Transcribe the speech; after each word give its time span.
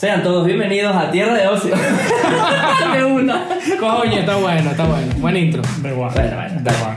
Sean 0.00 0.22
todos 0.22 0.46
bienvenidos 0.46 0.96
a 0.96 1.10
Tierra 1.10 1.34
de 1.34 1.46
Ocio. 1.46 1.76
de 2.94 3.04
una. 3.04 3.46
Coño, 3.78 4.20
está 4.20 4.36
bueno, 4.36 4.70
está 4.70 4.86
bueno. 4.86 5.12
Buen 5.18 5.36
intro. 5.36 5.60
Da 5.82 5.90
igual. 5.90 6.10
Bueno, 6.14 6.36
bueno. 6.36 6.60
Da 6.62 6.72
igual. 6.72 6.96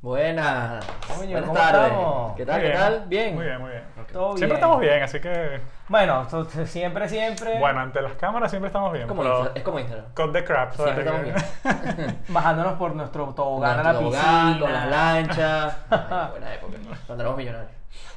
Buenas. 0.00 0.86
Coño, 1.06 1.18
Buenas 1.18 1.42
¿cómo 1.42 1.52
tardes. 1.52 1.82
estamos? 1.82 2.32
¿Qué 2.34 2.46
tal? 2.46 2.60
Muy 2.62 2.70
¿Qué 2.70 2.74
tal? 2.78 3.04
Bien. 3.08 3.34
Muy 3.34 3.44
bien, 3.44 3.60
muy 3.60 3.70
bien. 3.72 3.82
Todo 4.18 4.30
Siempre 4.36 4.46
bien. 4.46 4.56
estamos 4.56 4.80
bien, 4.80 5.02
así 5.04 5.20
que. 5.20 5.60
Bueno, 5.86 6.26
to- 6.28 6.44
siempre, 6.66 7.08
siempre 7.08 7.56
Bueno, 7.60 7.78
ante 7.78 8.02
las 8.02 8.14
cámaras 8.14 8.50
siempre 8.50 8.66
estamos 8.66 8.92
bien. 8.92 9.06
Como 9.06 9.22
pero 9.22 9.44
Insta- 9.44 9.52
es 9.54 9.62
como 9.62 9.78
Instagram. 9.78 10.06
cut 10.12 10.32
the 10.32 10.44
crap. 10.44 10.72
¿sabes? 10.74 10.92
Siempre 10.94 11.22
estamos 11.22 11.96
bien. 11.96 12.18
bajándonos 12.26 12.72
por 12.72 12.96
nuestro 12.96 13.26
tobogán 13.26 13.78
a 13.78 13.82
la 13.84 13.92
Con 13.92 14.00
tobogán, 14.02 14.46
piscina. 14.46 14.58
Con 14.60 14.72
las 14.72 14.88
lanchas. 14.90 15.76
Ay, 15.90 16.30
buena 16.32 16.54
época. 16.54 16.72
Cuando 17.06 17.22
éramos 17.22 17.38
millonarios. 17.38 17.70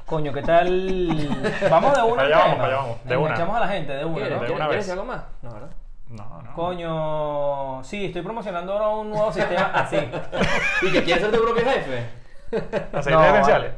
Coño, 0.08 0.34
¿qué 0.34 0.42
tal? 0.42 1.48
Vamos 1.70 1.96
de 1.96 2.02
una 2.12 2.22
al 2.24 2.28
Allá 2.28 2.38
vamos, 2.40 2.54
tema. 2.56 2.66
allá 2.66 2.76
vamos, 2.78 3.04
de 3.04 3.18
una. 3.18 3.26
Enganchamos 3.28 3.58
a 3.58 3.60
la 3.60 3.68
gente 3.68 3.94
de 3.94 4.06
una, 4.06 4.16
¿Quieres, 4.16 4.32
¿no? 4.32 4.40
de 4.42 4.46
¿Quieres- 4.48 4.56
una 4.56 4.66
¿quieres 4.66 4.70
vez. 4.70 4.86
decir 4.88 5.00
algo 5.00 5.06
más? 5.06 5.24
No, 5.44 5.52
¿verdad? 5.54 5.70
No, 6.10 6.42
no. 6.42 6.54
Coño, 6.56 7.84
sí, 7.84 8.06
estoy 8.06 8.24
promocionando 8.24 8.74
ahora 8.74 8.88
un 8.90 9.12
nuevo 9.12 9.32
sistema 9.32 9.72
así. 9.76 9.98
¿Y 10.82 10.92
que 10.92 11.04
quieres 11.04 11.22
ser 11.24 11.32
tu 11.32 11.44
propio 11.44 11.64
jefe? 11.64 12.06
Aceites 12.92 13.12
No, 13.14 13.24
esenciales. 13.24 13.72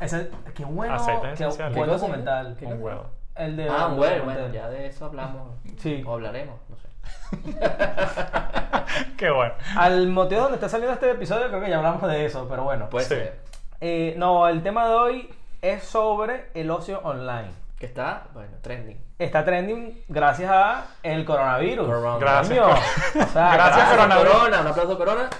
Ese, 0.00 0.30
qué 0.54 0.64
bueno, 0.64 0.96
qué 1.06 1.32
esenciales. 1.32 1.76
buen 1.76 1.90
documental. 1.90 2.56
¿Qué 2.58 2.66
Un 2.66 2.82
huevo. 2.82 3.06
El 3.36 3.56
de 3.56 3.68
Ah, 3.68 3.86
bueno, 3.94 4.24
bueno, 4.24 4.48
ya 4.52 4.68
de 4.68 4.86
eso 4.86 5.06
hablamos. 5.06 5.54
Sí. 5.78 6.02
O 6.06 6.14
hablaremos, 6.14 6.56
no 6.68 6.76
sé. 6.76 6.88
Qué 9.16 9.30
bueno. 9.30 9.54
Al 9.76 10.08
motivo 10.08 10.42
donde 10.42 10.56
está 10.56 10.68
saliendo 10.68 10.92
este 10.94 11.10
episodio 11.10 11.48
creo 11.48 11.60
que 11.60 11.70
ya 11.70 11.76
hablamos 11.78 12.02
de 12.02 12.24
eso, 12.26 12.46
pero 12.48 12.64
bueno. 12.64 12.88
Puede 12.90 13.04
Sí. 13.06 13.14
ser. 13.14 13.38
Eh, 13.80 14.14
no, 14.18 14.46
el 14.48 14.62
tema 14.62 14.86
de 14.88 14.94
hoy 14.94 15.34
es 15.62 15.84
sobre 15.84 16.50
el 16.54 16.70
ocio 16.70 17.00
online. 17.04 17.50
Que 17.78 17.86
está, 17.86 18.24
bueno, 18.34 18.58
trending. 18.60 18.98
Está 19.18 19.42
trending 19.44 20.02
gracias 20.08 20.50
a 20.52 20.86
el 21.02 21.24
coronavirus. 21.24 21.86
Corona. 21.86 22.18
Gracias. 22.18 22.58
O 23.16 23.26
sea, 23.32 23.54
Gracias, 23.54 23.88
coronavirus. 23.90 24.32
Corona. 24.34 24.60
Un 24.60 24.66
aplauso, 24.66 24.98
Corona. 24.98 25.30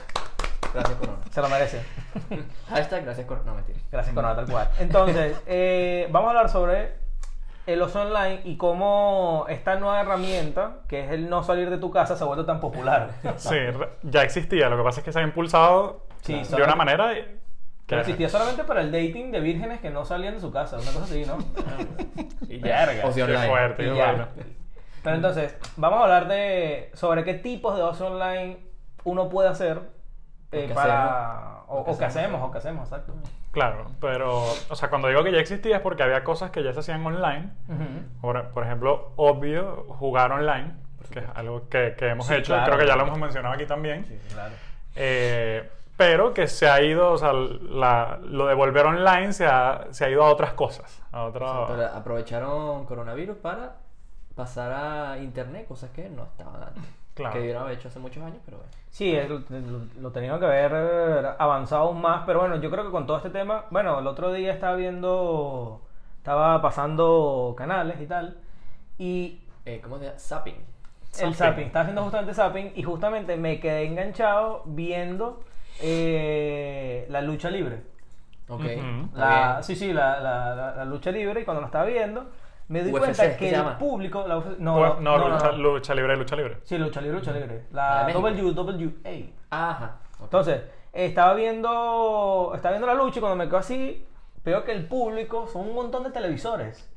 Gracias, 0.73 0.99
Corona. 0.99 1.19
Se 1.31 1.41
lo 1.43 1.49
merece. 1.49 1.83
Hashtag 2.69 3.05
gracias, 3.05 3.27
Corona. 3.27 3.47
No, 3.51 3.55
mentira. 3.57 3.79
Gracias, 3.91 4.15
Corona, 4.15 4.37
tal 4.37 4.47
cual. 4.49 4.69
Entonces, 4.79 5.41
eh, 5.47 6.09
vamos 6.11 6.29
a 6.29 6.31
hablar 6.31 6.49
sobre 6.49 6.93
el 7.67 7.83
ocio 7.83 8.01
online 8.03 8.41
y 8.45 8.57
cómo 8.57 9.47
esta 9.49 9.77
nueva 9.77 10.01
herramienta, 10.01 10.79
que 10.89 11.05
es 11.05 11.11
el 11.11 11.29
no 11.29 11.43
salir 11.43 11.71
de 11.71 11.79
tu 11.79 11.91
casa, 11.91 12.17
se 12.17 12.25
ha 12.25 12.27
vuelto 12.27 12.45
tan 12.47 12.61
popular. 12.61 13.11
Sí, 13.37 13.57
ya 14.03 14.23
existía. 14.23 14.69
Lo 14.69 14.77
que 14.77 14.83
pasa 14.83 15.01
es 15.01 15.05
que 15.05 15.13
se 15.13 15.21
ha 15.21 15.23
impulsado 15.23 16.07
Sí, 16.23 16.35
de 16.35 16.45
solamente- 16.45 16.65
una 16.67 16.77
manera 16.77 17.15
que 17.15 17.39
Pero 17.87 18.01
existía 18.03 18.29
solamente 18.29 18.63
para 18.65 18.83
el 18.83 18.93
dating 18.93 19.33
de 19.33 19.41
vírgenes 19.41 19.81
que 19.81 19.91
no 19.91 20.05
salían 20.05 20.35
de 20.35 20.41
su 20.41 20.53
casa, 20.53 20.77
una 20.79 20.93
cosa 20.93 21.05
así, 21.05 21.25
¿no? 21.25 21.39
Y 22.49 22.59
Verga. 22.59 23.07
Ocio 23.09 23.27
Qué 23.27 23.33
online. 23.35 23.49
fuerte, 23.51 23.83
Y 23.83 23.87
qué 23.91 23.97
ya. 23.97 24.07
bueno. 24.07 24.27
Pero 25.03 25.17
entonces, 25.17 25.57
vamos 25.77 25.99
a 26.01 26.03
hablar 26.05 26.29
de 26.29 26.91
sobre 26.95 27.25
qué 27.25 27.35
tipos 27.35 27.75
de 27.77 27.83
ocio 27.83 28.07
online 28.07 28.59
uno 29.05 29.29
puede 29.29 29.49
hacer 29.49 29.81
eh, 30.53 30.71
para... 30.75 31.33
hacemos. 31.59 31.61
O, 31.69 31.79
o 31.93 31.99
qué 31.99 32.05
hacemos, 32.05 32.43
o 32.43 32.51
qué 32.51 32.59
hacemos, 32.59 32.85
exacto. 32.89 33.15
Claro, 33.53 33.87
pero, 34.01 34.43
o 34.69 34.75
sea, 34.77 34.91
cuando 34.91 35.07
digo 35.09 35.23
que 35.23 35.31
ya 35.33 35.39
existía 35.39 35.77
es 35.77 35.83
porque 35.83 36.03
había 36.03 36.25
cosas 36.25 36.51
que 36.51 36.63
ya 36.65 36.73
se 36.73 36.81
hacían 36.81 37.05
online. 37.07 37.51
Ujú. 37.69 38.21
Por, 38.21 38.49
por 38.51 38.65
ejemplo, 38.65 39.13
obvio, 39.17 39.85
jugar 39.99 40.33
online, 40.33 40.73
que 41.11 41.21
es 41.21 41.25
algo 41.35 41.69
que, 41.69 41.95
que 41.97 42.09
hemos 42.09 42.27
Sí, 42.27 42.35
hecho, 42.35 42.55
claro. 42.55 42.67
creo 42.67 42.79
que 42.79 42.87
ya 42.87 42.97
lo 42.97 43.03
hemos 43.05 43.19
mencionado 43.19 43.55
aquí 43.55 43.67
también. 43.67 44.05
Claro. 44.33 44.55
Eh, 44.97 45.71
pero 45.97 46.33
que 46.35 46.47
se 46.49 46.69
ha 46.69 46.81
ido, 46.83 47.13
o 47.13 47.19
sea, 47.19 47.33
la- 47.33 48.19
lo 48.23 48.47
de 48.47 48.55
volver 48.55 48.87
online 48.87 49.33
se 49.33 49.47
ha, 49.47 49.87
se 49.91 50.05
ha 50.07 50.11
ido 50.11 50.25
a 50.25 50.31
otras 50.31 50.55
cosas. 50.55 51.03
A 51.13 51.25
otra, 51.25 51.67
Pero 51.69 51.87
aprovecharon 51.87 52.85
coronavirus 52.87 53.37
para 53.37 53.75
pasar 54.35 54.73
a 54.73 55.19
internet, 55.19 55.67
cosas 55.69 55.91
que 55.91 56.09
no 56.09 56.25
estaban 56.25 56.63
antes. 56.63 56.83
Claro. 57.21 57.33
Que 57.33 57.39
debieron 57.41 57.63
haber 57.63 57.79
hecho 57.79 57.89
hace 57.89 57.99
muchos 57.99 58.23
años, 58.25 58.39
pero 58.45 58.57
bueno. 58.59 58.73
Sí, 58.91 59.15
es- 59.15 59.29
lo, 59.29 59.39
lo- 59.39 59.87
lo 60.01 60.11
tenían 60.11 60.39
que 60.41 60.47
haber 60.47 60.73
eh, 60.75 61.29
avanzado 61.39 61.83
aún 61.85 62.01
más, 62.01 62.25
pero 62.27 62.41
bueno, 62.41 62.57
yo 62.57 62.71
creo 62.71 62.85
que 62.85 62.91
con 62.91 63.07
todo 63.07 63.17
este 63.19 63.31
tema, 63.31 63.65
bueno, 63.71 63.99
el 64.01 64.07
otro 64.07 64.33
día 64.33 64.53
estaba 64.53 64.75
viendo, 64.77 65.81
estaba 66.19 66.61
pasando 66.61 67.55
canales 67.57 68.01
y 68.01 68.07
tal, 68.07 68.39
y 68.99 69.41
Eh, 69.65 69.81
¿Cómo 69.83 69.99
se 69.99 70.07
llama? 70.07 70.19
Zapping. 70.19 70.57
el 71.21 71.35
zapping, 71.35 71.67
estaba 71.67 71.83
haciendo 71.83 72.03
justamente 72.03 72.35
zapping 72.35 72.73
y 72.77 72.83
justamente 72.83 73.37
me 73.37 73.61
quedé 73.61 73.85
enganchado 73.85 74.63
viendo 74.67 75.41
eh, 75.83 77.07
la 77.11 77.21
lucha 77.21 77.51
libre. 77.51 77.83
Ok. 78.49 78.61
Ujú. 78.61 78.67
está 78.67 79.19
La, 79.57 79.63
sí, 79.63 79.77
sí, 79.77 79.93
la, 79.93 80.19
la- 80.21 80.55
la- 80.55 80.75
la 80.77 80.85
lucha 80.85 81.11
libre 81.11 81.41
y 81.41 81.45
cuando 81.45 81.61
lo 81.61 81.67
estaba 81.67 81.85
viendo 81.85 82.27
me 82.71 82.85
di 82.85 82.93
UFC, 82.93 82.99
cuenta 83.01 83.23
¿qué 83.31 83.37
que 83.37 83.49
el 83.49 83.55
llama? 83.57 83.79
público... 83.79 84.27
la 84.29 84.39
UFC 84.39 84.59
no, 84.59 84.77
no, 84.77 85.01
no, 85.01 85.19
no, 85.19 85.29
lucha, 85.29 85.53
no. 85.53 85.59
lucha 85.59 85.95
libre, 85.95 86.17
lucha 86.17 86.37
libre. 86.37 86.59
Sí, 86.63 86.79
lucha 86.79 87.01
libre, 87.01 87.19
lucha 87.19 87.33
libre. 87.33 87.65
La 87.73 87.97
La 87.97 88.05
México. 88.23 88.53
WWA. 88.53 89.13
Ajá. 89.51 89.97
ok. 90.19 90.23
Entonces, 90.25 90.63
estaba 90.93 91.35
viendo, 91.35 92.53
estaba 92.55 92.73
viendo 92.73 92.87
la 92.87 92.95
lucha 92.95 93.19
y 93.19 93.21
cuando 93.21 93.37
me 93.37 93.47
quedo 93.47 93.59
así, 93.59 94.07
veo 94.45 94.65
que 94.65 94.71
el 94.73 94.87
público 94.87 95.49
son 95.49 95.69
un 95.69 95.75
montón 95.75 96.05
de 96.05 96.11
televisores. 96.11 96.89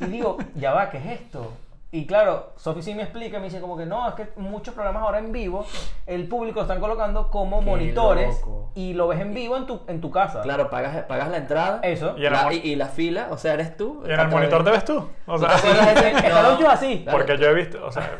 Y 0.00 0.04
digo, 0.04 0.38
ya 0.54 0.72
va, 0.72 0.88
¿qué 0.88 0.98
es 0.98 1.20
esto? 1.20 1.52
Y 1.94 2.06
claro, 2.06 2.54
Sofi 2.56 2.82
sí 2.82 2.92
me 2.92 3.04
explica, 3.04 3.38
me 3.38 3.44
dice 3.44 3.60
como 3.60 3.76
que 3.76 3.86
no, 3.86 4.08
es 4.08 4.14
que 4.14 4.28
muchos 4.34 4.74
programas 4.74 5.04
ahora 5.04 5.20
en 5.20 5.30
vivo, 5.30 5.64
el 6.06 6.26
público 6.26 6.56
lo 6.56 6.62
están 6.62 6.80
colocando 6.80 7.30
como 7.30 7.60
Qué 7.60 7.66
monitores 7.66 8.40
loco. 8.40 8.70
y 8.74 8.94
lo 8.94 9.06
ves 9.06 9.20
en 9.20 9.32
vivo 9.32 9.56
en 9.56 9.66
tu, 9.66 9.80
en 9.86 10.00
tu 10.00 10.10
casa. 10.10 10.42
Claro, 10.42 10.70
pagas, 10.70 11.04
pagas 11.04 11.28
la 11.30 11.36
entrada. 11.36 11.78
Eso. 11.84 12.16
Y 12.18 12.24
el 12.26 12.32
la- 12.32 12.52
y, 12.52 12.56
y 12.72 12.74
la 12.74 12.86
fila, 12.88 13.28
o 13.30 13.38
sea, 13.38 13.54
eres 13.54 13.76
tú. 13.76 14.02
¿Y 14.04 14.10
en 14.10 14.18
el 14.18 14.26
monitor 14.26 14.64
te 14.64 14.70
ves 14.72 14.84
tú? 14.84 15.08
O 15.26 15.38
sea, 15.38 15.50
¿Tú 15.50 15.62
te 15.62 15.68
acuerdas 15.68 15.94
de 16.02 16.08
ese- 16.10 16.26
es 16.26 16.68
así. 16.68 17.06
Porque 17.08 17.38
yo 17.38 17.46
he 17.46 17.54
visto, 17.54 17.86
o 17.86 17.92
sea, 17.92 18.10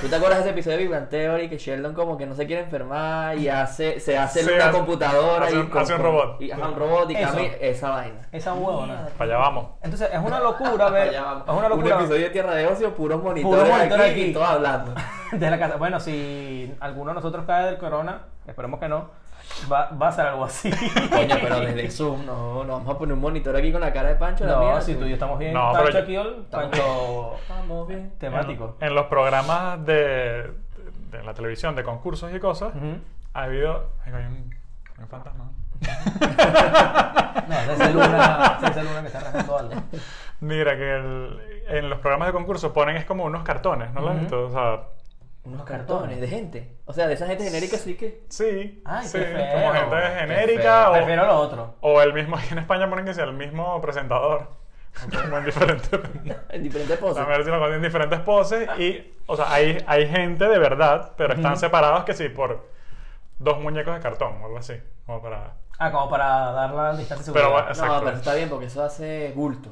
¿Tú 0.00 0.10
te 0.10 0.16
acuerdas 0.16 0.38
de 0.38 0.42
ese 0.44 0.50
episodio 0.50 0.76
de 0.76 0.82
Big 0.82 0.92
Bang 0.92 1.08
Theory 1.08 1.48
que 1.48 1.56
Sheldon 1.56 1.94
como 1.94 2.18
que 2.18 2.26
no 2.26 2.34
se 2.34 2.46
quiere 2.46 2.62
enfermar 2.62 3.38
y 3.38 3.48
hace, 3.48 3.98
se 4.00 4.18
hace 4.18 4.42
Sí, 4.42 4.50
una 4.52 4.64
hace- 4.66 4.72
computadora 4.76 5.46
hace 5.46 5.54
y 5.54 5.58
un- 5.58 5.66
con- 5.68 5.80
hace 5.82 5.94
un 5.94 6.02
robot. 6.02 6.42
Y, 6.42 6.50
ajá, 6.50 6.68
un 6.68 6.74
robot 6.76 7.10
y 7.10 7.14
cambia 7.14 7.52
esa 7.60 7.88
vaina. 7.90 8.20
Esa 8.30 8.52
huevona. 8.52 9.08
para 9.16 9.30
allá 9.30 9.38
vamos. 9.38 9.66
Entonces, 9.82 10.10
es 10.12 10.18
una 10.18 10.40
locura 10.40 10.90
ver. 10.90 11.14
Es 11.14 11.20
una 11.20 11.54
Un 11.54 11.68
locura. 11.70 11.96
episodio 11.96 12.24
de 12.24 12.30
Tierra 12.30 12.54
de 12.54 12.66
Ocio, 12.66 12.94
puros 12.94 13.22
monitores, 13.22 13.58
Puros 13.62 13.68
monitores 13.78 14.10
aquí, 14.10 14.20
aquí. 14.20 14.30
y 14.30 14.32
todos 14.34 14.48
hablando. 14.48 14.94
de 15.32 15.50
la 15.50 15.58
casa. 15.58 15.76
Bueno, 15.76 15.98
si 16.00 16.74
alguno 16.80 17.10
de 17.12 17.14
nosotros 17.14 17.44
cae 17.46 17.64
del 17.64 17.78
corona, 17.78 18.24
esperemos 18.46 18.78
que 18.80 18.88
no, 18.88 19.08
va, 19.70 19.90
va 19.90 20.08
a 20.08 20.12
ser 20.12 20.26
algo 20.26 20.44
así. 20.44 20.70
Coño, 20.70 21.36
pero 21.40 21.60
desde 21.60 21.90
Zoom, 21.90 22.24
no, 22.26 22.64
no 22.64 22.72
vamos 22.74 22.94
a 22.94 22.98
poner 22.98 23.12
un 23.14 23.20
monitor 23.20 23.54
aquí 23.56 23.70
con 23.72 23.80
la 23.80 23.92
cara 23.92 24.08
de 24.10 24.14
Pancho. 24.16 24.44
la 24.44 24.52
No, 24.54 24.60
mía, 24.62 24.80
si 24.80 24.94
tú 24.94 25.04
y 25.04 25.08
yo 25.08 25.14
estamos 25.14 25.38
bien, 25.38 25.52
No, 25.54 25.72
Pancho 25.72 25.84
pero 25.92 26.06
yo- 26.08 26.20
aquí, 26.22 26.46
Pancho 26.50 27.34
Estamos 27.40 27.88
bien. 27.88 28.12
temático. 28.18 28.76
En, 28.80 28.88
en 28.88 28.94
los 28.94 29.06
programas 29.06 29.84
de, 29.84 30.52
de 31.10 31.22
la 31.24 31.34
televisión, 31.34 31.74
de 31.76 31.82
concursos 31.84 32.32
y 32.34 32.40
cosas, 32.40 32.72
ha 33.34 33.42
habido. 33.42 33.90
Ay, 34.04 34.12
hay 34.14 34.24
un, 34.26 34.54
hay 34.96 35.02
un 35.02 35.08
fantasma. 35.08 35.50
No, 37.48 37.54
ese 37.72 37.84
es 37.84 37.94
Luna, 37.94 38.58
es 38.62 38.76
Luna 38.76 39.00
que 39.00 39.06
está 39.08 39.20
rasgando 39.20 39.58
algo. 39.58 39.72
Mira, 40.40 40.76
que 40.76 40.94
el- 40.96 41.40
en 41.68 41.90
los 41.90 41.98
programas 41.98 42.28
de 42.28 42.32
concursos 42.32 42.72
ponen 42.72 42.96
es 42.96 43.04
como 43.04 43.24
unos 43.24 43.42
cartones, 43.42 43.92
¿no 43.92 44.00
lo? 44.00 44.46
O 44.46 44.50
sea, 44.50 44.80
Unos 45.44 45.64
cartones 45.64 46.20
de 46.20 46.26
gente. 46.28 46.76
O 46.86 46.92
sea, 46.94 47.06
de 47.06 47.14
esa 47.14 47.26
gente 47.26 47.44
genérica 47.44 47.76
sí 47.76 47.96
que. 47.96 48.22
sí. 48.30 48.80
Ay, 48.84 49.06
sí, 49.06 49.18
qué 49.18 49.24
feo. 49.26 49.52
como 49.52 49.72
gente 49.74 49.96
Qué 49.96 50.18
genérica 50.20 50.90
o, 50.90 50.92
Prefiero 50.94 51.26
lo 51.26 51.38
otro. 51.38 51.74
o 51.80 52.00
el 52.00 52.12
mismo, 52.14 52.36
aquí 52.38 52.48
en 52.52 52.58
España 52.58 52.88
ponen 52.88 53.04
que 53.04 53.12
sea 53.14 53.24
el 53.24 53.34
mismo 53.34 53.80
presentador. 53.80 54.48
Como 55.22 55.38
en 55.38 55.44
diferentes. 55.44 55.90
En 56.48 56.62
diferentes 56.62 56.96
poses. 56.98 57.18
A 57.22 57.26
ver 57.26 57.44
si 57.44 57.50
lo 57.50 57.58
ponen 57.58 57.74
en 57.76 57.82
diferentes 57.82 58.20
poses 58.20 58.68
y, 58.78 59.12
o 59.26 59.36
sea, 59.36 59.52
hay, 59.52 59.84
hay 59.86 60.06
gente 60.08 60.46
de 60.48 60.58
verdad, 60.58 61.12
pero 61.16 61.34
están 61.34 61.56
separados 61.56 62.04
que 62.04 62.14
sí 62.14 62.28
por 62.28 62.68
dos 63.38 63.60
muñecos 63.60 63.92
de 63.94 64.00
cartón 64.00 64.40
o 64.40 64.46
algo 64.46 64.58
así, 64.58 64.74
como 65.04 65.20
para... 65.20 65.54
Ah, 65.78 65.90
como 65.90 66.08
para 66.08 66.52
dar 66.52 66.70
la 66.72 66.96
distancia 66.96 67.32
de 67.32 67.38
Pero, 67.38 67.74
seguridad. 67.74 67.98
No, 67.98 68.04
pero 68.04 68.16
está 68.16 68.34
bien 68.34 68.48
porque 68.48 68.66
eso 68.66 68.84
hace 68.84 69.32
bulto. 69.34 69.70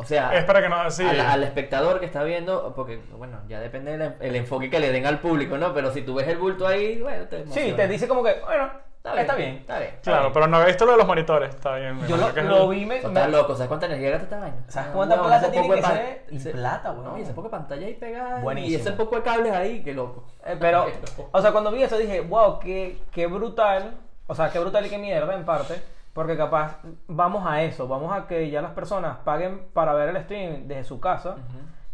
O 0.00 0.04
sea, 0.04 0.32
Es 0.36 0.44
para 0.44 0.62
que 0.62 0.68
no, 0.68 0.90
sí, 0.90 1.04
al, 1.06 1.20
al 1.20 1.42
espectador 1.44 2.00
que 2.00 2.06
está 2.06 2.22
viendo, 2.24 2.72
porque 2.74 3.00
bueno, 3.18 3.38
ya 3.48 3.60
depende 3.60 3.98
del 3.98 4.14
el 4.20 4.36
enfoque 4.36 4.70
que 4.70 4.80
le 4.80 4.90
den 4.92 5.06
al 5.06 5.18
público, 5.20 5.58
¿no? 5.58 5.74
Pero 5.74 5.92
si 5.92 6.02
tú 6.02 6.14
ves 6.14 6.26
el 6.28 6.38
bulto 6.38 6.66
ahí, 6.66 7.00
bueno, 7.00 7.24
te 7.26 7.36
sí, 7.36 7.42
emociona. 7.42 7.76
te 7.76 7.88
dice 7.88 8.08
como 8.08 8.22
que, 8.24 8.34
bueno, 8.44 8.70
Está 9.02 9.14
bien, 9.14 9.22
está 9.22 9.36
bien. 9.36 9.54
Está 9.56 9.78
bien. 9.78 9.90
está 9.94 10.10
claro, 10.10 10.22
bien. 10.24 10.32
pero 10.34 10.46
no 10.46 10.62
he 10.62 10.66
visto 10.66 10.84
lo 10.84 10.92
de 10.92 10.98
los 10.98 11.06
monitores, 11.06 11.54
está 11.54 11.76
bien. 11.76 11.96
me 11.98 12.06
Yo 12.06 12.18
lo, 12.18 12.34
que 12.34 12.42
lo 12.42 12.68
vi, 12.68 12.84
me, 12.84 12.98
estás 12.98 13.30
loco, 13.30 13.54
¿sabes 13.54 13.68
cuánta 13.68 13.86
energía 13.86 14.10
gasta 14.10 14.24
esta 14.24 14.38
vaina? 14.40 14.56
¿Sabes 14.68 14.90
cuánta 14.92 15.22
plata 15.22 15.50
tiene 15.50 15.70
que 15.70 15.82
ser? 15.82 16.24
Y 16.30 16.38
plata, 16.38 16.92
No, 16.92 17.00
huevón. 17.00 17.18
y 17.18 17.22
ese 17.22 17.32
poco 17.32 17.48
de 17.48 17.50
pantalla 17.52 17.86
ahí 17.86 17.94
pegada. 17.94 18.40
Buenísimo. 18.40 18.72
Y 18.72 18.80
ese 18.80 18.92
poco 18.92 19.16
de 19.16 19.22
cables 19.22 19.52
ahí, 19.54 19.82
qué 19.82 19.94
loco. 19.94 20.24
Eh, 20.44 20.54
pero, 20.60 20.84
Qué 20.92 20.92
loco. 21.16 21.30
o 21.32 21.40
sea, 21.40 21.50
cuando 21.52 21.70
vi 21.72 21.82
eso 21.82 21.96
dije, 21.96 22.20
wow, 22.20 22.58
qué, 22.58 22.98
qué 23.10 23.26
brutal. 23.26 23.94
O 24.26 24.34
sea, 24.34 24.50
qué 24.50 24.58
brutal 24.58 24.84
y 24.84 24.90
qué 24.90 24.98
mierda 24.98 25.34
en 25.34 25.46
parte. 25.46 25.80
Porque 26.12 26.36
capaz 26.36 26.78
vamos 27.06 27.46
a 27.46 27.62
eso, 27.62 27.86
vamos 27.86 28.12
a 28.12 28.26
que 28.26 28.50
ya 28.50 28.60
las 28.62 28.72
personas 28.72 29.18
paguen 29.24 29.68
para 29.72 29.92
ver 29.94 30.08
el 30.08 30.22
stream 30.24 30.66
desde 30.66 30.84
su 30.84 31.00
casa. 31.00 31.36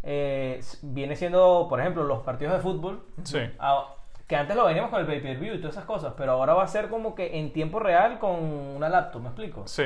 eh, 0.09 0.61
viene 0.83 1.15
siendo, 1.17 1.65
por 1.69 1.81
ejemplo, 1.81 2.03
los 2.03 2.19
partidos 2.23 2.53
de 2.53 2.59
fútbol, 2.59 3.03
Sí. 3.23 3.39
ah, 3.59 3.93
que 4.25 4.35
antes 4.37 4.55
lo 4.55 4.65
veníamos 4.65 4.89
con 4.89 5.01
el 5.01 5.05
pay-per-view 5.05 5.55
y 5.55 5.57
todas 5.59 5.75
esas 5.75 5.85
cosas, 5.85 6.13
pero 6.15 6.31
ahora 6.33 6.53
va 6.53 6.63
a 6.63 6.67
ser 6.67 6.87
como 6.89 7.13
que 7.13 7.37
en 7.39 7.51
tiempo 7.51 7.79
real 7.79 8.17
con 8.19 8.35
una 8.41 8.87
laptop, 8.89 9.21
¿me 9.21 9.27
explico? 9.29 9.63
Sí. 9.67 9.83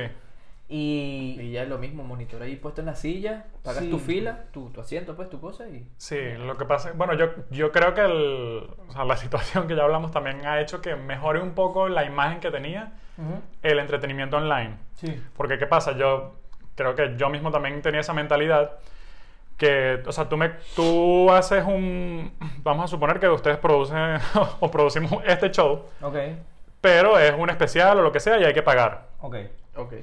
Y... 0.73 1.35
Y 1.37 1.51
ya 1.51 1.63
es 1.63 1.67
lo 1.69 1.77
mismo, 1.77 2.01
monitor 2.03 2.41
ahí 2.41 2.55
puesto 2.55 2.79
en 2.79 2.87
la 2.87 2.95
silla, 2.95 3.45
pagas 3.61 3.83
Sí. 3.83 3.89
tu 3.89 3.99
fila, 3.99 4.45
tu, 4.53 4.69
tu 4.69 4.79
asiento, 4.79 5.17
pues 5.17 5.29
tu 5.29 5.41
cosa 5.41 5.67
y... 5.67 5.85
Sí, 5.97 6.17
lo 6.37 6.55
que 6.57 6.63
pasa, 6.63 6.93
bueno, 6.95 7.13
yo, 7.13 7.25
yo 7.49 7.73
creo 7.73 7.93
que 7.93 7.99
el- 8.01 8.69
o 8.87 8.91
sea, 8.93 9.03
la 9.03 9.17
situación 9.25 9.67
que 9.67 9.75
ya 9.75 9.83
hablamos 9.83 10.11
también 10.11 10.45
ha 10.45 10.61
hecho 10.61 10.81
que 10.81 10.95
mejore 10.95 11.41
un 11.41 11.51
poco 11.51 11.89
la 11.89 12.05
imagen 12.05 12.39
que 12.39 12.51
tenía 12.51 12.93
el 13.61 13.79
entretenimiento 13.79 14.37
online. 14.37 14.77
Sí. 14.95 15.21
Porque, 15.35 15.57
¿qué 15.59 15.67
pasa? 15.67 15.91
Yo 15.97 16.35
creo 16.75 16.95
que 16.95 17.15
yo 17.17 17.29
mismo 17.29 17.51
también 17.51 17.81
tenía 17.81 17.99
esa 17.99 18.13
mentalidad 18.13 18.77
que, 19.57 20.01
o 20.07 20.11
sea, 20.13 20.27
tú, 20.29 20.37
me, 20.37 20.49
tú 20.75 21.29
haces 21.31 21.63
un, 21.65 22.31
vamos 22.63 22.85
a 22.85 22.87
suponer 22.87 23.19
que 23.19 23.27
ustedes 23.27 23.57
producen 23.57 24.17
o 24.61 24.71
producimos 24.71 25.21
este 25.27 25.51
show, 25.51 25.83
Ok, 26.01 26.15
pero 26.79 27.19
es 27.19 27.33
un 27.37 27.49
especial 27.49 27.99
o 27.99 28.01
lo 28.01 28.11
que 28.11 28.19
sea 28.21 28.39
y 28.39 28.45
hay 28.45 28.53
que 28.53 28.63
pagar. 28.63 29.07
ok. 29.19 29.35
Ok. 29.75 29.93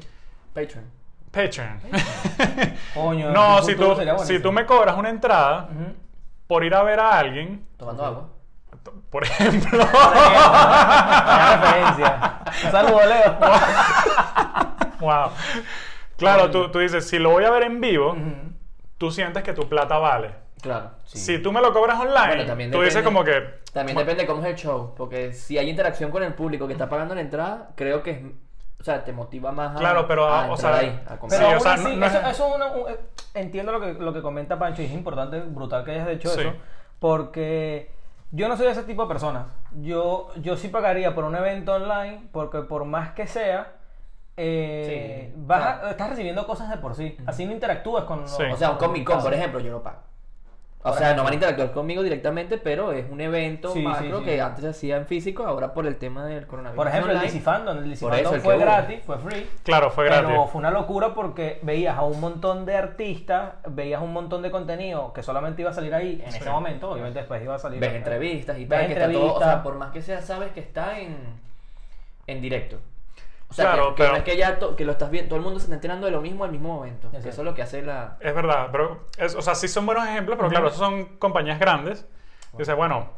Patreon. 0.59 0.85
Patreon. 1.31 1.81
Coño, 2.95 3.31
no, 3.31 3.63
si 3.63 3.75
tú, 3.77 3.95
si 4.25 4.41
tú 4.41 4.51
me 4.51 4.67
cobras 4.67 4.97
una 4.97 5.11
entrada 5.11 5.69
por 6.47 6.65
ir 6.65 6.75
a 6.75 6.83
ver 6.83 6.99
a 7.01 7.19
alguien, 7.19 7.67
Tomando 7.77 8.05
agua. 8.05 8.29
por 9.11 9.25
ejemplo, 9.25 9.79
referencia. 11.51 12.41
Un 12.65 12.73
saludo, 12.73 13.01
Leo. 13.07 13.37
wow. 15.01 15.31
Claro, 16.17 16.51
tú, 16.51 16.71
tú 16.71 16.79
dices, 16.81 17.09
si 17.09 17.19
lo 17.19 17.31
voy 17.31 17.45
a 17.45 17.51
ver 17.51 17.65
en 17.65 17.81
vivo, 17.81 18.17
tú 18.97 19.11
sientes 19.11 19.43
que 19.43 19.53
tu 19.53 19.69
plata 19.69 19.99
vale. 19.99 20.33
Claro. 20.61 20.91
Si 21.05 21.39
tú 21.39 21.53
me 21.53 21.61
lo 21.61 21.73
cobras 21.73 22.01
online, 22.01 22.27
Bueno, 22.27 22.47
también 22.47 22.71
tú 22.73 22.81
dices 22.83 23.03
como 23.05 23.23
que... 23.23 23.59
También 23.73 23.97
depende 23.97 24.27
cómo 24.27 24.41
es 24.43 24.49
el 24.49 24.57
show, 24.57 24.93
porque 24.97 25.33
si 25.33 25.57
hay 25.57 25.71
interacción 25.71 26.11
con 26.11 26.25
el 26.25 26.35
público 26.35 26.67
que 26.67 26.73
está 26.73 26.89
pagando 26.89 27.15
la 27.15 27.21
entrada, 27.21 27.69
creo 27.77 28.03
que 28.03 28.11
es, 28.11 28.19
o 28.81 28.85
sea, 28.85 29.05
te 29.05 29.13
motiva 29.13 29.51
más 29.53 29.77
a, 29.77 29.79
Claro, 29.79 30.07
pero, 30.07 30.27
a 30.29 30.47
o 30.49 30.55
entrar 30.55 30.75
sea, 30.75 30.77
ahí, 30.81 31.03
a 31.07 31.17
Pero. 31.19 31.31
Sí, 31.31 31.43
o 31.45 31.49
aún 31.49 31.61
sea, 31.61 31.77
no- 31.77 31.89
no 31.97 32.07
eso, 32.07 32.19
eso 32.21 32.49
es 32.49 32.55
una, 32.55 32.67
un- 32.67 32.89
eh, 32.91 32.99
entiendo 33.35 33.73
lo 33.73 33.81
que, 33.81 33.93
lo 33.95 34.13
que 34.13 34.23
comenta 34.23 34.59
Pancho 34.59 34.83
y 34.83 34.87
es 34.87 34.93
importante, 34.93 35.41
brutal 35.41 35.85
que 35.85 35.93
hayas 35.93 36.09
hecho 36.09 36.29
Sí. 36.31 36.41
eso, 36.41 36.53
porque 36.99 37.91
yo 38.31 38.49
no 38.49 38.57
soy 38.57 38.67
de 38.67 38.73
ese 38.73 38.83
tipo 38.85 39.03
de 39.03 39.09
personas. 39.09 39.47
Yo, 39.81 40.31
yo 40.37 40.57
sí 40.57 40.69
pagaría 40.69 41.15
por 41.15 41.25
un 41.25 41.35
evento 41.35 41.75
online, 41.75 42.29
porque 42.33 42.61
por 42.61 42.85
más 42.85 43.11
que 43.13 43.27
sea, 43.27 43.73
eh, 44.37 45.33
Sí, 45.35 45.43
vas 45.45 45.61
a- 45.61 45.75
claro. 45.79 45.89
estás 45.91 46.11
recibiendo 46.11 46.47
cosas 46.47 46.71
de 46.71 46.77
por 46.77 46.95
sí. 46.95 47.17
Así 47.27 47.45
no 47.47 47.53
interactúas 47.53 48.05
con... 48.05 48.29
Sí. 48.29 48.45
O 48.53 48.57
sea, 48.57 48.71
un 48.71 48.77
Comic 48.79 49.05
Con, 49.05 49.21
por 49.23 49.35
ejemplo, 49.35 49.59
yo 49.61 49.73
lo 49.73 49.83
pago. 49.83 49.99
O 50.91 50.95
sea, 50.97 51.15
no 51.15 51.23
van 51.25 51.33
a 51.33 51.35
interactuar 51.35 51.73
conmigo 51.73 52.03
directamente, 52.03 52.59
pero 52.59 52.93
es 52.93 53.05
un 53.11 53.21
evento 53.21 53.73
Sí, 53.73 53.81
macro 53.83 54.19
sí. 54.21 54.25
que 54.25 54.41
antes 54.41 54.65
se 54.65 54.71
hacía 54.71 54.97
en 54.97 55.07
físico, 55.07 55.45
ahora 55.45 55.73
por 55.73 55.87
el 55.87 55.97
tema 55.97 56.25
del 56.27 56.47
coronavirus. 56.47 56.77
Por 56.77 56.89
ejemplo, 56.89 57.11
el 57.13 57.17
online. 57.19 57.33
DC 57.33 57.45
Fandom. 57.45 57.79
El 57.79 57.91
DC 57.91 58.07
eso, 58.21 58.35
el 58.35 58.41
fue 58.41 58.59
gratis, 58.59 59.01
fue 59.05 59.19
free. 59.19 59.47
Claro, 59.63 59.91
fue 59.91 60.09
Pero 60.09 60.29
gratis. 60.29 60.51
fue 60.53 60.59
una 60.59 60.71
locura 60.71 61.15
porque 61.15 61.59
veías 61.63 61.97
a 61.97 62.03
un 62.03 62.21
montón 62.21 62.65
de 62.67 62.77
artistas, 62.77 63.53
veías 63.69 64.01
un 64.03 64.13
montón 64.13 64.43
de 64.43 64.51
contenido 64.51 65.13
que 65.13 65.23
solamente 65.23 65.63
iba 65.63 65.71
a 65.71 65.75
salir 65.75 65.95
ahí 65.95 66.23
en 66.25 66.33
Sí. 66.33 66.39
ese 66.41 66.51
momento, 66.51 66.91
obviamente 66.91 67.19
después 67.21 67.43
iba 67.43 67.55
a 67.55 67.59
salir. 67.59 67.81
Ves 67.81 67.95
entrevistas 67.95 68.59
y 68.59 68.65
Ves 68.65 68.79
tal, 68.79 68.87
que 68.87 68.93
está 68.95 69.05
todo, 69.13 69.17
o 69.17 69.21
sea, 69.21 69.33
entrevistas. 69.35 69.63
por 69.63 69.75
más 69.77 69.91
que 69.93 70.03
sea, 70.03 70.21
sabes 70.23 70.53
que 70.53 70.61
está 70.61 70.99
en, 70.99 71.17
en 72.27 72.41
directo. 72.41 72.79
O 73.51 73.55
sea, 73.55 73.65
Claro, 73.73 73.89
que, 73.91 73.95
que 73.95 74.03
pero- 74.03 74.13
no 74.13 74.19
es 74.19 74.25
que 74.25 74.37
ya 74.37 74.59
to- 74.59 74.77
que 74.77 74.85
lo 74.85 74.93
estás 74.93 75.11
viendo, 75.11 75.31
todo 75.31 75.39
el 75.39 75.45
mundo 75.45 75.59
se 75.59 75.65
está 75.65 75.75
enterando 75.75 76.07
de 76.07 76.13
lo 76.13 76.21
mismo 76.21 76.45
al 76.45 76.53
mismo 76.53 76.75
momento. 76.75 77.11
Que 77.11 77.17
eso 77.17 77.29
es 77.31 77.39
lo 77.39 77.55
que 77.55 77.63
hace 77.63 77.81
la... 77.83 78.17
Es 78.21 78.35
verdad, 78.35 78.69
pero, 78.71 79.07
es- 79.17 79.35
o 79.35 79.41
sea, 79.43 79.55
sí 79.55 79.69
son 79.69 79.87
buenos 79.87 80.07
ejemplos, 80.07 80.37
pero 80.37 80.51
claro, 80.51 80.67
esos 80.69 80.79
son 80.79 81.17
compañías 81.19 81.59
grandes. 81.59 82.07
Dice, 82.59 82.75
bueno, 82.75 83.11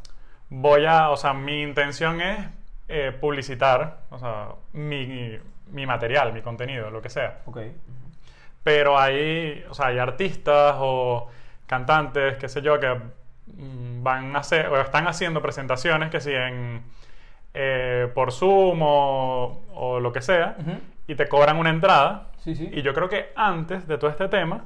voy 0.49 0.87
a, 0.87 1.11
o 1.11 1.17
sea, 1.17 1.33
mi 1.35 1.63
intención 1.63 2.21
es 2.21 2.47
eh, 2.89 3.17
publicitar, 3.21 4.03
o 4.11 4.19
sea, 4.19 4.49
mi, 4.73 5.39
mi 5.69 5.87
material, 5.87 6.33
mi 6.33 6.43
contenido, 6.43 6.91
lo 6.91 7.03
que 7.03 7.11
sea. 7.11 7.41
Ok. 7.47 7.59
Pero 8.63 8.99
hay, 8.99 9.65
o 9.69 9.75
sea, 9.75 9.87
hay 9.87 9.99
artistas 9.99 10.77
o 10.79 11.29
cantantes, 11.67 12.37
qué 12.37 12.49
sé 12.49 12.63
yo, 12.63 12.79
que 12.79 12.89
mm, 13.47 14.03
van 14.03 14.37
a 14.37 14.41
hacer, 14.41 14.67
o 14.69 14.81
están 14.81 15.07
haciendo 15.09 15.41
presentaciones 15.41 16.11
que 16.11 16.21
si 16.21 16.33
en, 16.33 16.83
eh, 17.55 18.11
por 18.15 18.33
Zoom 18.33 18.81
o, 18.83 19.65
o 19.75 20.01
lo 20.01 20.13
que 20.13 20.23
sea, 20.23 20.57
Ujú. 20.59 20.73
y 21.09 21.15
te 21.15 21.29
cobran 21.29 21.57
una 21.59 21.71
entrada. 21.71 22.29
Sí, 22.39 22.55
sí. 22.55 22.69
Y 22.73 22.83
yo 22.83 22.95
creo 22.95 23.09
que 23.09 23.33
antes 23.37 23.87
de 23.89 23.99
todo 23.99 24.11
este 24.11 24.29
tema, 24.29 24.65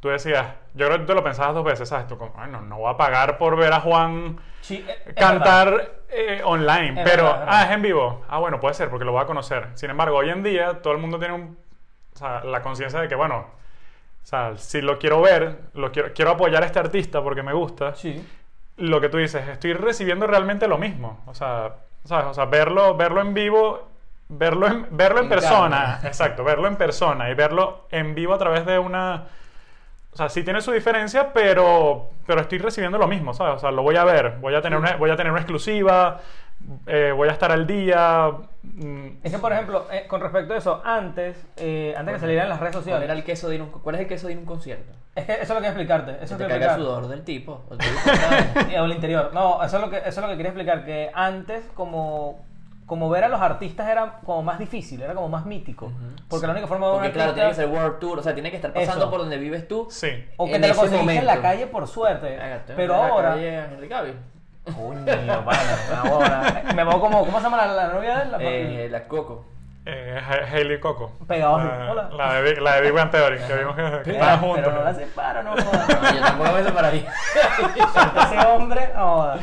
tú 0.00 0.08
decías, 0.08 0.46
yo 0.74 0.86
creo 0.86 0.98
que 0.98 1.04
tú 1.04 1.14
lo 1.14 1.22
pensabas 1.22 1.54
dos 1.54 1.64
veces, 1.64 1.88
¿sabes? 1.88 2.06
Tú 2.08 2.18
como, 2.18 2.32
"Ay, 2.36 2.50
no, 2.50 2.76
voy 2.78 2.92
a 2.92 2.96
pagar 2.96 3.38
por 3.38 3.56
ver 3.56 3.72
a 3.72 3.80
Juan 3.80 4.38
Sí, 4.60 4.84
es 4.88 5.04
verdad. 5.06 5.20
cantar 5.20 5.92
eh, 6.14 6.42
online, 6.44 7.00
Es 7.02 7.10
pero, 7.10 7.24
verdad. 7.24 7.46
ah, 7.48 7.64
es 7.64 7.70
en 7.70 7.82
vivo. 7.82 8.22
Ah, 8.28 8.38
bueno, 8.38 8.60
puede 8.60 8.74
ser, 8.74 8.90
porque 8.90 9.04
lo 9.04 9.12
voy 9.12 9.22
a 9.22 9.26
conocer. 9.26 9.68
Sin 9.74 9.88
embargo, 9.90 10.16
hoy 10.18 10.28
en 10.30 10.42
día 10.42 10.82
todo 10.82 10.92
el 10.92 10.98
mundo 10.98 11.18
tiene 11.18 11.32
un, 11.34 11.56
o 12.14 12.18
sea, 12.18 12.44
la 12.44 12.60
conciencia 12.62 13.00
de 13.00 13.08
que, 13.08 13.14
bueno, 13.14 13.36
o 14.22 14.26
sea, 14.26 14.56
si 14.56 14.82
lo 14.82 14.98
quiero 14.98 15.20
ver, 15.22 15.58
lo 15.74 15.90
quiero, 15.90 16.12
quiero 16.12 16.32
apoyar 16.32 16.62
a 16.62 16.66
este 16.66 16.78
artista 16.78 17.22
porque 17.22 17.42
me 17.42 17.52
gusta, 17.54 17.94
Sí. 17.94 18.22
lo 18.76 19.00
que 19.00 19.08
tú 19.08 19.16
dices, 19.18 19.48
estoy 19.48 19.72
recibiendo 19.72 20.26
realmente 20.26 20.68
lo 20.68 20.76
mismo. 20.78 21.20
O 21.26 21.34
sea, 21.34 21.76
¿sabes? 22.04 22.26
O 22.26 22.34
sea, 22.34 22.46
verlo, 22.46 22.96
verlo 22.96 23.20
en 23.20 23.34
vivo, 23.34 23.88
verlo 24.28 24.66
en, 24.66 24.86
verlo 24.90 25.18
en 25.18 25.24
En 25.24 25.30
persona, 25.30 26.00
exacto, 26.04 26.44
verlo 26.44 26.68
en 26.68 26.76
persona 26.76 27.30
y 27.30 27.34
verlo 27.34 27.86
en 27.90 28.14
vivo 28.14 28.34
a 28.34 28.38
través 28.38 28.66
de 28.66 28.78
una... 28.78 29.24
O 30.12 30.16
sea, 30.16 30.28
sí 30.28 30.42
tiene 30.42 30.60
su 30.60 30.72
diferencia, 30.72 31.32
pero, 31.32 32.10
pero 32.26 32.42
estoy 32.42 32.58
recibiendo 32.58 32.98
lo 32.98 33.08
mismo, 33.08 33.32
¿sabes? 33.32 33.56
O 33.56 33.58
sea, 33.58 33.70
lo 33.70 33.82
voy 33.82 33.96
a 33.96 34.04
ver, 34.04 34.36
voy 34.40 34.54
a 34.54 34.60
tener 34.60 34.78
una, 34.78 34.96
voy 34.96 35.10
a 35.10 35.16
tener 35.16 35.32
una 35.32 35.40
exclusiva, 35.40 36.20
eh, 36.86 37.12
voy 37.14 37.28
a 37.28 37.32
estar 37.32 37.50
al 37.52 37.66
día. 37.66 38.30
mm, 38.62 39.06
Es 39.22 39.32
que, 39.32 39.38
por 39.38 39.52
ejemplo, 39.52 39.86
eh, 39.92 40.06
con 40.08 40.20
respecto 40.20 40.54
a 40.54 40.56
eso, 40.56 40.80
antes, 40.84 41.36
eh, 41.56 41.94
antes 41.96 42.14
que 42.14 42.20
salieran 42.20 42.48
las 42.48 42.60
redes 42.60 42.72
¿Cuál, 42.74 42.84
sociales, 42.84 43.04
era 43.04 43.14
el 43.14 43.24
queso 43.24 43.48
de 43.48 43.54
ir 43.56 43.60
a 43.60 43.64
un- 43.64 43.70
¿Cuál 43.70 43.94
es 43.96 44.00
el 44.02 44.06
queso 44.08 44.26
de 44.26 44.32
ir 44.34 44.38
a 44.38 44.40
un 44.40 44.46
concierto? 44.46 44.92
es 45.14 45.24
que 45.26 45.32
eso 45.32 45.42
es 45.42 45.48
lo 45.48 45.54
que 45.56 45.60
quería 45.60 45.70
explicarte. 45.70 46.24
Eso 46.24 46.36
te 46.36 46.44
que 46.44 46.48
caiga 46.48 46.54
quería 46.54 46.56
el 46.56 46.62
explicar. 46.62 46.78
sudor 46.78 47.08
del 47.08 47.22
tipo. 47.24 47.62
o 47.68 47.74
el 47.74 48.80
o 48.80 48.84
el 48.86 48.92
interior. 48.92 49.30
No, 49.34 49.62
eso 49.62 49.76
es 49.76 49.82
lo 49.82 49.90
que, 49.90 49.98
eso 49.98 50.08
es 50.08 50.16
lo 50.18 50.28
que 50.28 50.36
quería 50.36 50.50
explicar, 50.50 50.84
que 50.86 51.10
antes 51.14 51.64
como, 51.74 52.44
como 52.86 53.08
ver 53.10 53.24
a 53.24 53.28
los 53.28 53.40
artistas 53.40 53.88
era 53.88 54.20
como 54.24 54.42
más 54.42 54.58
difícil, 54.58 55.02
era 55.02 55.14
como 55.14 55.28
más 55.28 55.44
mítico. 55.46 55.92
Porque 56.28 56.46
la 56.46 56.52
única 56.52 56.66
forma 56.66 56.86
de 56.86 56.92
ver 56.92 57.00
Porque 57.02 57.12
claro, 57.14 57.34
tiene 57.34 57.48
que 57.50 57.54
ser 57.56 57.68
World 57.68 57.98
Tour, 57.98 58.18
o 58.18 58.22
sea, 58.22 58.32
tiene 58.34 58.50
que 58.50 58.56
estar 58.56 58.72
pasando 58.72 59.00
Eso. 59.02 59.10
por 59.10 59.20
donde 59.20 59.36
vives 59.36 59.68
tú. 59.68 59.86
sí. 59.90 60.08
O 60.38 60.46
que 60.46 60.54
en 60.56 60.62
te 60.62 60.68
lo 60.68 60.72
ese 60.72 60.80
conseguiste 60.80 61.16
en 61.18 61.26
la 61.26 61.40
calle 61.42 61.66
por 61.66 61.86
suerte. 61.86 62.38
Pero 62.74 62.94
en 62.94 63.00
la 63.00 63.06
ahora... 63.08 63.30
calle. 63.88 64.14
Coño, 64.64 65.44
pana, 65.44 66.02
ahora. 66.04 66.62
Me 66.74 66.84
veo 66.84 67.00
como... 67.00 67.24
¿Cómo 67.24 67.38
se 67.38 67.44
llama 67.44 67.56
la, 67.58 67.66
la 67.72 67.88
novia 67.88 68.16
de 68.18 68.22
él? 68.22 68.30
La 68.32 68.38
Eh, 68.40 68.88
la 68.90 69.04
Coco. 69.08 69.46
Eh, 69.84 70.16
Ha- 70.24 70.54
Hailey 70.54 70.78
Coco. 70.78 71.10
Pegado 71.26 71.56
así, 71.56 71.66
La, 71.68 71.90
hola. 71.90 72.10
la 72.16 72.32
de, 72.34 72.42
Big- 72.52 72.60
la 72.62 72.74
de 72.76 72.80
Big 72.82 72.92
Bang 72.92 73.10
Theory, 73.10 73.38
que 73.38 73.54
vimos 73.56 73.74
que, 74.04 74.12
estaban 74.12 74.38
juntos. 74.38 74.60
Pero 74.64 74.72
no 74.76 74.84
la 74.84 74.94
separo, 74.94 75.42
no 75.42 75.50
jodas. 75.52 75.88
No, 76.02 76.14
yo 76.14 76.20
tampoco 76.20 76.52
me 76.52 76.62
separaría. 76.62 77.12
ese 78.22 78.46
hombre, 78.46 78.88
no 78.94 79.06
jodas. 79.16 79.40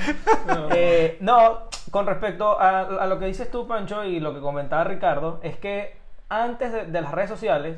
Eh, 0.71 1.17
no, 1.19 1.63
con 1.91 2.07
respecto 2.07 2.57
a, 2.59 2.79
a 2.79 3.05
lo 3.07 3.19
que 3.19 3.25
dices 3.25 3.51
tú, 3.51 3.67
Pancho, 3.67 4.05
y 4.05 4.21
lo 4.21 4.33
que 4.33 4.39
comentaba 4.39 4.85
Ricardo, 4.85 5.41
es 5.43 5.57
que 5.57 5.99
antes 6.29 6.71
de, 6.71 6.85
de 6.85 7.01
las 7.01 7.11
redes 7.11 7.29
sociales 7.29 7.77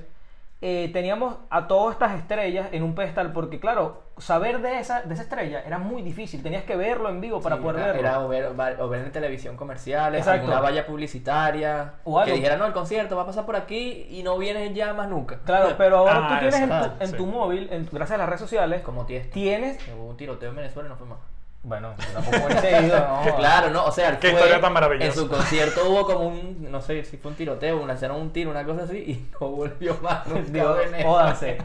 eh, 0.63 0.89
teníamos 0.93 1.37
a 1.49 1.67
todas 1.67 1.93
estas 1.93 2.13
estrellas 2.19 2.67
en 2.71 2.83
un 2.83 2.93
pedestal, 2.93 3.33
porque 3.33 3.59
claro, 3.59 4.03
saber 4.19 4.61
de 4.61 4.77
esa, 4.79 5.01
de 5.01 5.13
esa 5.15 5.23
estrella 5.23 5.63
era 5.65 5.79
muy 5.79 6.03
difícil, 6.03 6.43
tenías 6.43 6.63
que 6.63 6.75
verlo 6.75 7.09
en 7.09 7.19
vivo 7.19 7.41
para 7.41 7.55
Sí, 7.55 7.61
poder 7.63 7.77
era, 7.81 7.91
verlo. 7.93 8.07
era 8.07 8.19
o, 8.19 8.27
ver, 8.27 8.79
o 8.79 8.87
ver 8.89 9.05
en 9.05 9.11
televisión 9.11 9.57
comerciales, 9.57 10.19
Exacto. 10.19 10.41
alguna 10.41 10.61
valla 10.61 10.85
publicitaria, 10.85 11.93
O 12.03 12.19
algo. 12.19 12.31
que 12.31 12.37
dijera, 12.39 12.57
no, 12.57 12.65
el 12.67 12.73
concierto 12.73 13.15
va 13.15 13.23
a 13.23 13.25
pasar 13.25 13.45
por 13.45 13.55
aquí 13.55 14.05
y 14.09 14.21
no 14.23 14.37
vienes 14.37 14.73
ya 14.75 14.93
más 14.93 15.09
nunca. 15.09 15.39
Claro, 15.45 15.73
pero 15.77 15.97
ahora 15.97 16.27
Ah, 16.27 16.39
tú 16.39 16.49
tienes 16.49 16.61
en 16.61 16.69
tu, 16.69 17.03
en 17.03 17.07
sí. 17.09 17.17
tu 17.17 17.25
móvil, 17.25 17.67
en- 17.71 17.89
gracias 17.91 18.11
a 18.11 18.17
las 18.19 18.27
redes 18.27 18.41
sociales, 18.41 18.81
Como 18.83 19.05
tienes. 19.07 19.31
tienes... 19.31 19.79
Hubo 19.97 20.09
un 20.09 20.17
tiroteo 20.17 20.49
en 20.51 20.55
Venezuela 20.57 20.87
y 20.87 20.91
no 20.91 20.95
fue 20.97 21.07
más. 21.07 21.17
Bueno, 21.63 21.93
tampoco 22.11 22.37
he 22.63 22.85
ido, 22.87 22.97
no 22.99 23.05
jodas. 23.17 23.33
Claro, 23.37 23.69
no, 23.69 23.85
o 23.85 23.91
sea, 23.91 24.17
Qué 24.19 24.29
fue- 24.31 24.39
historia 24.39 24.59
tan 24.59 24.73
maravillosa. 24.73 25.07
En 25.07 25.13
su 25.13 25.29
concierto 25.29 25.89
hubo 25.89 26.05
como 26.07 26.27
un, 26.27 26.71
no 26.71 26.81
sé 26.81 27.03
si 27.03 27.17
fue 27.17 27.29
un 27.31 27.37
tiroteo, 27.37 27.79
un 27.79 27.87
lanzaron 27.87 28.19
un 28.19 28.33
tiro, 28.33 28.49
una 28.49 28.63
cosa 28.65 28.83
así, 28.83 28.97
y 28.97 29.29
no 29.39 29.47
volvió 29.49 29.95
más 30.01 30.25
nunca 30.27 30.51
Digo, 30.51 30.69
a 30.69 30.73
Venezuela. 30.73 31.03
jódanse. 31.09 31.57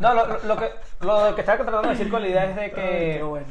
No, 0.00 0.14
lo, 0.14 0.26
lo- 0.42 0.56
que, 0.56 0.70
lo 1.00 1.34
que 1.36 1.40
estaba 1.42 1.58
tratando 1.58 1.82
de 1.82 1.88
decir 1.90 2.10
con 2.10 2.22
la 2.22 2.28
idea 2.28 2.44
es 2.46 2.56
de 2.56 2.62
Ay, 2.62 2.70
que 2.72 3.14
qué 3.18 3.22
bueno. 3.22 3.46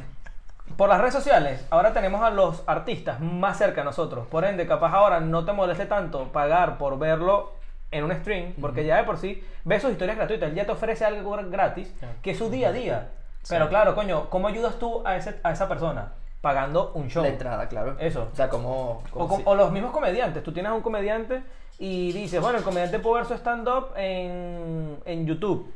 por 0.76 0.90
las 0.90 1.00
redes 1.00 1.14
sociales 1.14 1.66
ahora 1.70 1.94
tenemos 1.94 2.22
a 2.22 2.32
los 2.32 2.64
artistas 2.68 3.22
más 3.22 3.58
cerca 3.58 3.80
de 3.82 3.86
nosotros. 3.86 4.28
Por 4.28 4.44
ende, 4.44 4.68
capaz 4.68 4.92
ahora 4.94 5.22
no 5.22 5.46
te 5.46 5.54
moleste 5.54 5.86
tanto 5.86 6.26
pagar 6.34 6.78
por 6.78 7.00
verlo 7.00 7.54
en 7.92 8.04
un 8.04 8.12
stream, 8.12 8.54
porque 8.60 8.84
ya 8.86 8.98
de 8.98 9.04
por 9.06 9.18
sí 9.20 9.42
ves 9.64 9.82
sus 9.82 9.92
historias 9.92 10.18
gratuitas. 10.18 10.50
Él 10.50 10.56
ya 10.56 10.66
te 10.66 10.72
ofrece 10.74 11.06
algo 11.06 11.38
gratis 11.50 11.94
que 12.22 12.32
es 12.32 12.38
su 12.38 12.50
día 12.50 12.70
a 12.70 12.72
día. 12.74 13.08
Pero 13.50 13.70
claro, 13.70 13.96
coño, 13.96 14.30
¿cómo 14.30 14.48
ayudas 14.48 14.76
tú 14.80 15.02
a, 15.06 15.16
ese, 15.18 15.40
a 15.44 15.52
esa 15.52 15.68
persona? 15.68 16.14
Pagando 16.42 16.92
un 16.94 17.10
show. 17.10 17.24
La 17.24 17.30
entrada, 17.30 17.68
claro. 17.70 17.96
Eso. 18.00 18.28
O 18.32 18.36
sea, 18.36 18.50
como... 18.50 19.02
como 19.12 19.26
O, 19.34 19.38
si- 19.38 19.44
o 19.46 19.56
los 19.56 19.72
mismos 19.72 19.92
comediantes. 19.92 20.44
Tú 20.44 20.52
tienes 20.52 20.72
a 20.72 20.76
un 20.76 20.82
comediante 20.82 21.42
y 21.80 22.12
dice, 22.14 22.40
bueno, 22.40 22.58
el 22.60 22.64
comediante 22.64 23.00
puede 23.00 23.22
ver 23.22 23.26
su 23.26 23.34
stand-up 23.34 23.90
en, 23.96 24.98
en 25.06 25.26
YouTube. 25.26 25.72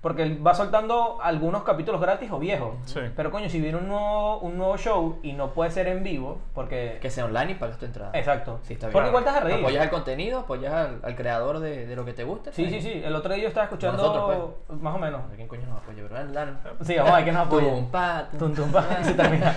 Porque 0.00 0.22
él 0.22 0.46
va 0.46 0.54
soltando 0.54 1.18
algunos 1.22 1.64
capítulos 1.64 2.00
gratis 2.00 2.30
o 2.32 2.38
viejos. 2.38 2.70
Sí. 2.86 3.00
Pero 3.14 3.30
coño, 3.30 3.50
si 3.50 3.60
viene 3.60 3.76
un 3.76 3.88
nuevo, 3.88 4.38
un 4.38 4.56
nuevo 4.56 4.78
show 4.78 5.18
y 5.22 5.34
no 5.34 5.50
puede 5.52 5.70
ser 5.70 5.86
en 5.88 6.02
vivo, 6.02 6.38
porque... 6.54 6.96
Que 7.02 7.10
sea 7.10 7.26
online 7.26 7.52
y 7.52 7.54
pagas 7.56 7.76
tu 7.76 7.84
entrada. 7.84 8.10
Exacto. 8.14 8.60
Sí, 8.62 8.72
está 8.72 8.86
bien. 8.86 8.94
Porque 8.94 9.08
igual 9.10 9.24
vas 9.24 9.36
a 9.36 9.40
reír. 9.40 9.58
Apoyas 9.58 9.84
el 9.84 9.90
contenido, 9.90 10.40
apoyas 10.40 10.72
al, 10.72 11.00
al 11.02 11.14
creador 11.14 11.58
de, 11.58 11.84
de 11.86 11.94
lo 11.94 12.06
que 12.06 12.14
te 12.14 12.24
guste. 12.24 12.52
Sí, 12.52 12.70
sí, 12.70 12.80
sí. 12.80 13.02
El 13.04 13.14
otro 13.14 13.34
día 13.34 13.42
yo 13.42 13.48
estaba 13.48 13.64
escuchando... 13.64 14.02
Nosotros, 14.02 14.80
Más 14.80 14.94
o 14.94 14.98
menos. 14.98 15.20
A 15.30 15.36
quién 15.36 15.46
coño 15.46 15.66
nos 15.66 15.76
apoya, 15.82 16.04
pero. 16.08 16.80
Sí, 16.82 16.96
vamos 16.96 17.12
a 17.12 17.16
ver 17.16 17.24
quién 17.24 17.34
nos 17.34 17.46
apoya. 17.46 17.68
Tum, 17.68 17.90
pa, 17.90 18.28
tum. 18.30 18.38
Tum, 18.38 18.54
tum, 18.54 18.72
pa, 18.72 18.86
y 19.02 19.04
se 19.04 19.12
termina. 19.12 19.54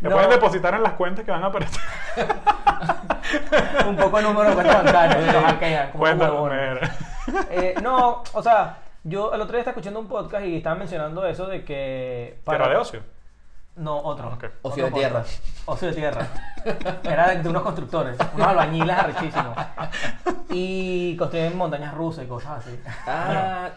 Le 0.00 0.08
No, 0.08 0.14
pueden 0.14 0.30
depositar 0.30 0.74
en 0.74 0.82
las 0.84 0.92
cuentas 0.92 1.24
que 1.24 1.30
van 1.32 1.42
a 1.42 1.46
aparecer. 1.46 1.80
un 3.88 3.96
poco 3.96 4.18
el 4.18 4.24
número 4.24 4.54
Cuenta- 4.54 6.30
huevones. 6.32 6.90
Eh, 7.50 7.74
no, 7.82 8.22
o 8.32 8.42
sea, 8.42 8.78
yo 9.02 9.32
el 9.32 9.40
otro 9.40 9.52
día 9.52 9.60
estaba 9.60 9.72
escuchando 9.72 10.00
un 10.00 10.08
podcast 10.08 10.44
y 10.44 10.56
estaban 10.56 10.78
mencionando 10.78 11.26
eso 11.26 11.46
de 11.46 11.64
que... 11.64 12.40
Tierra 12.44 12.68
de 12.68 12.76
ocio. 12.76 13.00
No, 13.76 13.98
otro. 13.98 14.28
Ok. 14.28 14.44
Ocio 14.62 14.84
Otro 14.84 14.86
de 14.86 14.90
tierra. 14.92 15.20
podcast. 15.22 15.44
Ocio 15.66 15.88
de 15.88 15.94
tierra. 15.94 16.26
Era 17.02 17.28
de, 17.30 17.42
de 17.42 17.48
unos 17.48 17.62
constructores, 17.62 18.16
unos 18.34 18.46
albañiles 18.46 18.96
arrechísimos. 18.96 19.56
Y 20.50 21.16
construyen 21.16 21.56
montañas 21.56 21.92
rusas 21.94 22.24
y 22.24 22.28
cosas 22.28 22.58
así. 22.64 22.78
Ah, 23.08 23.70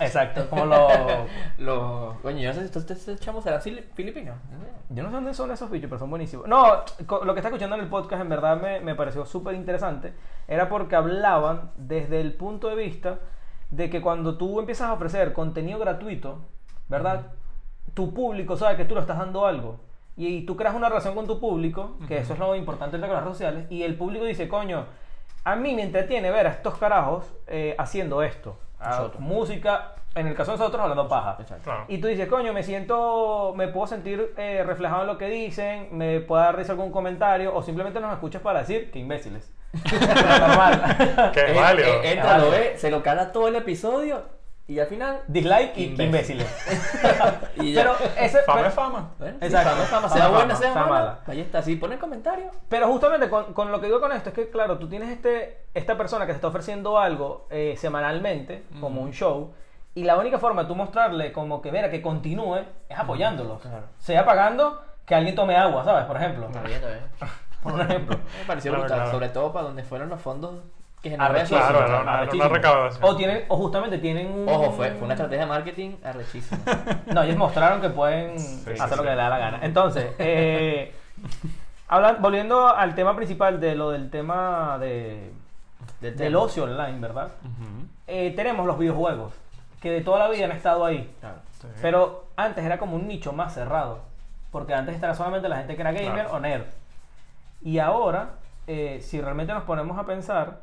Exacto, 0.00 0.48
como 0.48 0.66
los... 0.66 0.92
los. 1.58 2.16
Coño, 2.18 2.38
yo 2.38 2.48
no 2.48 2.54
sé 2.54 2.68
si 2.68 2.78
estos 2.78 3.20
chamos 3.20 3.44
serán 3.44 3.60
fili- 3.60 3.84
filipinos. 3.94 4.36
Yo 4.90 5.02
no 5.02 5.08
sé 5.08 5.14
dónde 5.14 5.34
son 5.34 5.50
esos 5.50 5.70
bichos, 5.70 5.88
pero 5.88 5.98
son 5.98 6.10
buenísimos. 6.10 6.46
No, 6.46 6.84
lo 7.24 7.34
que 7.34 7.40
está 7.40 7.48
escuchando 7.48 7.76
en 7.76 7.82
el 7.82 7.88
podcast 7.88 8.22
en 8.22 8.28
verdad 8.28 8.60
me, 8.60 8.80
me 8.80 8.94
pareció 8.94 9.26
súper 9.26 9.54
interesante. 9.54 10.14
Era 10.46 10.68
porque 10.68 10.96
hablaban 10.96 11.72
desde 11.76 12.20
el 12.20 12.34
punto 12.34 12.68
de 12.68 12.76
vista 12.76 13.18
de 13.70 13.90
que 13.90 14.00
cuando 14.00 14.36
tú 14.38 14.60
empiezas 14.60 14.88
a 14.88 14.94
ofrecer 14.94 15.32
contenido 15.32 15.78
gratuito, 15.78 16.38
¿verdad? 16.88 17.26
Tu 17.94 18.14
público 18.14 18.56
sabe 18.56 18.76
que 18.76 18.84
tú 18.84 18.94
le 18.94 19.00
estás 19.00 19.18
dando 19.18 19.46
algo. 19.46 19.80
Y, 20.16 20.42
tú 20.46 20.56
creas 20.56 20.74
una 20.74 20.88
relación 20.88 21.14
con 21.14 21.28
tu 21.28 21.38
público, 21.38 21.96
que 22.08 22.18
eso 22.18 22.32
es 22.32 22.40
lo 22.40 22.56
importante 22.56 22.96
de 22.96 23.00
las 23.06 23.10
redes 23.10 23.24
sociales, 23.24 23.66
y 23.70 23.84
el 23.84 23.94
público 23.96 24.24
dice, 24.24 24.48
coño, 24.48 24.86
a 25.44 25.54
mí 25.54 25.74
me 25.76 25.82
entretiene 25.82 26.32
ver 26.32 26.48
a 26.48 26.50
estos 26.50 26.76
carajos 26.76 27.24
eh, 27.46 27.76
haciendo 27.78 28.22
esto. 28.24 28.58
A- 28.80 28.90
Nosotros. 28.90 29.20
música, 29.20 29.92
en 30.14 30.26
el 30.28 30.34
caso 30.34 30.52
de 30.52 30.58
nosotros, 30.58 30.80
hablando 30.82 31.08
paja. 31.08 31.36
Exacto. 31.40 31.72
Y 31.88 31.98
tú 31.98 32.06
dices, 32.08 32.28
coño, 32.28 32.52
me 32.52 32.62
siento, 32.62 33.52
me 33.56 33.68
puedo 33.68 33.86
sentir 33.86 34.34
eh, 34.36 34.62
reflejado 34.64 35.02
en 35.02 35.06
lo 35.08 35.18
que 35.18 35.28
dicen, 35.28 35.88
me 35.92 36.20
puede 36.20 36.44
dar 36.44 36.56
risa 36.56 36.72
algún 36.72 36.90
comentario, 36.92 37.54
o 37.54 37.62
simplemente 37.62 38.00
nos 38.00 38.12
escuchas 38.12 38.40
para 38.42 38.60
decir 38.60 38.90
que 38.90 38.98
imbéciles. 38.98 39.52
Normal. 39.90 40.96
Eh, 41.34 41.52
válido. 41.54 41.88
eh, 42.02 42.12
entra, 42.12 42.38
lo 42.38 42.50
ve, 42.50 42.74
se 42.78 42.90
lo 42.90 43.02
cala 43.02 43.32
todo 43.32 43.48
el 43.48 43.56
episodio 43.56 44.22
y 44.68 44.78
al 44.78 44.86
final. 44.86 45.22
Dislike 45.26 45.76
y 45.78 45.84
imbéciles. 46.00 46.46
Y 47.56 47.72
ya. 47.72 47.82
Pero, 47.82 47.96
ese, 48.20 48.42
Fama 48.42 48.58
pero, 48.58 48.68
es 48.68 48.74
fama. 48.74 49.10
Bueno, 49.18 49.36
sí, 49.40 49.46
Exacto. 49.46 49.70
fama, 49.70 49.84
fama, 49.86 50.08
Fama, 50.08 50.14
sea 50.14 50.28
buena, 50.28 50.54
fama, 50.54 50.56
sea 50.60 50.72
sea 50.72 50.84
mala. 50.84 50.94
mala. 50.94 51.20
Ahí 51.26 51.40
está, 51.40 51.62
si 51.62 51.74
pone 51.76 51.98
comentario. 51.98 52.50
pero 52.68 52.86
justamente 52.86 53.28
con, 53.28 53.52
con 53.54 53.72
lo 53.72 53.80
que 53.80 53.86
digo 53.86 54.00
con 54.00 54.12
esto 54.12 54.28
es 54.28 54.34
que, 54.34 54.50
claro, 54.50 54.78
tú 54.78 54.88
tienes 54.88 55.08
este, 55.08 55.64
esta 55.74 55.96
persona 55.96 56.26
que 56.26 56.32
te 56.32 56.36
está 56.36 56.48
ofreciendo 56.48 56.98
algo 56.98 57.46
eh, 57.50 57.74
semanalmente, 57.78 58.62
como 58.80 59.00
un 59.00 59.12
show, 59.12 59.52
y 59.94 60.04
la 60.04 60.16
única 60.18 60.38
forma 60.38 60.62
de 60.62 60.68
tú 60.68 60.76
mostrarle 60.76 61.32
como 61.32 61.60
que, 61.60 61.72
mira, 61.72 61.90
que 61.90 62.00
continúe, 62.00 62.58
es 62.88 62.98
apoyándolos. 62.98 63.60
Claro. 63.62 63.86
Sea 63.98 64.24
pagando 64.24 64.80
que 65.04 65.14
alguien 65.14 65.34
tome 65.34 65.56
agua, 65.56 65.82
¿sabes? 65.84 66.04
Por 66.04 66.16
ejemplo. 66.16 66.46
Está 66.46 66.60
bien, 66.62 66.74
está 66.76 66.88
bien. 66.88 67.00
Por 67.62 67.72
un 67.72 67.80
ejemplo. 67.80 68.16
Me 68.38 68.46
pareció 68.46 68.70
brutal, 68.70 69.10
sobre 69.10 69.30
todo 69.30 69.52
para 69.52 69.66
donde 69.66 69.82
fueron 69.82 70.08
los 70.10 70.20
fondos 70.20 70.60
que 71.02 71.14
Arrechísimo. 71.14 71.58
generaron. 71.60 71.78
Claro, 71.78 71.78
era 71.78 71.86
una, 71.86 71.94
era 71.94 72.02
una 72.02 72.12
Arrechísimo. 72.18 72.48
recaudación. 72.54 73.04
O 73.04 73.16
tienen, 73.16 73.44
o 73.48 73.56
justamente 73.56 73.98
tienen 73.98 74.32
un... 74.32 74.48
Ojo, 74.48 74.72
fue, 74.72 74.90
fue 74.92 75.04
una 75.04 75.14
estrategia 75.14 75.44
de 75.44 75.46
marketing 75.50 75.96
arrechísima. 76.04 76.60
No, 77.14 77.22
ellos 77.22 77.36
mostraron 77.36 77.80
que 77.80 77.90
pueden 77.90 78.38
sí, 78.38 78.62
hacer 78.80 78.96
lo 78.96 78.96
sí. 78.96 79.02
que 79.02 79.08
les 79.08 79.16
da 79.16 79.28
la 79.28 79.38
gana. 79.38 79.58
Entonces, 79.62 80.12
eh, 80.18 80.92
hablan- 81.88 82.20
volviendo 82.20 82.68
al 82.68 82.94
tema 82.94 83.14
principal 83.16 83.60
de 83.60 83.74
lo 83.74 83.90
del 83.90 84.10
tema 84.10 84.76
de, 84.78 85.30
Del 86.00 86.16
del 86.16 86.32
tema. 86.32 86.38
ocio 86.40 86.64
online, 86.64 86.98
¿verdad? 87.00 87.28
Ujú. 87.44 87.86
Eh, 88.06 88.32
tenemos 88.34 88.66
los 88.66 88.78
videojuegos, 88.78 89.32
que 89.80 89.90
de 89.90 90.00
toda 90.00 90.18
la 90.18 90.28
vida 90.28 90.46
han 90.46 90.52
estado 90.52 90.84
ahí. 90.84 91.10
Claro. 91.20 91.36
Sí. 91.60 91.66
Pero 91.82 92.24
antes 92.36 92.64
era 92.64 92.78
como 92.78 92.96
un 92.96 93.06
nicho 93.08 93.32
más 93.32 93.54
cerrado. 93.54 94.00
Porque 94.50 94.72
antes 94.74 94.94
estaba 94.94 95.12
solamente 95.14 95.48
la 95.48 95.56
gente 95.58 95.74
que 95.76 95.82
era 95.82 95.92
gamer 95.92 96.12
Claro. 96.24 96.32
o 96.34 96.40
nerd. 96.40 96.64
Y 97.60 97.78
ahora, 97.80 98.30
eh, 98.66 98.98
si 99.02 99.20
realmente 99.20 99.52
nos 99.52 99.64
ponemos 99.64 99.98
a 99.98 100.04
pensar, 100.06 100.60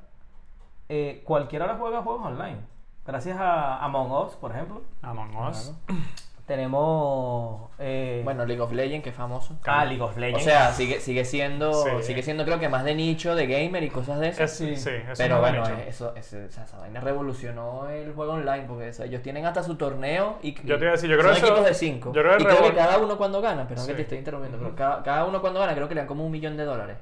eh, 0.90 1.22
cualquiera 1.26 1.66
ahora 1.66 1.78
juega 1.78 2.02
juegos 2.02 2.26
online. 2.26 2.58
Gracias 3.06 3.38
a 3.40 3.84
Among 3.84 4.12
Us, 4.12 4.34
por 4.34 4.52
ejemplo. 4.52 4.82
Among 5.02 5.36
Us. 5.48 5.74
Tenemos... 6.46 7.72
eh, 7.80 8.22
Bueno, 8.24 8.46
League 8.46 8.62
of 8.62 8.72
Legends, 8.72 9.04
que 9.04 9.10
es 9.10 9.16
famoso. 9.16 9.58
ah, 9.66 9.84
League 9.84 10.02
of 10.02 10.16
O 10.16 10.20
Legends. 10.20 10.44
sea, 10.44 10.72
sigue, 10.74 11.00
sigue 11.00 11.26
siendo 11.26 11.74
Sí. 11.74 11.90
sigue 12.04 12.22
siendo 12.22 12.46
creo 12.46 12.60
que 12.60 12.70
más 12.70 12.84
de 12.84 12.94
nicho, 12.94 13.34
de 13.36 13.48
gamer 13.48 13.82
y 13.84 13.90
cosas 13.90 14.20
de 14.20 14.30
eso. 14.30 14.44
Es, 14.44 14.52
sí, 14.56 14.76
Sí. 14.76 14.90
eso 14.92 15.14
Pero 15.18 15.36
es 15.36 15.42
bueno, 15.42 15.62
nicho. 15.62 15.74
eso, 15.88 16.16
ese- 16.16 16.46
o 16.46 16.52
sea, 16.52 16.64
esa 16.66 16.78
vaina 16.78 17.00
revolucionó 17.02 17.90
el 17.90 18.14
juego 18.14 18.34
online 18.34 18.66
porque 18.68 18.90
o 18.90 18.94
sea, 18.94 19.06
ellos 19.08 19.24
tienen 19.24 19.46
hasta 19.46 19.64
su 19.64 19.76
torneo 19.76 20.38
y 20.44 20.54
Yo 20.64 20.78
te 20.78 20.84
iba 20.84 20.90
a 20.90 20.92
decir, 20.92 21.10
yo 21.10 21.18
creo 21.18 21.30
son 21.30 21.38
eso- 21.38 21.48
equipos 21.48 21.66
de 21.66 21.74
cinco. 21.74 22.14
yo 22.14 22.22
creo 22.22 22.38
que 22.38 22.44
y 22.44 22.46
creo 22.46 22.64
que 22.64 22.74
cada 22.76 22.98
uno 23.00 23.18
cuando 23.18 23.42
gana, 23.42 23.66
pero 23.68 23.82
Sí. 23.82 23.88
que 23.88 23.94
te 23.96 24.02
estoy 24.04 24.18
interrumpiendo, 24.20 24.60
pero 24.60 24.76
cada, 24.76 25.02
cada 25.04 25.26
uno 25.26 25.42
cuando 25.42 25.60
gana 25.60 25.74
creo 25.74 25.88
que 25.88 25.96
le 25.96 26.02
dan 26.02 26.08
como 26.08 26.26
un 26.26 26.32
millón 26.32 26.58
de 26.58 26.66
dólares. 26.66 26.98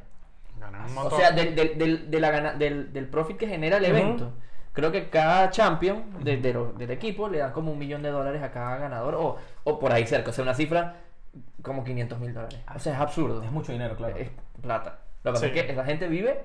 Ganan 0.64 0.82
un 0.86 0.92
O 0.98 1.02
montón. 1.02 1.20
sea, 1.20 1.32
del, 1.32 1.56
del, 1.56 1.78
del, 1.78 2.12
de 2.12 2.20
la 2.20 2.32
gana- 2.32 2.54
del, 2.54 2.92
del 2.94 3.08
profit 3.08 3.38
que 3.38 3.48
genera 3.48 3.78
el 3.78 3.86
evento. 3.86 4.34
Creo 4.74 4.92
que 4.92 5.10
cada 5.10 5.50
champion 5.52 6.24
de- 6.24 6.38
de 6.38 6.54
lo- 6.54 6.74
del 6.74 6.90
equipo 6.92 7.30
le 7.30 7.38
dan 7.38 7.52
como 7.52 7.72
un 7.72 7.78
millón 7.78 8.02
de 8.02 8.10
dólares 8.10 8.42
a 8.42 8.52
cada 8.52 8.78
ganador 8.78 9.14
o, 9.16 9.38
o 9.64 9.80
por 9.80 9.92
ahí 9.92 10.08
cerca. 10.08 10.32
O 10.32 10.34
sea, 10.34 10.44
una 10.44 10.56
cifra 10.56 10.96
como 11.62 11.84
500 11.84 12.20
mil 12.20 12.34
dólares. 12.34 12.60
O 12.76 12.80
sea, 12.80 12.94
es 12.94 13.00
absurdo. 13.00 13.44
Es 13.44 13.52
mucho 13.52 13.72
dinero, 13.72 13.96
claro. 13.96 14.16
Es 14.18 14.30
plata. 14.62 15.00
Lo 15.24 15.32
que 15.32 15.36
pasa 15.36 15.46
Sí. 15.52 15.58
es 15.60 15.66
que 15.66 15.72
esa 15.72 15.86
gente 15.86 16.08
vive, 16.08 16.44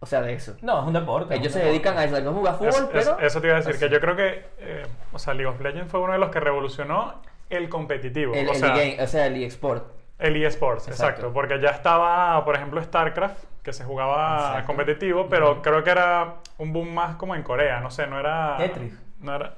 o 0.00 0.06
sea, 0.06 0.20
de 0.22 0.32
eso. 0.34 0.56
No, 0.60 0.80
es 0.80 0.86
un 0.88 0.92
deporte. 0.92 1.34
Ellos 1.34 1.46
un 1.46 1.52
se 1.52 1.58
deporte. 1.60 1.72
dedican 1.72 1.98
a 1.98 2.04
eso, 2.04 2.16
a 2.16 2.32
jugar 2.32 2.54
fútbol, 2.54 2.68
Es- 2.70 2.78
es- 2.80 3.08
pero... 3.08 3.18
eso 3.20 3.40
te 3.40 3.46
iba 3.46 3.56
a 3.56 3.60
decir, 3.60 3.78
que 3.78 3.88
yo 3.94 4.00
creo 4.00 4.16
que, 4.16 4.44
eh, 4.58 4.82
o 5.12 5.18
sea, 5.18 5.34
League 5.34 5.46
of 5.54 5.60
Legends 5.60 5.90
fue 5.90 6.00
uno 6.00 6.12
de 6.14 6.18
los 6.18 6.30
que 6.30 6.40
revolucionó 6.40 7.22
el 7.48 7.68
competitivo. 7.68 8.34
El, 8.34 8.48
o, 8.48 8.52
el 8.52 8.58
sea, 8.58 8.74
e-game, 8.76 9.02
o 9.02 9.06
sea, 9.06 9.26
el 9.26 9.42
eSport. 9.42 9.86
El 10.18 10.36
eSports, 10.44 10.88
exacto. 10.88 11.04
Exacto. 11.04 11.32
Porque 11.32 11.60
ya 11.60 11.70
estaba, 11.70 12.44
por 12.44 12.56
ejemplo, 12.56 12.82
StarCraft, 12.82 13.44
que 13.62 13.72
se 13.72 13.84
jugaba 13.84 14.48
Exacto. 14.48 14.66
competitivo, 14.66 15.28
pero 15.28 15.62
creo 15.62 15.84
que 15.84 15.90
era 15.90 16.34
un 16.58 16.72
boom 16.72 16.92
más 16.94 17.16
como 17.16 17.34
en 17.34 17.42
Corea, 17.42 17.80
no 17.80 17.90
sé, 17.90 18.06
no 18.06 18.18
era... 18.18 18.56
Tetris. 18.56 18.98
No 19.20 19.34
era... 19.34 19.54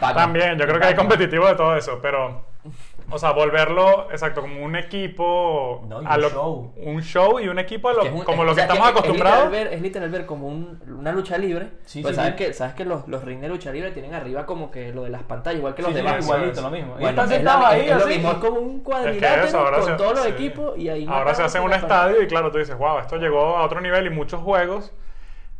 También, 0.14 0.58
yo 0.58 0.66
creo 0.66 0.78
que 0.78 0.86
hay 0.86 0.94
competitivo 0.94 1.46
de 1.46 1.54
todo 1.54 1.76
eso, 1.76 1.98
pero... 2.00 2.46
O 3.10 3.18
sea, 3.18 3.32
volverlo, 3.32 4.10
exacto, 4.10 4.40
como 4.40 4.64
un 4.64 4.76
equipo... 4.76 5.84
No, 5.88 6.02
y 6.02 6.06
a 6.06 6.14
un 6.14 6.20
lo- 6.22 6.30
show. 6.30 6.72
Un 6.76 7.02
show 7.02 7.38
y 7.38 7.48
un 7.48 7.58
equipo 7.58 7.90
a 7.90 7.92
lo- 7.92 8.02
es 8.02 8.12
un- 8.12 8.22
como 8.24 8.42
es- 8.42 8.46
lo 8.46 8.52
o 8.52 8.54
que 8.54 8.62
sea, 8.62 8.64
estamos 8.64 8.84
es- 8.88 8.90
es 8.92 8.98
acostumbrados. 8.98 9.44
literal 9.44 9.64
ver- 9.64 9.72
Es 9.74 9.82
literal 9.82 10.10
ver 10.10 10.26
como 10.26 10.48
un- 10.48 10.80
una 10.98 11.12
lucha 11.12 11.36
libre. 11.38 11.68
Sí, 11.84 12.00
pues 12.02 12.14
sí, 12.14 12.16
sabes, 12.16 12.32
sí. 12.32 12.36
Que, 12.44 12.52
sabes 12.54 12.74
que 12.74 12.84
los, 12.84 13.06
los 13.06 13.22
rings 13.24 13.42
de 13.42 13.48
lucha 13.48 13.70
libre 13.72 13.90
tienen 13.92 14.14
arriba 14.14 14.46
como 14.46 14.70
que 14.70 14.92
lo 14.92 15.04
de 15.04 15.10
las 15.10 15.22
pantallas, 15.22 15.58
igual 15.58 15.74
que 15.74 15.82
los 15.82 15.90
Sí, 15.90 15.94
de 15.96 16.00
sí, 16.02 16.06
box. 16.08 16.24
igualito, 16.24 16.60
lo 16.62 16.66
es. 16.68 16.72
mismo. 16.72 16.94
Y 16.96 17.00
Bueno, 17.02 17.08
están 17.10 17.24
es, 17.24 17.30
la- 17.30 17.36
sentados 17.52 17.64
ahí, 17.66 17.88
es 17.88 17.96
lo 17.98 18.06
mismo, 18.06 18.30
es 18.30 18.36
como 18.38 18.60
un 18.60 18.76
Es 18.78 18.82
cuadrilátero 18.82 19.44
eso, 19.44 19.64
con 19.70 19.84
se- 19.84 19.92
todos 19.92 20.14
los 20.16 20.26
equipos 20.26 20.78
y 20.78 20.88
ahí... 20.88 21.06
Ahora 21.08 21.34
se 21.34 21.42
hace 21.42 21.60
un 21.60 21.72
estadio 21.72 22.22
y 22.22 22.26
claro, 22.26 22.50
tú 22.50 22.58
dices, 22.58 22.76
wow, 22.76 22.98
esto 22.98 23.16
llegó 23.16 23.56
a 23.58 23.64
otro 23.64 23.80
nivel 23.80 24.06
y 24.06 24.10
muchos 24.10 24.40
juegos 24.40 24.92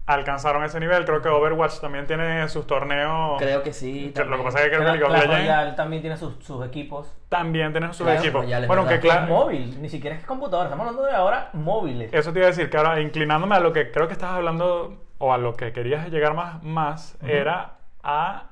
alcanzaron 0.07 0.63
ese 0.65 0.79
nivel. 0.81 1.05
Creo 1.05 1.23
que 1.23 1.29
Overwatch 1.29 1.81
también 1.81 2.07
tiene 2.07 2.47
sus 2.49 2.67
torneos. 2.67 3.39
Creo 3.39 3.63
que 3.63 3.73
sí. 3.73 4.13
que 4.15 4.25
lo 4.25 4.37
que 4.37 4.43
también. 4.43 4.45
pasa 4.45 4.59
es 4.59 4.65
que 4.65 4.71
creo 4.77 4.81
que 4.81 4.85
Clash 4.85 4.93
League 4.99 5.05
of 5.05 5.11
Clash 5.11 5.23
Legends 5.23 5.49
Royale 5.49 5.73
también 5.73 6.03
tiene 6.03 6.17
sus, 6.17 6.45
sus 6.45 6.67
equipos. 6.67 7.17
también 7.29 7.73
tiene 7.73 7.89
sus 7.93 8.07
Clash 8.07 8.21
equipos. 8.21 8.43
Royale, 8.43 8.65
es 8.65 8.69
bueno, 8.69 8.87
que. 8.87 8.95
Es 8.97 9.29
móvil, 9.29 9.81
ni 9.83 9.89
siquiera 9.89 10.17
es 10.17 10.25
computadora. 10.27 10.69
Estamos 10.69 10.87
hablando 10.87 11.07
de 11.09 11.15
ahora 11.17 11.51
móviles. 11.55 12.13
Eso 12.13 12.33
te 12.33 12.39
iba 12.41 12.47
a 12.47 12.51
decir, 12.51 12.69
que 12.71 12.77
ahora 12.77 13.01
inclinándome 13.01 13.55
a 13.57 13.61
lo 13.61 13.73
que 13.73 13.91
creo 13.91 14.07
que 14.07 14.13
estabas 14.13 14.37
hablando, 14.37 14.99
o 15.19 15.33
a 15.33 15.39
lo 15.39 15.55
que 15.55 15.73
querías 15.73 16.09
llegar 16.11 16.35
más, 16.35 16.63
más 16.63 17.17
era 17.23 17.77
a 18.03 18.51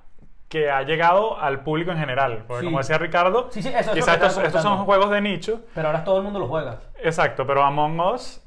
que 0.48 0.70
ha 0.70 0.82
llegado 0.82 1.38
al 1.40 1.60
público 1.60 1.90
en 1.92 1.98
general. 1.98 2.44
Porque 2.46 2.60
Sí. 2.60 2.66
como 2.66 2.78
decía 2.78 2.98
Ricardo, 2.98 3.48
Sí, 3.50 3.62
sí, 3.62 3.68
eso 3.70 3.78
es 3.78 3.86
lo 3.86 3.92
que 3.94 4.00
quizás 4.00 4.14
estos, 4.16 4.38
estos 4.44 4.62
son 4.62 4.84
juegos 4.84 5.10
de 5.10 5.20
nicho. 5.22 5.60
Pero 5.74 5.88
ahora 5.88 6.04
todo 6.04 6.18
el 6.18 6.24
mundo 6.24 6.38
lo 6.38 6.46
juega. 6.46 6.78
Exacto, 7.02 7.46
pero 7.46 7.62
Among 7.62 7.98
Us 8.00 8.42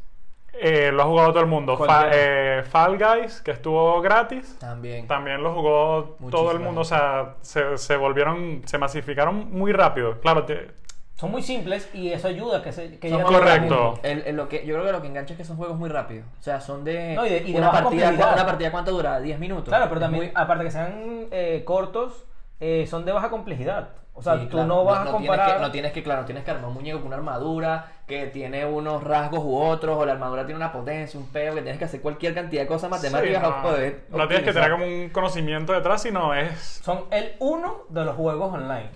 eh, 0.61 0.91
lo 0.91 1.03
ha 1.03 1.05
jugado 1.05 1.29
todo 1.31 1.41
el 1.41 1.47
mundo. 1.49 1.77
Fa- 1.77 2.09
eh, 2.11 2.63
Fall 2.69 2.97
Guys, 2.97 3.41
que 3.41 3.51
estuvo 3.51 4.01
gratis, 4.01 4.57
También. 4.59 5.07
también 5.07 5.41
lo 5.43 5.53
jugó 5.53 6.17
todo 6.31 6.51
el 6.51 6.59
mundo. 6.59 6.81
O 6.81 6.85
sea, 6.85 7.35
se, 7.41 7.77
se 7.77 7.97
volvieron, 7.97 8.61
se 8.65 8.77
masificaron 8.77 9.51
muy 9.51 9.71
rápido. 9.71 10.19
Claro, 10.21 10.45
te- 10.45 10.71
Son 11.15 11.31
muy 11.31 11.41
simples 11.43 11.89
y 11.93 12.11
eso 12.11 12.27
ayuda 12.27 12.57
a 12.57 12.61
que, 12.61 12.71
se, 12.73 12.99
que 12.99 13.09
Correcto. 13.09 13.99
El- 14.03 14.23
el- 14.25 14.35
lo 14.35 14.49
que, 14.49 14.65
yo 14.65 14.75
creo 14.75 14.85
que 14.85 14.91
lo 14.91 15.01
que 15.01 15.07
engancha 15.07 15.33
es 15.33 15.37
que 15.37 15.45
son 15.45 15.55
juegos 15.57 15.77
muy 15.77 15.89
rápidos. 15.89 16.25
O 16.39 16.43
sea, 16.43 16.59
son 16.59 16.83
de. 16.83 17.13
No, 17.15 17.25
y 17.25 17.29
de- 17.29 17.37
y 17.45 17.53
de 17.53 17.59
una, 17.59 17.71
partida. 17.71 18.09
¿Una 18.11 18.45
partida 18.45 18.71
cuánto 18.71 18.91
dura? 18.91 19.19
¿10 19.21 19.37
minutos? 19.39 19.69
Claro, 19.69 19.85
pero 19.85 19.95
Es 19.95 20.01
también, 20.01 20.23
muy- 20.25 20.31
aparte 20.35 20.63
que 20.65 20.71
sean 20.71 21.27
eh, 21.31 21.63
cortos, 21.65 22.25
eh, 22.59 22.85
son 22.89 23.05
de 23.05 23.11
baja 23.13 23.29
complejidad. 23.29 23.89
O 24.17 24.21
sea, 24.21 24.35
Sí, 24.39 24.45
tú 24.45 24.51
claro. 24.51 24.67
no 24.67 24.83
vas 24.85 24.99
a 24.99 25.03
Tienes 25.03 25.13
comparar. 25.29 25.55
que, 25.57 25.61
no 25.61 25.71
tienes 25.71 25.91
que, 25.91 26.01
claro, 26.03 26.23
tienes 26.25 26.43
que 26.45 26.51
armar 26.51 26.67
un 26.69 26.73
muñeco 26.75 26.99
con 26.99 27.07
una 27.07 27.17
armadura 27.17 27.91
que 28.07 28.27
tiene 28.27 28.65
unos 28.65 29.03
rasgos 29.03 29.41
u 29.43 29.57
otros, 29.57 29.97
o 29.97 30.05
la 30.05 30.13
armadura 30.13 30.45
tiene 30.45 30.55
una 30.57 30.71
potencia, 30.71 31.19
un 31.19 31.27
peo, 31.27 31.53
que 31.53 31.61
tienes 31.61 31.77
que 31.77 31.85
hacer 31.85 32.01
cualquier 32.01 32.33
cantidad 32.33 32.61
de 32.61 32.67
cosas 32.67 32.89
matemáticas 32.89 33.43
Sí, 33.43 33.49
para 33.49 33.61
poder. 33.61 34.05
no, 34.09 34.17
no 34.19 34.27
tienes 34.29 34.45
que 34.45 34.53
tener 34.53 34.71
como 34.71 34.85
un 34.85 35.09
conocimiento 35.09 35.73
detrás, 35.73 36.01
sino 36.01 36.33
es... 36.33 36.81
Son 36.83 37.05
el 37.11 37.33
uno 37.39 37.83
de 37.89 38.05
los 38.05 38.15
juegos 38.15 38.53
online. 38.53 38.89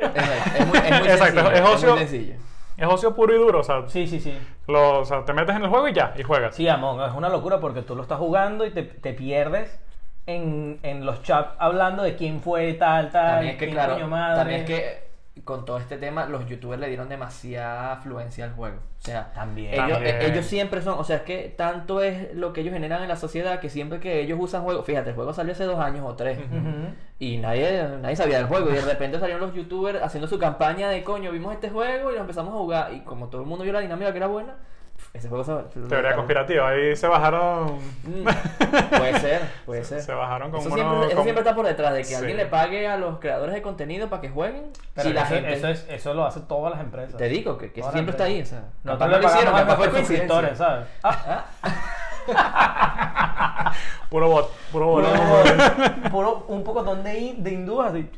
Exacto, 0.00 0.58
es 0.58 0.66
muy, 0.66 0.78
es 0.78 1.00
muy 1.00 1.08
Exacto, 1.10 1.40
sencillo. 1.40 1.52
es 1.52 1.60
muy 1.62 1.70
ocio. 1.72 1.96
sencillo. 1.98 2.34
Es 2.78 2.88
ocio 2.88 3.14
puro 3.14 3.34
y 3.34 3.38
duro, 3.38 3.60
o 3.60 3.62
sea, 3.62 3.82
Sí, 3.88 4.06
sí, 4.06 4.18
sí. 4.20 4.36
lo- 4.66 5.00
o 5.00 5.04
sea, 5.04 5.24
te 5.24 5.32
metes 5.34 5.54
en 5.54 5.62
el 5.64 5.68
juego 5.68 5.86
y 5.88 5.92
ya, 5.92 6.14
y 6.16 6.22
juegas. 6.22 6.54
Sí, 6.56 6.66
Among 6.68 6.98
Us 7.00 7.08
es 7.10 7.14
una 7.14 7.28
locura 7.28 7.60
porque 7.60 7.82
tú 7.82 7.94
lo 7.94 8.02
estás 8.02 8.18
jugando 8.18 8.64
y 8.64 8.70
te, 8.70 8.82
te 8.84 9.12
pierdes 9.12 9.78
en, 10.26 10.78
en 10.82 11.04
los 11.04 11.22
chats 11.22 11.54
hablando 11.58 12.02
de 12.02 12.14
quién 12.16 12.40
fue 12.40 12.74
tal, 12.74 13.10
tal, 13.10 13.30
También 13.34 13.52
es 13.52 13.58
que, 13.58 13.64
quién 13.66 13.74
claro, 13.74 13.94
coño 13.94 14.08
madre. 14.08 14.36
también 14.36 14.60
es 14.60 14.66
que 14.66 15.12
con 15.44 15.64
todo 15.64 15.78
este 15.78 15.96
tema, 15.96 16.26
los 16.26 16.46
youtubers 16.46 16.78
le 16.78 16.88
dieron 16.88 17.08
demasiada 17.08 17.92
afluencia 17.94 18.44
al 18.44 18.52
juego. 18.52 18.76
O 18.76 19.04
sea, 19.04 19.32
También. 19.32 19.72
Ellos, 19.74 19.88
También. 19.94 20.16
eh, 20.16 20.26
ellos 20.26 20.44
siempre 20.46 20.82
son, 20.82 20.98
o 20.98 21.04
sea, 21.04 21.16
es 21.16 21.22
que 21.22 21.52
tanto 21.56 22.02
es 22.02 22.34
lo 22.34 22.52
que 22.52 22.60
ellos 22.60 22.74
generan 22.74 23.02
en 23.02 23.08
la 23.08 23.16
sociedad 23.16 23.58
que 23.58 23.70
siempre 23.70 23.98
que 23.98 24.20
ellos 24.20 24.38
usan 24.40 24.62
juegos, 24.62 24.84
fíjate, 24.84 25.08
el 25.10 25.16
juego 25.16 25.32
salió 25.32 25.52
hace 25.52 25.64
dos 25.64 25.80
años 25.80 26.04
o 26.06 26.14
tres. 26.14 26.38
Y 27.18 27.38
nadie, 27.38 27.82
nadie 28.00 28.14
sabía 28.14 28.36
del 28.36 28.46
juego. 28.46 28.70
Y 28.70 28.74
de 28.74 28.82
repente 28.82 29.18
salieron 29.18 29.40
los 29.40 29.54
youtubers 29.54 30.02
haciendo 30.02 30.28
su 30.28 30.38
campaña 30.38 30.90
de 30.90 31.02
coño, 31.02 31.32
vimos 31.32 31.54
este 31.54 31.70
juego 31.70 32.10
y 32.12 32.14
lo 32.14 32.20
empezamos 32.20 32.52
a 32.54 32.58
jugar. 32.58 32.92
Y 32.92 33.00
como 33.00 33.28
todo 33.28 33.40
el 33.40 33.46
mundo 33.48 33.64
vio 33.64 33.72
la 33.72 33.80
dinámica 33.80 34.12
que 34.12 34.18
era 34.18 34.26
buena, 34.28 34.54
ese 35.14 35.28
juego 35.28 35.44
se. 35.44 35.52
se- 35.80 35.86
Teoría 35.88 36.14
conspirativa, 36.14 36.68
ahí 36.68 36.96
se 36.96 37.06
bajaron... 37.06 37.78
Mm, 38.04 38.24
puede 38.96 39.20
ser, 39.20 39.42
puede 39.66 39.84
ser. 39.84 40.00
Se 40.02 40.12
bajaron 40.14 40.50
como 40.50 40.62
eso 40.62 40.70
unos- 40.72 40.78
siempre, 40.80 41.06
eso 41.06 41.10
como- 41.10 41.22
siempre 41.24 41.40
está 41.42 41.54
por 41.54 41.66
detrás 41.66 41.92
de 41.92 41.98
que 41.98 42.04
Sí. 42.04 42.14
alguien 42.14 42.36
le 42.38 42.46
pague 42.46 42.88
a 42.88 42.96
los 42.96 43.18
creadores 43.18 43.54
de 43.54 43.62
contenido 43.62 44.08
para 44.08 44.22
que 44.22 44.30
jueguen. 44.30 44.70
Pero 44.94 45.10
y 45.10 45.12
la 45.12 45.22
eso, 45.22 45.34
gente. 45.34 45.52
eso, 45.52 45.68
es, 45.68 45.86
eso 45.90 46.14
lo 46.14 46.24
hacen 46.24 46.46
todas 46.48 46.72
las 46.72 46.80
empresas. 46.80 47.16
Te 47.18 47.28
digo 47.28 47.58
que, 47.58 47.72
que 47.72 47.82
siempre 47.82 48.12
está 48.12 48.24
ahí. 48.24 48.40
O 48.42 48.46
sea, 48.46 48.64
No 48.84 48.96
no 48.96 49.06
le 49.06 49.18
lo 49.18 49.24
hicieron, 49.26 49.52
pagamos 49.52 49.60
a 49.60 49.64
capaz 49.64 49.76
fue 49.76 49.86
nuestros 49.88 50.06
suscriptores. 50.06 50.58
¿sabes? 50.58 50.86
Puro 54.10 54.28
bot, 54.28 54.50
puro 54.70 54.86
bot. 54.88 55.04
Puro, 55.04 56.10
puro- 56.10 56.44
un 56.48 56.62
poco 56.64 56.82
de, 56.96 57.34
de 57.38 57.50
hindúes 57.52 57.88
así. 57.90 58.10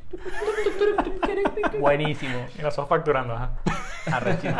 Buenísimo. 1.80 2.46
Y 2.58 2.62
la 2.62 2.68
estás 2.68 2.88
facturando, 2.88 3.34
ajá. 3.34 3.50
Arrechísimo. 4.12 4.56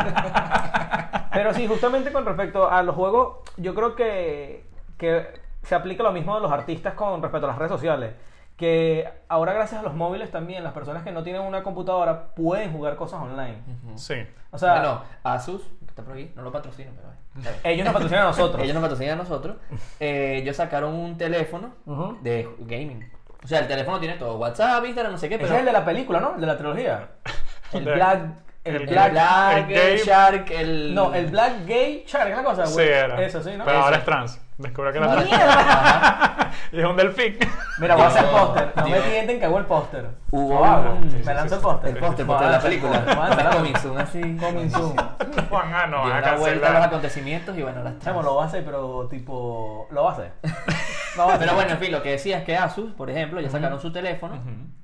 Pero 1.33 1.53
sí, 1.53 1.67
justamente 1.67 2.11
con 2.13 2.25
respecto 2.25 2.69
a 2.69 2.81
los 2.83 2.95
juegos, 2.95 3.39
yo 3.57 3.75
creo 3.75 3.95
que, 3.95 4.65
que 4.97 5.27
se 5.63 5.75
aplica 5.75 6.03
lo 6.03 6.13
mismo 6.13 6.35
de 6.35 6.41
los 6.41 6.51
artistas 6.51 6.93
con 6.93 7.21
respecto 7.21 7.45
a 7.47 7.49
las 7.49 7.57
redes 7.57 7.71
sociales. 7.71 8.13
Que 8.55 9.09
ahora 9.27 9.51
gracias 9.51 9.81
a 9.81 9.83
los 9.83 9.93
móviles 9.93 10.31
también, 10.31 10.63
las 10.63 10.71
personas 10.71 11.03
que 11.03 11.11
no 11.11 11.23
tienen 11.23 11.41
una 11.41 11.61
computadora 11.61 12.27
pueden 12.35 12.71
jugar 12.71 12.95
cosas 12.95 13.21
online. 13.21 13.57
Sí. 13.95 14.25
O 14.51 14.57
sea, 14.57 14.75
bueno, 14.75 15.01
Asus, 15.23 15.61
está 15.95 16.03
por 16.03 16.13
aquí, 16.13 16.29
no 16.35 16.41
lo 16.41 16.51
patrocino, 16.51 16.91
pero. 16.93 17.07
bien. 17.35 17.55
ellos 17.63 17.85
nos 17.85 17.93
patrocinan 17.93 18.23
a 18.23 18.27
nosotros. 18.27 18.61
Ellos 18.63 18.73
nos 18.73 18.83
patrocinan 18.83 19.13
a 19.19 19.23
nosotros. 19.23 19.55
Eh, 19.99 20.39
ellos 20.41 20.55
sacaron 20.57 20.93
un 20.93 21.17
teléfono 21.17 21.73
de 22.21 22.49
gaming. 22.59 23.09
O 23.43 23.47
sea, 23.47 23.59
el 23.59 23.67
teléfono 23.67 23.99
tiene 23.99 24.15
todo: 24.15 24.37
WhatsApp, 24.37 24.83
Instagram, 24.85 25.13
no 25.13 25.17
sé 25.17 25.29
qué, 25.29 25.35
Ese 25.35 25.43
pero. 25.45 25.53
es 25.55 25.59
el 25.61 25.65
de 25.65 25.71
la 25.71 25.85
película, 25.85 26.19
¿no? 26.19 26.35
El 26.35 26.41
de 26.41 26.47
la 26.47 26.57
trilogía. 26.57 27.09
El 27.71 27.83
Black... 27.83 28.19
El, 28.63 28.85
Black... 28.87 29.11
Black, 29.11 29.69
el 29.69 29.75
el 29.77 29.97
Game- 29.97 29.97
Shark, 30.05 30.51
el. 30.51 30.95
No, 30.95 31.13
el 31.13 31.27
Black 31.27 31.65
Gay 31.65 32.03
Shark, 32.07 32.25
¿qué 32.25 32.31
es 32.31 32.37
la 32.37 32.43
cosa? 32.43 32.65
Sí, 32.65 32.73
güey? 32.73 32.87
era. 32.89 33.21
Eso, 33.23 33.43
sí, 33.43 33.51
¿no? 33.55 33.63
Pero 33.65 33.77
ahora 33.77 33.97
es 33.97 34.05
trans. 34.05 34.41
Descubrió 34.57 34.93
que 34.93 34.99
trans. 34.99 35.31
Ajá. 35.33 36.51
Y 36.71 36.79
es 36.79 36.85
un 36.85 36.95
delfín. 36.95 37.37
Mira, 37.79 37.95
voy 37.95 38.05
a 38.05 38.07
hacer 38.07 38.25
póster. 38.25 38.73
No 38.75 38.87
me 38.87 38.99
tienten 39.01 39.39
que 39.39 39.45
hago 39.45 39.57
el 39.59 39.65
póster. 39.65 40.07
Sí, 40.31 40.37
Me 40.37 41.33
lanzo 41.33 41.49
sí, 41.49 41.55
el 41.55 41.61
póster. 41.61 41.89
El 41.89 41.97
póster, 41.97 42.25
póster 42.25 42.47
de 42.47 42.53
la 42.53 42.61
película. 42.61 43.05
póster, 43.05 43.15
voy 43.15 43.45
a 43.45 43.49
coming 43.49 43.75
soon 43.75 43.97
así. 43.97 44.37
Coming 44.37 44.71
soon. 44.71 44.95
Juan, 45.49 45.73
ah, 45.73 45.87
no, 45.87 46.01
van 46.01 46.11
a 46.11 46.17
una 46.19 46.35
vuelta 46.37 46.69
a 46.69 46.73
los 46.73 46.87
acontecimientos 46.87 47.57
y 47.57 47.63
bueno, 47.63 47.83
las 47.83 47.99
Chamo, 47.99 48.21
lo 48.23 48.35
va 48.35 48.43
a 48.43 48.47
hacer, 48.47 48.63
pero 48.63 49.07
tipo. 49.07 49.87
Lo 49.91 50.03
va 50.03 50.11
a 50.11 50.13
hacer. 50.13 50.31
Lo 51.17 51.25
va 51.25 51.31
a 51.31 51.35
hacer. 51.35 51.47
Pero 51.47 51.55
bueno, 51.55 51.71
en 51.71 51.77
fin, 51.77 51.91
lo 51.91 52.01
que 52.01 52.11
decía 52.11 52.39
es 52.39 52.43
que 52.43 52.57
Asus, 52.57 52.91
por 52.93 53.09
ejemplo, 53.09 53.39
ya 53.39 53.49
sacaron 53.49 53.79
su 53.79 53.91
teléfono, 53.91 54.37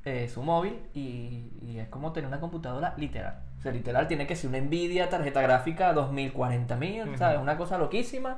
eh, 0.05 0.29
su 0.33 0.41
móvil, 0.41 0.79
y, 0.93 1.51
y 1.61 1.77
es 1.77 1.89
como 1.89 2.13
tener 2.13 2.27
una 2.27 2.39
computadora 2.39 2.93
literal. 2.95 3.39
O 3.57 3.61
sea, 3.61 3.73
literal 3.73 4.07
tiene 4.07 4.25
que 4.25 4.35
ser 4.35 4.49
una 4.49 4.59
Nvidia 4.59 5.09
tarjeta 5.09 5.41
gráfica 5.41 5.93
2040.000, 5.93 7.17
¿sabes? 7.17 7.39
Una 7.39 7.57
cosa 7.57 7.77
loquísima. 7.77 8.37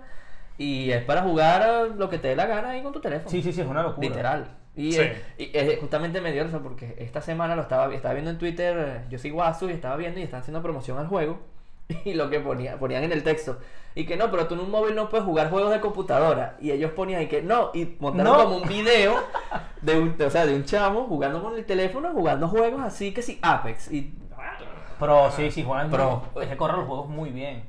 Y 0.58 0.92
es 0.92 1.04
para 1.04 1.22
jugar 1.24 1.92
lo 1.98 2.10
que 2.10 2.18
te 2.20 2.30
dé 2.30 2.36
la 2.36 2.46
gana 2.46 2.70
ahí 2.72 2.84
con 2.84 2.94
tu 2.94 3.00
teléfono. 3.02 3.30
Sí, 3.30 3.42
sí, 3.42 3.52
sí, 3.54 3.62
es 3.62 3.68
una 3.68 3.84
locura. 3.84 4.08
Literal. 4.08 4.58
Y, 4.76 4.92
Sí. 4.94 5.02
eh, 5.02 5.22
y, 5.38 5.44
eh, 5.54 5.78
justamente 5.80 6.20
me 6.22 6.32
dio 6.32 6.44
risa 6.44 6.60
porque 6.60 6.96
esta 7.00 7.22
semana 7.22 7.56
lo 7.56 7.62
estaba, 7.62 7.94
estaba 7.94 8.14
viendo 8.14 8.32
en 8.32 8.38
Twitter, 8.40 9.04
yo 9.10 9.20
sigo 9.20 9.44
Asus 9.44 9.70
y 9.70 9.74
estaba 9.74 9.96
viendo 9.98 10.20
y 10.20 10.24
están 10.24 10.42
haciendo 10.42 10.62
promoción 10.62 10.98
al 10.98 11.08
juego. 11.08 11.40
Y 12.06 12.14
lo 12.14 12.30
que 12.30 12.40
ponía, 12.40 12.78
ponían 12.80 13.04
en 13.04 13.12
el 13.12 13.24
texto. 13.24 13.60
Y 13.94 14.06
que 14.06 14.16
no, 14.18 14.32
pero 14.32 14.48
tú 14.48 14.56
en 14.56 14.62
un 14.62 14.72
móvil 14.72 14.96
no 14.96 15.10
puedes 15.10 15.26
jugar 15.26 15.50
juegos 15.52 15.72
de 15.72 15.80
computadora. 15.80 16.56
Y 16.60 16.72
ellos 16.72 16.92
ponían 16.94 17.22
y 17.22 17.28
que 17.28 17.42
no. 17.44 17.70
Y 17.76 17.96
montaron 18.00 18.34
No. 18.38 18.44
como 18.46 18.58
un 18.58 18.68
video 18.68 19.16
de 19.82 20.00
un, 20.00 20.16
o 20.20 20.30
sea, 20.30 20.46
de 20.48 20.56
un 20.56 20.64
chamo 20.66 21.04
jugando 21.06 21.44
con 21.44 21.56
el 21.56 21.66
teléfono, 21.66 22.10
jugando 22.12 22.48
juegos 22.48 22.82
así 22.82 23.14
que 23.14 23.22
sí, 23.22 23.38
Apex. 23.44 23.92
Y 23.92 24.14
Pero 25.00 25.30
sí, 25.32 25.52
sí, 25.52 25.64
Juan. 25.64 25.92
Pro. 25.92 26.24
Es 26.42 26.48
que 26.48 26.58
corre 26.58 26.78
los 26.78 26.88
juegos 26.88 27.10
muy 27.10 27.30
bien. 27.30 27.64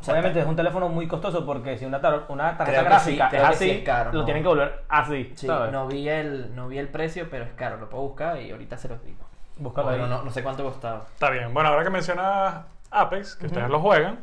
O 0.00 0.04
sea, 0.04 0.14
Obviamente 0.14 0.40
es 0.40 0.46
un 0.46 0.56
teléfono 0.56 0.88
muy 0.88 1.06
costoso 1.06 1.44
porque 1.44 1.76
si 1.76 1.84
una, 1.84 2.00
tar- 2.00 2.24
una 2.28 2.56
tarjeta 2.56 2.80
Creo 2.80 2.92
que 2.92 3.00
sí, 3.04 3.16
gráfica 3.16 3.28
creo 3.28 3.42
es 3.42 3.48
que 3.48 3.54
así, 3.54 3.64
sí 3.64 3.70
es 3.70 3.84
caro, 3.84 4.12
lo 4.12 4.18
¿no? 4.20 4.24
tienen 4.24 4.42
que 4.42 4.48
volver 4.48 4.82
así. 4.88 5.32
sí, 5.36 5.46
¿sabes? 5.46 5.70
no 5.72 5.86
vi 5.86 6.08
el, 6.08 6.54
no 6.56 6.68
vi 6.68 6.78
el 6.78 6.88
precio, 6.88 7.28
pero 7.30 7.44
es 7.44 7.52
caro, 7.52 7.76
lo 7.76 7.88
puedo 7.90 8.04
buscar 8.04 8.40
y 8.40 8.50
ahorita 8.50 8.78
se 8.78 8.88
los 8.88 9.02
digo. 9.04 9.18
Búscalo 9.56 9.88
Bueno, 9.88 10.04
ahí. 10.04 10.10
no, 10.10 10.22
no 10.22 10.30
sé 10.30 10.42
cuánto 10.42 10.64
costaba. 10.64 11.04
Está 11.12 11.28
bien. 11.28 11.52
Bueno, 11.52 11.68
ahora 11.68 11.84
que 11.84 11.90
mencionas 11.90 12.64
Apex, 12.90 13.36
que 13.36 13.46
ustedes 13.46 13.68
lo 13.68 13.78
juegan, 13.80 14.20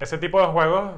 ese 0.00 0.16
tipo 0.16 0.40
de 0.40 0.46
juegos, 0.46 0.92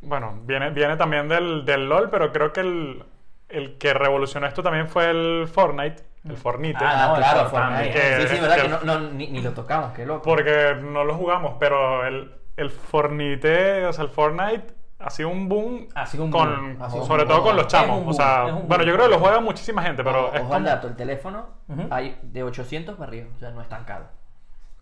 bueno, 0.00 0.40
viene, 0.42 0.70
viene 0.70 0.96
también 0.96 1.28
del, 1.28 1.64
del 1.64 1.88
LOL, 1.88 2.10
pero 2.10 2.32
creo 2.32 2.52
que 2.52 2.60
el, 2.62 3.04
el 3.48 3.78
que 3.78 3.94
revolucionó 3.94 4.48
esto 4.48 4.64
también 4.64 4.88
fue 4.88 5.08
el 5.08 5.46
Fortnite, 5.46 6.02
el 6.28 6.36
Fornite. 6.36 6.78
Ah, 6.84 7.06
no, 7.10 7.14
claro, 7.16 7.40
el 7.42 7.46
Fortnite. 7.46 7.92
Fortnite. 7.92 8.28
sí, 8.28 8.34
sí, 8.34 8.40
verdad 8.40 8.56
Que- 8.56 8.62
que 8.62 8.68
no, 8.68 8.80
no, 8.82 9.00
ni, 9.10 9.28
ni 9.28 9.40
lo 9.40 9.52
tocamos, 9.52 9.92
qué 9.92 10.04
loco. 10.04 10.22
Porque 10.22 10.76
no 10.82 11.04
lo 11.04 11.14
jugamos, 11.14 11.54
pero 11.60 12.04
el, 12.04 12.32
el 12.56 12.70
Fornite, 12.70 13.86
o 13.86 13.92
sea, 13.92 14.04
el 14.04 14.10
Fortnite 14.10 14.74
ha 14.98 15.10
sido 15.10 15.30
un 15.30 15.48
boom, 15.48 15.88
Ha 15.94 16.06
sido 16.06 16.24
un 16.24 16.30
con, 16.30 16.48
boom. 16.48 16.82
Ha 16.82 16.90
sido 16.90 17.04
sobre 17.06 17.22
un 17.22 17.28
todo 17.28 17.38
boom. 17.38 17.48
con 17.48 17.56
los 17.56 17.66
chamos. 17.66 18.04
o 18.06 18.12
sea, 18.12 18.44
bueno, 18.66 18.84
yo 18.84 18.92
creo 18.94 19.06
que 19.06 19.12
lo 19.12 19.18
juega 19.18 19.40
muchísima 19.40 19.82
gente, 19.82 20.04
pero 20.04 20.26
Ojo 20.28 20.34
es 20.36 20.42
ojo 20.42 20.54
al 20.54 20.60
como- 20.60 20.66
dato, 20.74 20.86
el 20.88 20.96
teléfono 20.96 21.46
hay 21.90 22.18
de 22.22 22.42
800 22.42 22.96
para 22.96 23.08
arriba, 23.08 23.26
o 23.34 23.38
sea, 23.38 23.50
no 23.50 23.60
es 23.62 23.68
tan 23.68 23.84
caro. 23.84 24.06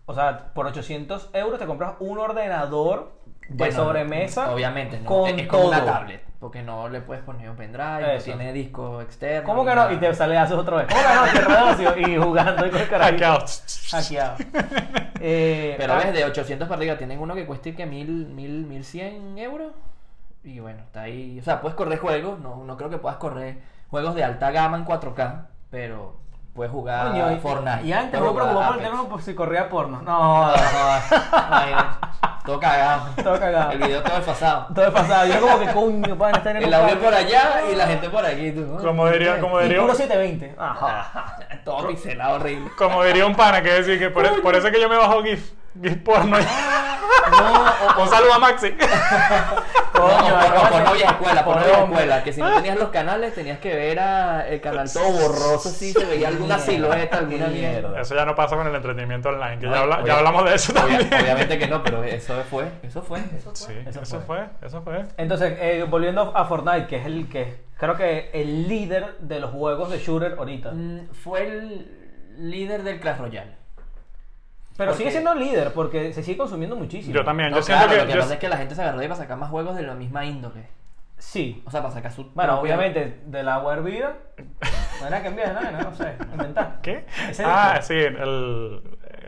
O 0.05 0.13
sea, 0.13 0.53
por 0.53 0.65
800 0.67 1.29
euros 1.33 1.57
te 1.59 1.65
compras 1.65 1.93
un 1.99 2.17
ordenador 2.19 3.13
de 3.47 3.55
Bueno, 3.55 3.73
sobremesa. 3.75 4.51
Obviamente, 4.53 4.99
no. 4.99 5.05
con 5.05 5.29
es, 5.29 5.41
es 5.41 5.47
como 5.47 5.67
una 5.69 5.85
tablet, 5.85 6.23
porque 6.41 6.63
no 6.63 6.89
le 6.89 7.01
puedes 7.01 7.23
poner 7.23 7.47
un 7.51 7.55
pendrive, 7.55 8.01
no 8.01 8.07
Eso. 8.07 8.25
tiene 8.25 8.51
disco 8.51 8.99
externo. 8.99 9.47
¿Cómo 9.47 9.63
que 9.63 9.69
no? 9.69 9.75
nada. 9.75 9.93
Y 9.93 9.97
te 9.97 10.11
sale 10.15 10.35
haces 10.35 10.57
otra 10.57 10.77
vez. 10.77 10.87
¿Cómo 10.87 11.23
que 11.77 11.83
no? 11.83 12.07
Y 12.09 12.17
jugando 12.17 12.65
y 12.65 12.71
con 12.71 12.81
el 12.81 12.89
carajo. 12.89 13.11
hackeado. 13.11 13.45
Hackeado. 13.91 14.35
Eh, 15.19 15.75
Pero 15.77 15.93
ah, 15.93 15.97
ves, 15.97 16.13
de 16.13 16.25
800 16.25 16.67
para 16.67 16.79
arriba 16.79 16.97
tienen 16.97 17.19
uno 17.19 17.35
que 17.35 17.45
cueste 17.45 17.75
que 17.75 17.85
1000, 17.85 18.29
1000, 18.29 18.65
1100 18.65 19.37
euros. 19.37 19.71
Y 20.43 20.59
bueno, 20.59 20.79
está 20.81 21.03
ahí. 21.03 21.37
O 21.39 21.43
sea, 21.43 21.61
puedes 21.61 21.75
correr 21.75 21.99
juegos, 21.99 22.39
no, 22.39 22.63
no 22.65 22.75
creo 22.75 22.89
que 22.89 22.97
puedas 22.97 23.19
correr 23.19 23.59
juegos 23.91 24.15
de 24.15 24.23
alta 24.23 24.49
gama 24.49 24.77
en 24.77 24.85
4K, 24.85 25.45
pero 25.69 26.15
puedes 26.55 26.71
jugar 26.71 27.09
Coño, 27.11 27.31
y, 27.33 27.37
Fortnite. 27.37 27.83
y 27.85 27.93
antes 27.93 28.19
me 28.19 28.29
preocupaba 28.31 28.65
por 28.67 28.75
el 28.77 28.81
teléfono 28.81 29.07
por 29.09 29.21
si 29.21 29.35
corría 29.35 29.69
porno. 29.69 30.01
No, 30.01 30.11
No, 30.11 30.43
jodas. 30.47 31.11
no, 31.11 31.17
imagínate. 31.69 32.07
Todo 32.45 32.59
cagado. 32.59 33.09
Todo 33.23 33.39
cagado. 33.39 33.71
El 33.71 33.77
video 33.79 34.01
todo 34.03 34.15
desfasado. 34.17 34.67
Todo 34.73 34.85
es 34.85 34.91
pasado. 34.91 35.25
Yo 35.27 35.39
como 35.41 35.59
que 35.59 35.67
coño, 35.73 36.15
van 36.15 36.35
a 36.35 36.37
estar 36.39 36.55
en 36.55 36.63
El 36.63 36.73
audio 36.73 36.99
por 36.99 37.13
allá 37.13 37.61
y 37.71 37.75
la 37.75 37.87
gente 37.87 38.09
por 38.09 38.25
aquí. 38.25 38.51
tú, 38.51 38.61
¿no? 38.61 38.77
Como 38.77 39.07
diría, 39.09 39.39
como 39.39 39.59
diría, 39.59 39.79
puro 39.79 39.91
un- 39.91 39.97
720. 39.97 40.55
Ajá. 40.57 41.37
Todo 41.63 41.87
pixelado 41.87 42.35
horrible. 42.35 42.71
como 42.77 43.03
diría 43.03 43.25
un 43.25 43.35
pana 43.35 43.61
que 43.61 43.71
decir 43.71 43.99
que 43.99 44.09
por, 44.09 44.41
por 44.41 44.55
eso 44.55 44.67
es 44.67 44.73
que 44.73 44.81
yo 44.81 44.89
me 44.89 44.97
bajo 44.97 45.21
GIF, 45.23 45.51
GIF 45.81 45.97
porno. 46.03 46.37
No, 47.31 48.01
un 48.03 48.09
saludo 48.09 48.33
a 48.33 48.39
Maxi. 48.39 48.71
Coño, 49.91 50.83
no 50.85 50.93
vieja 50.93 51.11
escuela, 51.11 51.45
por 51.45 51.55
no 51.57 51.61
Pobre 51.61 51.67
vieja 51.71 51.83
escuela, 51.83 52.23
que 52.23 52.33
si 52.33 52.41
no 52.41 52.51
tenías 52.55 52.77
los 52.77 52.89
canales 52.89 53.35
tenías 53.35 53.59
que 53.59 53.75
ver 53.75 53.99
a 53.99 54.47
el 54.47 54.61
canal 54.61 54.91
todo 54.91 55.11
borroso 55.11 55.69
así, 55.69 55.91
se 55.91 56.05
veía 56.05 56.29
alguna 56.29 56.57
silueta, 56.57 57.17
alguna 57.17 57.47
mierda. 57.47 57.99
Eso 58.01 58.15
ya 58.15 58.25
no 58.25 58.33
pasa 58.35 58.55
con 58.55 58.65
el 58.67 58.73
entretenimiento 58.75 59.29
online, 59.29 59.59
que 59.59 59.67
No, 59.67 59.73
ya, 59.75 59.81
habla- 59.81 59.95
obvia- 59.97 60.07
ya 60.07 60.17
hablamos 60.17 60.45
de 60.45 60.55
eso 60.55 60.73
Obvia- 60.73 60.97
también. 60.99 61.21
obviamente 61.21 61.59
que 61.59 61.67
no, 61.67 61.83
pero 61.83 62.03
eso 62.03 62.30
fue, 62.49 62.71
eso 62.83 63.01
fue, 63.01 63.19
eso 63.37 63.51
fue. 63.51 63.55
Sí, 63.55 63.73
Eso 63.85 64.01
eso, 64.01 64.21
fue. 64.21 64.45
eso 64.61 64.81
fue. 64.81 65.03
Entonces, 65.17 65.57
eh, 65.59 65.85
volviendo 65.89 66.35
a 66.35 66.45
Fortnite, 66.45 66.87
que 66.87 66.97
es 66.97 67.05
el 67.05 67.27
que 67.29 67.63
creo 67.77 67.95
que 67.95 68.29
el 68.33 68.67
líder 68.67 69.17
de 69.19 69.39
los 69.39 69.51
juegos 69.51 69.89
de 69.91 69.99
shooter 69.99 70.35
ahorita. 70.37 70.71
Mm, 70.71 71.07
Fue 71.11 71.43
el 71.47 71.87
líder 72.37 72.83
del 72.83 72.99
Clash 72.99 73.17
Royale. 73.19 73.55
Pero 74.77 74.91
porque- 74.91 74.97
sigue 74.97 75.11
siendo 75.11 75.35
líder 75.35 75.73
porque 75.73 76.13
se 76.13 76.23
sigue 76.23 76.37
consumiendo 76.37 76.75
muchísimo. 76.75 77.13
Yo 77.13 77.23
también, 77.25 77.51
No, 77.51 77.57
yo 77.57 77.63
siento 77.63 77.83
claro, 77.85 77.93
que... 77.95 78.01
lo 78.01 78.07
que 78.07 78.13
yo- 78.13 78.19
pasa 78.21 78.33
es 78.35 78.39
que 78.39 78.49
la 78.49 78.57
gente 78.57 78.75
se 78.75 78.81
agarró 78.81 78.99
de 78.99 79.07
para 79.07 79.19
sacar 79.19 79.37
más 79.37 79.49
juegos 79.49 79.75
de 79.75 79.83
la 79.83 79.93
misma 79.95 80.25
índole. 80.25 80.67
Sí. 81.17 81.61
O 81.67 81.71
sea, 81.71 81.81
para 81.81 81.93
sacar 81.93 82.11
su. 82.11 82.23
Bueno, 82.33 82.53
propia- 82.53 82.59
obviamente, 82.75 83.21
del 83.27 83.47
agua 83.49 83.73
hervida. 83.75 84.15
No 85.01 85.07
era 85.07 85.21
que 85.21 85.27
envíes, 85.27 85.53
no, 85.53 85.61
no, 85.71 85.81
no 85.81 85.93
sé, 85.95 86.15
inventar. 86.31 86.79
¿Qué? 86.81 87.05
Ah, 87.45 87.79
sí, 87.81 87.93
el, 87.95 88.81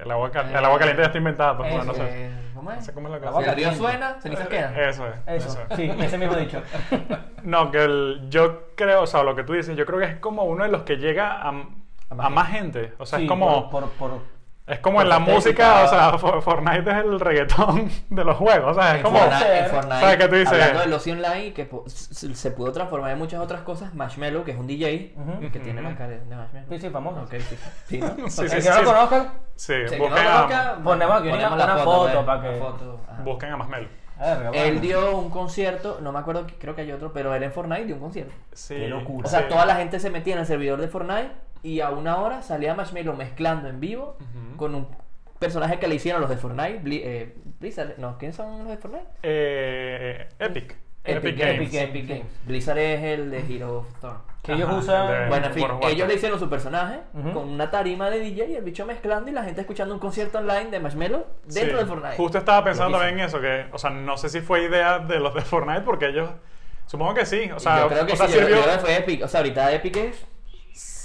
el, 0.03 0.11
agua, 0.11 0.31
cal- 0.31 0.49
el 0.49 0.65
agua 0.65 0.77
caliente 0.79 1.01
ya 1.01 1.05
está 1.07 1.17
inventada, 1.17 1.57
pues 1.57 1.69
bueno, 1.69 1.85
no 1.85 1.93
sé. 1.93 2.01
Eh, 2.03 2.31
¿Cómo 2.53 2.71
No 2.71 2.77
es? 2.77 2.85
sé 2.85 2.93
cómo 2.93 3.13
es 3.15 3.21
la. 3.21 3.31
Si 3.33 3.49
el 3.49 3.55
río 3.55 3.73
suena, 3.73 4.21
cenizas 4.21 4.47
quedan. 4.47 4.77
Eso 4.79 5.07
es. 5.07 5.13
Eso, 5.45 5.59
es. 5.69 5.75
sí, 5.75 5.91
ese 5.99 6.17
mismo 6.17 6.35
dicho. 6.35 6.61
No, 7.43 7.71
que 7.71 7.83
el, 7.83 8.27
yo 8.29 8.67
creo, 8.75 9.01
o 9.01 9.07
sea, 9.07 9.21
lo 9.23 9.35
que 9.35 9.43
tú 9.43 9.51
dices, 9.53 9.75
yo 9.75 9.85
creo 9.85 9.99
que 9.99 10.05
es 10.05 10.15
como 10.19 10.43
uno 10.43 10.63
de 10.63 10.69
los 10.69 10.83
que 10.83 10.95
llega 10.95 11.41
a, 11.41 11.49
a 11.49 12.15
más 12.15 12.31
más, 12.31 12.49
gente. 12.51 12.93
O 12.99 13.05
sea, 13.05 13.19
Sí, 13.19 13.25
es 13.25 13.29
como. 13.29 13.69
Por, 13.69 13.89
por, 13.89 14.09
por- 14.11 14.21
es 14.65 14.79
como 14.79 15.01
en 15.01 15.09
la 15.09 15.19
música, 15.19 15.83
o 15.83 15.87
sea, 15.89 16.17
For- 16.17 16.41
Fortnite 16.41 16.89
es 16.89 16.97
el 17.05 17.19
reggaetón 17.19 17.91
de 18.09 18.23
los 18.23 18.37
juegos. 18.37 18.77
O 18.77 18.81
sea, 18.81 18.91
es 18.91 18.97
En 18.97 19.03
como. 19.03 19.19
Fortnite, 19.19 19.45
en 19.57 19.63
ser. 19.65 19.69
Fortnite, 19.71 19.99
¿Sabes 19.99 20.17
qué 20.17 20.27
tú 20.29 20.35
dices? 20.35 20.53
hablando 20.53 20.79
del 20.79 20.93
ocio 20.93 21.13
online, 21.13 21.53
que 21.53 21.65
po- 21.65 21.83
se 21.87 22.51
pudo 22.51 22.71
transformar 22.71 23.11
en 23.11 23.17
muchas 23.17 23.39
otras 23.41 23.61
cosas, 23.61 23.93
Marshmello, 23.93 24.43
que 24.43 24.51
es 24.51 24.57
un 24.57 24.67
DJ, 24.67 25.15
Ujú. 25.17 25.51
que 25.51 25.59
tiene 25.59 25.81
la 25.81 25.95
cara 25.95 26.11
de 26.11 26.35
Marshmello. 26.35 26.67
Sí, 26.69 26.79
sí, 26.79 26.89
famoso. 26.89 27.21
Ok, 27.23 27.33
sí. 27.39 27.57
Sí, 27.87 27.97
¿no? 27.99 28.07
Sí, 28.29 28.47
sí, 28.49 28.55
no 28.69 28.75
lo 28.75 28.79
sí. 28.79 28.85
conozcan, 28.85 29.31
Sí, 29.55 29.73
Si 29.87 29.95
no 29.97 30.03
busquen, 30.05 30.23
lo 30.23 30.29
a, 30.31 30.77
Ponemos 30.83 31.19
aquí 31.19 31.29
ponemos 31.29 31.53
una- 31.63 31.77
foto 31.77 32.25
para 32.25 32.41
que- 32.41 32.57
foto, 32.59 32.99
busquen 33.23 33.51
a 33.51 33.55
bueno. 33.57 33.87
Él 34.53 34.79
dio 34.79 35.17
un 35.17 35.29
concierto, 35.29 35.97
no 36.01 36.11
me 36.13 36.19
acuerdo, 36.19 36.45
creo 36.59 36.73
que 36.75 36.81
hay 36.81 36.91
otro, 36.91 37.11
pero 37.11 37.33
él 37.35 37.43
en 37.43 37.51
Fortnite 37.51 37.85
dio 37.85 37.95
un 37.95 38.01
concierto. 38.01 38.33
Sí, 38.53 38.75
Qué 38.75 38.87
locura. 38.87 39.27
O 39.27 39.29
sea, 39.29 39.39
sí. 39.41 39.45
toda 39.49 39.65
la 39.65 39.75
gente 39.75 39.99
se 39.99 40.09
metía 40.09 40.33
en 40.35 40.39
el 40.39 40.45
servidor 40.45 40.79
de 40.79 40.87
Fortnite 40.87 41.31
y 41.63 41.79
a 41.79 41.89
una 41.89 42.17
hora 42.17 42.41
salía 42.43 42.75
Marshmello 42.75 43.13
mezclando 43.13 43.67
en 43.69 43.79
vivo 43.79 44.17
con 44.57 44.75
un 44.75 44.87
personaje 45.39 45.79
que 45.79 45.87
le 45.87 45.95
hicieron 45.95 46.21
los 46.21 46.29
de 46.29 46.37
Fortnite, 46.37 46.81
Bli- 46.81 47.01
eh, 47.03 47.35
Blizzard, 47.59 47.97
no, 47.97 48.17
¿quiénes 48.17 48.35
son 48.35 48.59
los 48.59 48.67
de 48.69 48.77
Fortnite? 48.77 49.05
Eh, 49.23 50.27
Epic. 50.39 50.75
Epic, 51.05 51.37
Games. 51.37 51.37
Games. 51.37 51.59
Epic 51.59 51.73
Games. 51.73 51.89
Epic 51.89 52.07
Games. 52.07 52.39
Blizzard 52.45 52.77
es 52.77 53.03
el 53.03 53.29
de 53.31 53.39
Hero 53.55 53.79
of 53.79 53.89
Storm. 53.95 54.17
que 54.41 54.53
ellos 54.53 54.69
usan. 54.71 55.27
Bueno, 55.29 55.47
en 55.47 55.53
fin, 55.53 55.65
ellos 55.89 56.07
le 56.07 56.13
hicieron 56.15 56.39
su 56.39 56.49
personaje 56.49 56.99
con 57.33 57.49
una 57.49 57.69
tarima 57.71 58.09
de 58.09 58.19
DJ 58.19 58.45
y 58.51 58.55
el 58.55 58.63
bicho 58.63 58.85
mezclando 58.85 59.29
y 59.29 59.33
la 59.33 59.43
gente 59.43 59.59
escuchando 59.61 59.93
un 59.93 59.99
concierto 59.99 60.37
online 60.37 60.69
de 60.71 60.79
Marshmello 60.79 61.27
dentro 61.45 61.77
Sí. 61.77 61.83
de 61.83 61.89
Fortnite. 61.89 62.15
Justo 62.17 62.37
estaba 62.37 62.63
pensando 62.63 62.97
también 62.97 63.19
en 63.19 63.25
eso, 63.25 63.41
que, 63.41 63.65
o 63.73 63.77
sea, 63.77 63.89
no 63.89 64.15
sé 64.17 64.29
si 64.29 64.39
fue 64.39 64.63
idea 64.63 64.99
de 64.99 65.19
los 65.19 65.33
de 65.33 65.41
Fortnite, 65.41 65.81
porque 65.81 66.07
ellos, 66.07 66.29
supongo 66.85 67.13
que 67.13 67.25
sí, 67.25 67.49
o 67.53 67.59
sea, 67.59 67.81
yo 67.81 67.87
creo 67.89 68.05
que 68.05 68.13
o 68.13 68.15
sea, 68.15 68.27
sí, 68.27 68.33
yo- 68.33 68.39
sirvió, 68.39 68.55
yo 68.57 68.63
creo 68.63 68.75
que 68.75 68.79
fue 68.81 68.95
Epic. 68.97 69.23
O 69.23 69.27
sea, 69.27 69.39
ahorita 69.41 69.71
Epic 69.73 69.95
es 69.97 70.25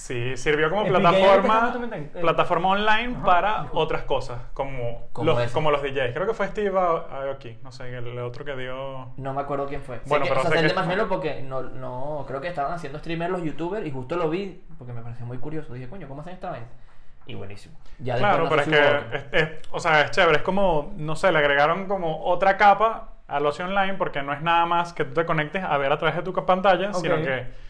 sí, 0.09 0.37
sirvió 0.37 0.71
como 0.71 0.85
plataforma, 0.87 1.75
plataforma 2.21 2.69
online 2.71 3.15
Ajá, 3.17 3.25
para 3.25 3.67
otras 3.73 4.03
cosas, 4.03 4.41
como, 4.55 5.09
Como 5.13 5.27
los, 5.33 5.43
eso. 5.43 5.53
como 5.55 5.71
los 5.71 5.83
DJs. 5.83 6.13
Creo 6.15 6.27
que 6.27 6.35
fue 6.35 6.47
Steve 6.49 6.79
Aoki, 6.79 7.59
no 7.63 7.71
sé, 7.71 7.95
el 7.97 8.19
otro 8.19 8.45
que 8.45 8.57
dio... 8.57 9.13
No 9.19 9.35
me 9.35 9.41
acuerdo 9.43 9.67
quién 9.67 9.83
fue. 9.83 9.97
Sé 9.97 10.03
Bueno, 10.07 10.25
que- 10.25 10.31
pero 10.31 10.41
o 10.41 10.45
sea, 10.45 10.51
sé 10.53 10.61
sé 10.61 10.69
que- 10.69 10.75
Marshmello 10.75 11.09
porque 11.09 11.43
no, 11.43 11.63
no, 11.63 12.25
creo 12.27 12.41
que 12.41 12.49
estaban 12.49 12.73
haciendo 12.73 12.99
streamer 12.99 13.31
los 13.31 13.43
youtubers 13.43 13.87
y 13.87 13.91
justo 13.91 14.17
lo 14.17 14.29
vi 14.31 14.63
porque 14.79 14.93
me 14.93 15.03
pareció 15.03 15.27
muy 15.27 15.39
curioso. 15.39 15.73
Dije, 15.75 15.89
coño, 15.89 16.09
¿cómo 16.09 16.23
hacen 16.23 16.33
esta 16.35 16.51
vaina? 16.51 16.67
Y 17.27 17.35
buenísimo. 17.35 17.79
Ya 17.99 18.17
Claro, 18.17 18.49
pero 18.49 18.63
es 18.63 18.67
sé 18.67 18.71
que, 18.73 19.17
es, 19.17 19.25
es- 19.43 19.51
o 19.71 19.79
sea, 19.81 20.01
es 20.03 20.11
chévere, 20.13 20.39
es 20.39 20.43
como, 20.43 20.93
no 20.97 21.15
sé, 21.17 21.31
le 21.31 21.39
agregaron 21.39 21.87
como 21.87 22.25
otra 22.25 22.57
capa 22.57 23.11
al 23.29 23.45
ocio 23.45 23.67
online, 23.67 23.95
porque 23.95 24.23
no 24.23 24.33
es 24.33 24.41
nada 24.41 24.65
más 24.65 24.95
que 24.95 25.05
tú 25.05 25.13
te 25.13 25.27
conectes 25.27 25.63
a 25.63 25.77
ver 25.77 25.93
a 25.93 25.99
través 25.99 26.17
de 26.17 26.23
tu 26.23 26.33
pantalla, 26.47 26.89
Ok. 26.89 26.97
sino 26.97 27.17
que... 27.17 27.68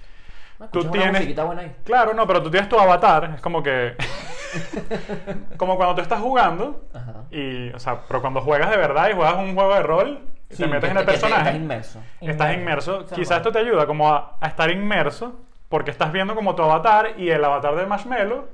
No, 0.59 0.69
tú 0.69 0.85
tienes- 0.91 1.13
musiquita 1.13 1.45
buena 1.45 1.63
ahí. 1.63 1.77
Claro, 1.85 2.15
no, 2.15 2.27
pero 2.27 2.43
tú 2.43 2.51
tienes 2.51 2.69
tu 2.69 2.79
avatar, 2.79 3.33
es 3.37 3.41
como 3.41 3.63
que... 3.63 3.95
como 5.57 5.77
cuando 5.77 5.95
tú 5.97 6.01
estás 6.01 6.21
jugando, 6.21 6.83
Ajá. 6.95 7.13
y, 7.31 7.71
o 7.71 7.79
sea, 7.79 8.01
pero 8.09 8.21
cuando 8.21 8.41
juegas 8.41 8.71
de 8.71 8.77
verdad 8.77 9.09
y 9.11 9.15
juegas 9.15 9.37
un 9.37 9.55
juego 9.55 9.75
de 9.75 9.83
rol, 9.83 10.21
y 10.51 10.55
Sí, 10.55 10.63
te 10.63 10.69
metes 10.69 10.85
Que 10.85 10.91
en 10.93 10.97
el 10.99 11.05
que 11.05 11.11
personaje, 11.13 11.41
Estás 11.43 11.55
inmerso. 11.57 12.01
estás 12.21 12.55
Inmerso. 12.55 13.07
quizás 13.15 13.37
esto 13.39 13.53
te 13.53 13.59
ayuda 13.59 13.87
como 13.87 14.09
a, 14.13 14.37
a 14.41 14.47
estar 14.47 14.71
inmerso, 14.71 15.35
porque 15.69 15.91
estás 15.91 16.11
viendo 16.13 16.35
como 16.35 16.55
tu 16.55 16.63
avatar 16.63 17.13
y 17.19 17.29
el 17.29 17.45
avatar 17.45 17.77
de 17.77 17.85
Marshmallow, 17.87 18.47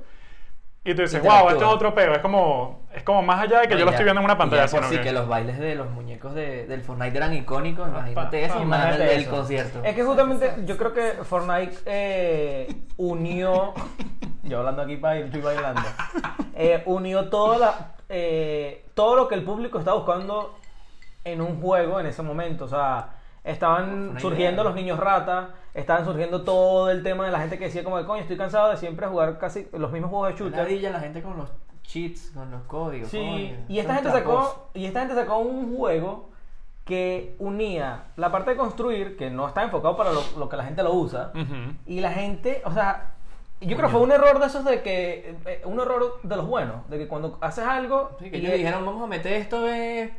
y 0.85 0.93
tú 0.95 1.01
dices, 1.01 1.21
wow, 1.21 1.49
esto 1.49 1.65
es 1.65 1.71
otro 1.73 1.93
peo, 1.95 2.13
es 2.13 2.19
como, 2.19 2.81
es 2.93 3.03
como 3.03 3.21
más 3.23 3.41
allá 3.41 3.61
de 3.61 3.67
que 3.67 3.73
No, 3.73 3.79
yo 3.79 3.85
lo 3.85 3.91
ya- 3.91 3.95
estoy 3.95 4.03
viendo 4.05 4.21
en 4.21 4.25
una 4.25 4.37
pantalla, 4.37 4.67
sino 4.67 4.83
sí 4.87 4.97
que- 4.97 5.01
que 5.03 5.11
los 5.11 5.27
bailes 5.27 5.57
de 5.59 5.75
los 5.75 5.89
muñecos 5.89 6.33
de, 6.35 6.67
del 6.67 6.81
Fortnite 6.83 7.17
eran 7.17 7.33
icónicos, 7.33 7.87
imagínate 7.89 8.45
eso, 8.45 8.53
más 8.55 8.63
Imagínate 8.63 9.01
el 9.03 9.09
del 9.09 9.21
eso. 9.21 9.31
concierto. 9.31 9.79
Es 9.83 9.95
que 9.95 10.03
justamente 10.03 10.53
yo 10.65 10.77
creo 10.77 10.93
que 10.93 11.01
Fortnite 11.23 11.75
eh, 11.85 12.73
unió. 12.97 13.73
Yo 14.43 14.59
hablando 14.59 14.83
aquí 14.83 14.97
para 14.97 15.17
ir, 15.17 15.25
estoy 15.25 15.41
bailando. 15.41 15.81
Eh, 16.53 16.83
unió 16.85 17.29
toda 17.29 17.57
la, 17.57 17.95
eh, 18.09 18.85
todo 18.93 19.15
lo 19.15 19.27
que 19.27 19.33
el 19.33 19.41
público 19.43 19.79
estaba 19.79 19.97
buscando 19.97 20.53
en 21.23 21.41
un 21.41 21.59
juego 21.59 21.99
en 21.99 22.05
ese 22.05 22.21
momento. 22.21 22.65
O 22.65 22.67
sea, 22.67 23.07
estaban 23.45 24.19
surgiendo 24.19 24.61
idea. 24.61 24.63
los 24.63 24.75
niños 24.75 24.99
rata, 24.99 25.51
estaban 25.73 26.03
surgiendo 26.03 26.43
todo 26.43 26.89
el 26.89 27.03
tema 27.03 27.25
de 27.25 27.31
la 27.31 27.39
gente 27.39 27.57
que 27.57 27.65
decía 27.65 27.83
como 27.83 27.97
de 27.97 28.05
coño, 28.05 28.21
estoy 28.21 28.37
cansado 28.37 28.71
de 28.71 28.77
siempre 28.77 29.07
jugar 29.07 29.37
casi 29.37 29.67
los 29.71 29.91
mismos 29.91 30.09
juegos 30.09 30.29
de 30.29 30.35
shooter. 30.35 30.63
ladilla 30.63 30.89
la 30.89 30.99
gente 30.99 31.21
con 31.21 31.37
los 31.37 31.49
cheats, 31.83 32.31
con 32.33 32.49
los 32.51 32.63
códigos. 32.63 33.09
Sí, 33.09 33.17
coño, 33.19 33.65
y 33.69 33.79
esta 33.79 33.95
gente 33.95 34.11
sacó 34.11 34.69
y 34.73 34.85
esta 34.85 35.01
gente 35.01 35.15
sacó 35.15 35.37
un 35.37 35.75
juego 35.77 36.29
que 36.85 37.35
unía 37.39 38.05
la 38.15 38.31
parte 38.31 38.51
de 38.51 38.57
construir, 38.57 39.17
que 39.17 39.29
no 39.29 39.47
está 39.47 39.63
enfocado 39.63 39.95
para 39.95 40.11
lo, 40.11 40.21
lo 40.37 40.49
que 40.49 40.57
la 40.57 40.63
gente 40.63 40.83
lo 40.83 40.93
usa, 40.93 41.31
y 41.85 41.99
la 41.99 42.11
gente, 42.11 42.61
o 42.63 42.71
sea, 42.71 43.15
yo 43.61 43.75
creo 43.75 43.89
que 43.89 43.93
fue 43.93 44.01
un 44.01 44.11
error 44.11 44.39
de 44.39 44.45
esos 44.45 44.63
de 44.63 44.83
que, 44.83 45.35
eh, 45.45 45.61
un 45.65 45.79
error 45.79 46.19
de 46.21 46.35
los 46.35 46.45
buenos, 46.45 46.87
de 46.89 46.99
que 46.99 47.07
cuando 47.07 47.39
haces 47.41 47.65
algo... 47.65 48.11
Sí, 48.19 48.29
que 48.29 48.37
y 48.37 48.41
ellos 48.41 48.57
dijeron, 48.57 48.85
vamos 48.85 49.03
a 49.03 49.07
meter 49.07 49.33
esto 49.33 49.67
eh", 49.67 50.13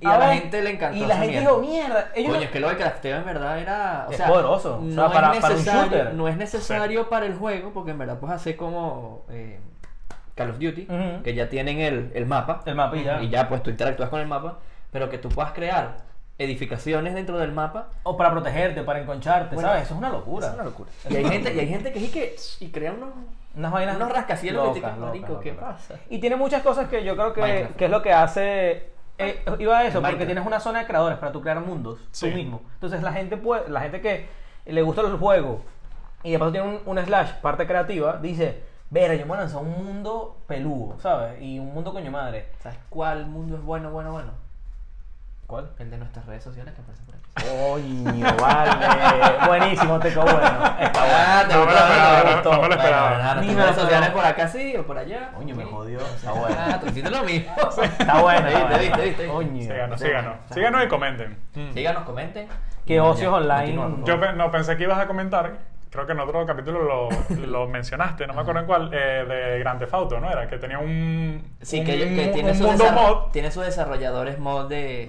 Y 0.00 0.06
a, 0.06 0.10
la 0.10 0.18
ver, 0.18 0.38
gente 0.38 0.62
le 0.62 0.70
encantó. 0.70 0.96
Y 0.96 1.00
la 1.00 1.06
esa 1.06 1.16
gente 1.16 1.30
mierda. 1.40 1.50
dijo, 1.50 1.60
mierda. 1.60 2.08
Ellos 2.14 2.28
Coño, 2.30 2.38
no- 2.40 2.44
es 2.46 2.50
que 2.50 2.60
lo 2.60 2.68
de 2.70 2.76
crafteo 2.76 3.16
en 3.18 3.24
verdad 3.24 3.58
era. 3.58 4.06
O 4.08 4.10
Es 4.10 4.16
sea, 4.16 4.26
poderoso. 4.28 4.76
O 4.76 4.80
No, 4.80 4.94
sea, 4.94 5.06
es 5.06 5.12
para- 5.12 5.32
para 5.40 5.54
un 5.54 5.58
necesario, 5.60 5.82
shooter. 5.82 6.14
no 6.14 6.28
es 6.28 6.36
necesario 6.36 7.08
para 7.08 7.26
el 7.26 7.34
juego, 7.34 7.72
porque 7.72 7.90
en 7.90 7.98
verdad 7.98 8.18
puedes 8.18 8.36
hacer 8.36 8.56
como 8.56 9.24
eh, 9.30 9.58
Call 10.34 10.50
of 10.50 10.58
Duty, 10.58 10.86
que 11.22 11.34
ya 11.34 11.48
tienen 11.48 11.80
el, 11.80 12.10
el 12.14 12.26
mapa. 12.26 12.62
El 12.64 12.74
mapa 12.74 12.96
y 12.96 13.04
ya. 13.04 13.22
Y 13.22 13.28
ya, 13.28 13.48
pues 13.48 13.62
tú 13.62 13.70
interactúas 13.70 14.08
con 14.08 14.20
el 14.20 14.26
mapa, 14.26 14.58
pero 14.90 15.10
que 15.10 15.18
tú 15.18 15.28
puedas 15.28 15.52
crear 15.52 15.96
edificaciones 16.38 17.14
dentro 17.14 17.38
del 17.38 17.52
mapa. 17.52 17.88
O 18.02 18.16
para 18.16 18.30
protegerte, 18.30 18.82
para 18.82 19.00
enconcharte, 19.00 19.54
Bueno, 19.54 19.68
¿sabes? 19.68 19.84
Eso 19.84 19.94
es 19.94 19.98
una 19.98 20.08
locura. 20.08 20.46
Es 20.48 20.54
una 20.54 20.64
locura. 20.64 20.88
Y 21.10 21.16
hay 21.16 21.24
gente, 21.26 21.52
y 21.54 21.58
hay 21.60 21.68
gente 21.68 21.92
que 21.92 22.00
sí 22.00 22.08
que 22.10 22.36
y 22.60 22.68
crea 22.70 22.92
unos, 22.92 23.10
Unas 23.54 23.72
vainas 23.72 23.96
unos 23.96 24.10
rascacielos 24.12 24.74
locas, 24.74 24.96
marico, 24.96 25.28
locas, 25.28 25.42
¿qué 25.42 25.52
locas. 25.52 25.74
pasa? 25.74 25.94
Y 26.08 26.18
tiene 26.18 26.36
muchas 26.36 26.62
cosas 26.62 26.88
que 26.88 27.04
yo 27.04 27.14
creo 27.14 27.34
que, 27.34 27.68
que 27.76 27.84
es 27.84 27.90
lo 27.90 28.00
que 28.00 28.12
hace. 28.12 28.88
Eh, 29.20 29.42
iba 29.58 29.78
a 29.78 29.86
eso, 29.86 30.00
porque 30.02 30.26
tienes 30.26 30.46
una 30.46 30.60
zona 30.60 30.80
de 30.80 30.86
creadores 30.86 31.18
para 31.18 31.32
tú 31.32 31.40
crear 31.40 31.60
mundos 31.60 31.98
Sí. 32.10 32.28
tú 32.30 32.36
mismo. 32.36 32.62
Entonces 32.74 33.02
la 33.02 33.12
gente 33.12 33.36
puede, 33.36 33.68
la 33.68 33.80
gente 33.80 34.00
que 34.00 34.28
le 34.66 34.82
gusta 34.82 35.02
el 35.02 35.16
juego 35.16 35.62
y 36.22 36.32
de 36.32 36.38
paso 36.38 36.52
tiene 36.52 36.68
un, 36.68 36.80
un 36.98 37.04
slash 37.04 37.32
parte 37.40 37.66
creativa, 37.66 38.18
dice, 38.18 38.62
vera, 38.90 39.14
yo 39.14 39.20
me 39.20 39.28
voy 39.28 39.36
a 39.38 39.40
lanzar 39.40 39.62
un 39.62 39.84
mundo 39.84 40.38
peludo, 40.46 40.98
¿sabes? 41.00 41.40
Y 41.40 41.58
un 41.58 41.72
mundo 41.72 41.92
coño 41.92 42.10
madre. 42.10 42.48
¿Sabes 42.60 42.78
cuál 42.88 43.26
mundo 43.26 43.56
es 43.56 43.62
bueno, 43.62 43.90
bueno, 43.90 44.12
bueno? 44.12 44.32
¿Cuál? 45.50 45.68
El 45.80 45.90
de 45.90 45.98
nuestras 45.98 46.24
redes 46.26 46.44
sociales 46.44 46.72
que 46.74 46.80
aparece 46.80 47.02
por 47.02 47.14
aquí. 47.16 47.24
Coño, 47.58 48.36
vale. 48.40 49.46
Buenísimo, 49.48 49.98
te 49.98 50.10
quedó 50.10 50.22
bueno. 50.22 50.38
Está 50.38 51.00
bueno. 51.00 51.16
Ah, 51.26 51.44
te 51.48 51.54
No 51.54 51.60
me 51.66 51.72
lo 51.72 51.72
esperaba, 51.72 52.42
no- 52.44 52.62
me 52.62 52.68
lo 52.68 52.74
esperaba. 52.76 53.34
Ni 53.40 53.46
nuestras 53.46 53.46
me 53.48 53.54
lo 53.54 53.62
redes 53.62 53.74
sociales 53.76 54.08
esperaba. 54.08 54.12
por 54.14 54.24
acá 54.26 54.48
sí 54.48 54.76
o 54.76 54.86
por 54.86 54.98
allá. 54.98 55.30
Coño, 55.34 55.54
me 55.56 55.64
jodió. 55.64 55.98
Está 55.98 56.30
Ah, 56.30 56.32
bueno. 56.34 56.80
tú 56.80 56.86
hiciste 56.86 57.10
lo 57.10 57.24
mismo. 57.24 57.52
Está 57.82 58.20
bueno. 58.20 58.46
Viste, 58.46 58.78
viste, 58.78 59.02
viste. 59.02 59.26
Coño. 59.26 59.62
Síganos, 59.62 60.00
Sí, 60.00 60.06
síganos. 60.06 60.34
sí. 60.48 60.54
Síganos 60.54 60.84
y 60.84 60.88
comenten. 60.88 61.38
Síganos, 61.74 62.04
comenten. 62.04 62.48
Que 62.86 63.00
ocios 63.00 63.32
online. 63.32 63.76
Yo 64.04 64.16
no 64.16 64.50
pensé 64.52 64.76
que 64.76 64.84
ibas 64.84 64.98
a 65.00 65.06
comentar, 65.08 65.52
creo 65.90 66.06
que 66.06 66.12
en 66.12 66.20
otro 66.20 66.46
capítulo 66.46 66.82
lo, 66.82 67.08
lo 67.46 67.68
mencionaste, 67.68 68.26
no 68.26 68.34
me 68.34 68.40
acuerdo 68.42 68.60
en 68.60 68.66
cuál, 68.66 68.90
eh, 68.94 69.24
de 69.28 69.58
Grand 69.58 69.78
Theft 69.80 69.92
Auto, 69.94 70.20
¿no? 70.20 70.30
Era 70.30 70.48
que 70.48 70.56
tenía 70.58 70.78
un, 70.78 71.42
Sí, 71.60 71.80
un, 71.80 71.86
que, 71.86 71.98
que 71.98 72.26
un 72.28 72.32
tiene, 72.32 72.54
sus 72.54 72.66
mundo 72.66 72.84
mod. 72.92 73.30
tiene 73.32 73.50
sus 73.50 73.64
desarrolladores 73.64 74.38
mod 74.38 74.68
de 74.68 75.08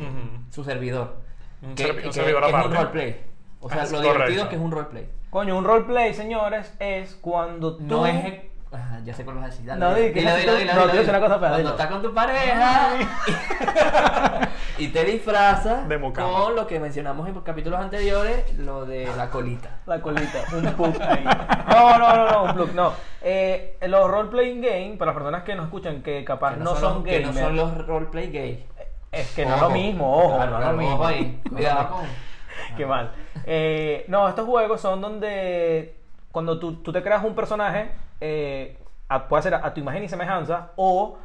su 0.50 0.64
servidor. 0.64 1.18
Un 1.62 1.76
que, 1.76 1.84
servi- 1.86 1.98
un 1.98 2.02
que- 2.04 2.14
servidor 2.14 2.42
que 2.42 2.48
es 2.50 2.54
un 2.54 2.60
aparte. 2.60 2.78
roleplay. 2.78 3.22
O 3.60 3.70
sea, 3.70 3.82
Ah, 3.82 3.84
es 3.84 3.92
lo 3.92 3.98
correcto. 4.00 4.14
divertido 4.18 4.44
es 4.44 4.50
que 4.50 4.56
es 4.56 4.62
un 4.62 4.72
roleplay. 4.72 5.10
Coño, 5.30 5.56
un 5.58 5.64
roleplay, 5.64 6.14
señores, 6.14 6.76
es 6.80 7.14
cuando 7.16 7.78
tú. 7.78 7.84
No 7.84 8.06
es. 8.08 8.51
Ajá, 8.74 9.00
ya 9.04 9.14
sé 9.14 9.26
cuál 9.26 9.36
vas 9.38 9.46
a 9.46 9.48
decir. 9.50 9.66
Dale, 9.66 9.80
No, 9.82 9.90
dale, 9.92 10.02
di, 10.08 10.14
que 10.14 10.20
dile, 10.22 10.46
no, 10.66 10.74
no, 10.76 10.86
no, 10.86 10.92
dile. 10.94 11.10
una 11.10 11.20
cosa, 11.20 11.40
Cuando 11.40 11.58
dilo. 11.58 11.70
estás 11.72 11.88
con 11.88 12.02
tu 12.02 12.14
pareja 12.14 12.90
y 14.78 14.88
te 14.88 15.04
disfrazas 15.04 15.90
De 15.90 16.00
con 16.00 16.56
lo 16.56 16.68
que 16.68 16.80
mencionamos 16.80 17.28
en 17.28 17.40
capítulos 17.42 17.80
anteriores, 17.82 18.58
lo 18.58 18.86
de 18.86 19.10
la 19.18 19.30
colita. 19.30 19.82
La 19.86 20.00
colita, 20.02 20.44
un 20.54 20.64
plug 20.74 21.02
ahí. 21.02 21.26
No, 21.70 21.98
no, 22.00 22.16
no, 22.16 22.32
no, 22.32 22.44
un 22.46 22.54
plug, 22.54 22.74
no. 22.74 22.94
Eh, 23.22 23.78
los 23.88 24.10
role-playing 24.10 24.62
game, 24.62 24.96
para 24.98 25.12
las 25.12 25.16
personas 25.16 25.44
que 25.44 25.54
nos 25.56 25.66
escuchan 25.66 26.02
que 26.02 26.24
capaz 26.24 26.54
Que 26.54 26.62
no, 26.62 26.76
son 26.76 26.94
los, 26.96 27.04
que 27.04 27.20
no 27.20 27.28
gamers, 27.34 27.46
son 27.46 27.56
los 27.58 27.88
roleplay 27.88 28.32
gay. 28.32 28.66
es 29.12 29.32
que 29.36 29.46
no 29.46 29.56
es 29.56 29.62
lo 29.62 29.70
mismo, 29.70 30.18
ojo, 30.18 30.36
Claro, 30.38 30.52
no 30.52 30.60
es 30.62 30.66
lo 30.72 30.78
mismo. 30.78 30.96
ojo 30.96 31.06
ahí. 31.08 31.42
Cuidado 31.50 31.90
con. 31.90 32.06
Qué 32.78 32.86
mal. 32.86 33.12
Eh, 33.46 34.06
no, 34.08 34.30
estos 34.30 34.46
juegos 34.46 34.80
son 34.80 35.02
donde 35.02 36.01
cuando 36.32 36.60
tú, 36.60 36.76
tú 36.78 36.92
te 36.92 37.02
creas 37.04 37.24
un 37.24 37.36
personaje, 37.36 37.92
eh, 38.20 38.78
a- 39.10 39.28
puede 39.28 39.44
ser 39.44 39.56
a, 39.56 39.66
a 39.66 39.74
tu 39.74 39.80
imagen 39.82 40.04
y 40.04 40.10
semejanza, 40.10 40.72
o 40.76 41.18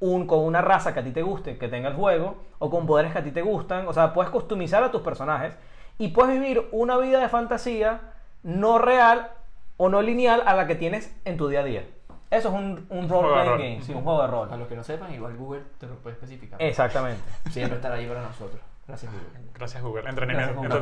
un, 0.00 0.26
con 0.26 0.40
una 0.40 0.60
raza 0.60 0.94
que 0.94 1.00
a 1.00 1.04
ti 1.04 1.10
te 1.10 1.22
guste, 1.22 1.58
que 1.58 1.68
tenga 1.68 1.88
el 1.88 1.94
juego, 1.94 2.36
o 2.58 2.70
con 2.70 2.86
poderes 2.86 3.12
que 3.12 3.18
a 3.18 3.24
ti 3.24 3.30
te 3.32 3.42
gustan. 3.42 3.86
O 3.88 3.92
sea, 3.92 4.12
puedes 4.12 4.30
customizar 4.30 4.82
a 4.82 4.90
tus 4.90 5.02
personajes 5.02 5.56
y 5.98 6.08
puedes 6.08 6.32
vivir 6.40 6.68
una 6.72 6.96
vida 6.98 7.20
de 7.20 7.28
fantasía 7.28 8.00
no 8.42 8.78
real 8.78 9.30
o 9.76 9.88
no 9.88 10.02
lineal 10.02 10.42
a 10.46 10.54
la 10.54 10.66
que 10.66 10.74
tienes 10.76 11.14
en 11.24 11.36
tu 11.36 11.48
día 11.48 11.60
a 11.60 11.64
día. 11.64 11.84
Eso 12.30 12.48
es 12.48 12.54
un, 12.54 12.86
un 12.90 13.08
role-playing 13.08 13.50
rol. 13.52 13.58
game, 13.58 13.80
sí, 13.82 13.92
un 13.94 14.02
juego 14.02 14.20
de 14.22 14.28
rol. 14.28 14.52
A 14.52 14.56
los 14.56 14.68
que 14.68 14.76
no 14.76 14.84
sepan, 14.84 15.12
igual 15.14 15.34
Google 15.36 15.62
te 15.78 15.86
lo 15.86 15.94
puede 15.96 16.14
especificar. 16.14 16.60
Exactamente. 16.60 17.22
Siempre 17.50 17.76
estará 17.76 17.94
ahí 17.94 18.06
para 18.06 18.22
nosotros. 18.22 18.60
Gracias, 18.88 19.12
Google. 19.12 19.28
Gracias 19.54 19.82
Google. 19.82 20.08
Entretenimiento, 20.08 20.54
Google. 20.54 20.74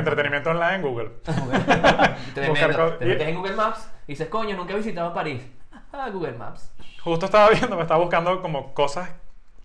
entretenimiento- 0.00 0.50
online 0.50 0.74
en 0.74 0.82
Google. 0.82 1.10
Te 2.34 2.50
metes 2.50 3.28
en 3.28 3.36
Google 3.36 3.54
Maps 3.54 3.88
y 4.06 4.12
dices, 4.12 4.28
coño, 4.28 4.56
nunca 4.56 4.72
he 4.72 4.76
visitado 4.76 5.14
París. 5.14 5.42
Ah, 5.92 6.08
Google 6.12 6.32
Maps. 6.32 6.72
Justo 7.02 7.26
estaba 7.26 7.50
viendo, 7.50 7.76
me 7.76 7.82
estaba 7.82 8.00
buscando 8.00 8.42
como 8.42 8.74
cosas 8.74 9.08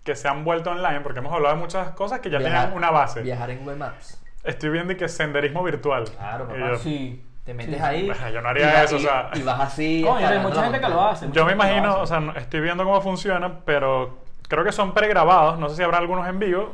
que 0.04 0.14
se 0.14 0.28
han 0.28 0.44
vuelto 0.44 0.70
online, 0.70 1.00
porque 1.00 1.18
hemos 1.18 1.32
hablado 1.32 1.56
de 1.56 1.60
muchas 1.60 1.90
cosas 1.90 2.20
que 2.20 2.30
ya 2.30 2.38
Viajar- 2.38 2.60
tenían 2.66 2.76
una 2.76 2.90
base. 2.90 3.22
Viajar 3.22 3.50
en 3.50 3.58
Google 3.60 3.76
Maps. 3.76 4.22
Estoy 4.44 4.70
viendo 4.70 4.92
y 4.92 4.96
que 4.96 5.08
senderismo 5.08 5.62
virtual. 5.62 6.04
Claro, 6.04 6.46
papá. 6.46 6.58
Yo, 6.58 6.76
Sí. 6.78 7.24
Te 7.44 7.54
metes 7.54 7.76
Sí. 7.76 7.82
ahí. 7.82 8.10
Ajá, 8.10 8.30
yo 8.30 8.40
no 8.42 8.50
haría 8.50 8.66
va- 8.72 8.82
eso, 8.84 8.96
o 8.96 8.98
y- 8.98 9.02
sea. 9.02 9.30
Y 9.34 9.42
vas 9.42 9.60
así. 9.60 10.02
Coño, 10.06 10.26
hay 10.28 10.38
mucha 10.38 10.62
gente 10.62 10.80
que 10.80 10.88
lo 10.88 11.02
hace. 11.02 11.28
Yo 11.32 11.44
me 11.44 11.52
imagino, 11.52 11.98
o 12.00 12.06
sea, 12.06 12.22
estoy 12.36 12.60
viendo 12.60 12.84
cómo 12.84 13.00
funciona, 13.00 13.60
pero 13.64 14.18
creo 14.46 14.62
que 14.62 14.72
son 14.72 14.92
pregrabados. 14.94 15.58
No 15.58 15.68
sé 15.68 15.76
si 15.76 15.82
habrá 15.82 15.98
algunos 15.98 16.28
en 16.28 16.38
vivo. 16.38 16.72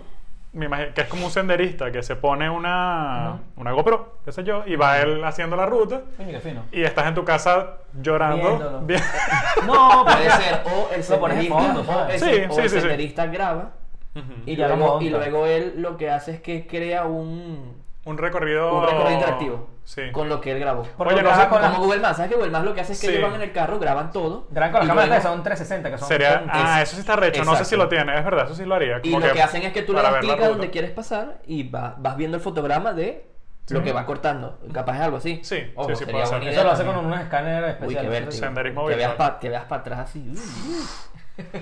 Me 0.56 0.66
imagino 0.66 0.94
que 0.94 1.02
es 1.02 1.06
como 1.08 1.26
un 1.26 1.30
senderista 1.30 1.92
que 1.92 2.02
se 2.02 2.16
pone 2.16 2.48
una, 2.48 3.40
una 3.56 3.72
GoPro, 3.72 4.14
qué 4.24 4.32
sé 4.32 4.42
yo, 4.42 4.62
y 4.66 4.74
va 4.76 4.98
él 5.00 5.22
haciendo 5.22 5.54
la 5.54 5.66
ruta. 5.66 6.00
Coño, 6.16 6.30
qué 6.30 6.40
fino. 6.40 6.62
Y 6.72 6.82
estás 6.82 7.06
en 7.06 7.14
tu 7.14 7.24
casa 7.24 7.74
llorando. 7.92 8.80
Bien- 8.82 9.02
No, 9.66 10.04
Puede 10.04 10.30
ser 10.30 10.62
o 10.64 10.88
el 10.94 11.02
senderista, 11.04 11.54
fondo, 11.58 11.80
o 11.82 12.10
Sí, 12.18 12.24
o 12.48 12.54
sí, 12.54 12.60
el 12.62 12.68
sí, 12.68 12.68
sí. 12.68 12.80
senderista 12.80 13.26
graba 13.26 13.72
y, 14.46 14.56
luego, 14.56 14.98
y 15.02 15.10
luego 15.10 15.44
él 15.44 15.74
lo 15.76 15.98
que 15.98 16.08
hace 16.10 16.30
es 16.32 16.40
que 16.40 16.66
crea 16.66 17.04
un, 17.04 17.76
Un 18.06 18.16
recorrido. 18.18 18.78
un 18.78 18.84
recorrido 18.86 19.10
interactivo 19.12 19.68
Sí. 19.86 20.10
con 20.10 20.28
lo 20.28 20.40
que 20.40 20.50
él 20.50 20.58
grabó. 20.58 20.82
Porque 20.98 21.14
Oye, 21.14 21.22
no 21.22 21.30
sé 21.30 21.36
la- 21.38 21.48
Como 21.48 21.76
Google 21.78 22.00
Maps, 22.00 22.16
¿sabes 22.16 22.30
que 22.32 22.36
Google 22.36 22.50
Maps 22.50 22.64
lo 22.64 22.74
que 22.74 22.80
hace 22.80 22.92
es 22.92 23.00
que 23.00 23.06
Sí. 23.06 23.12
ellos 23.14 23.30
van 23.30 23.36
en 23.40 23.48
el 23.48 23.52
carro, 23.52 23.78
graban 23.78 24.10
todo? 24.10 24.48
Graban 24.50 24.72
con 24.72 24.80
las 24.80 24.88
cámaras 24.88 25.08
luego- 25.08 25.22
que 25.22 25.28
son 25.28 25.42
360, 25.44 25.90
que 25.92 25.98
son... 25.98 26.08
Sería, 26.08 26.42
ah, 26.48 26.82
es- 26.82 26.88
eso 26.88 26.96
sí 26.96 27.00
está 27.02 27.14
recho. 27.14 27.44
No 27.44 27.54
sé 27.54 27.64
si 27.64 27.76
lo 27.76 27.88
tiene, 27.88 28.18
es 28.18 28.24
verdad, 28.24 28.46
eso 28.46 28.54
sí 28.56 28.64
lo 28.64 28.74
haría. 28.74 28.98
Y 29.04 29.10
lo 29.10 29.32
que 29.32 29.40
hacen 29.40 29.62
es 29.62 29.72
que 29.72 29.82
tú 29.82 29.92
le 29.94 30.02
das 30.02 30.16
clic 30.16 30.40
a 30.42 30.48
donde 30.48 30.70
quieres 30.70 30.90
pasar 30.90 31.38
y 31.46 31.68
va- 31.70 31.94
vas 31.98 32.16
viendo 32.16 32.36
el 32.36 32.42
fotograma 32.42 32.92
de 32.92 33.30
lo 33.68 33.82
que 33.84 33.92
va 33.92 34.04
cortando. 34.06 34.58
Capaz 34.72 34.96
es 34.96 35.00
algo 35.02 35.16
así. 35.18 35.40
Sí, 35.44 35.72
Ojo, 35.76 35.88
sí, 35.90 35.94
sí, 35.94 35.98
sería 36.00 36.12
puede 36.14 36.26
ser. 36.26 36.36
buena 36.38 36.50
Eso 36.50 36.54
idea 36.60 36.64
lo 36.64 36.70
hace 36.72 36.84
con 36.84 36.96
unos 37.06 37.20
escáneres 37.20 37.62
Uy, 37.62 37.70
especiales. 37.70 38.02
qué 38.02 38.08
vértigo. 38.20 38.44
Senderismo 38.44 38.86
que 38.88 38.94
veas 38.96 39.14
para 39.14 39.38
que 39.38 39.48
veas 39.48 39.64
para 39.64 39.80
atrás 39.82 39.98
así. 40.00 40.28
uy. 40.28 40.38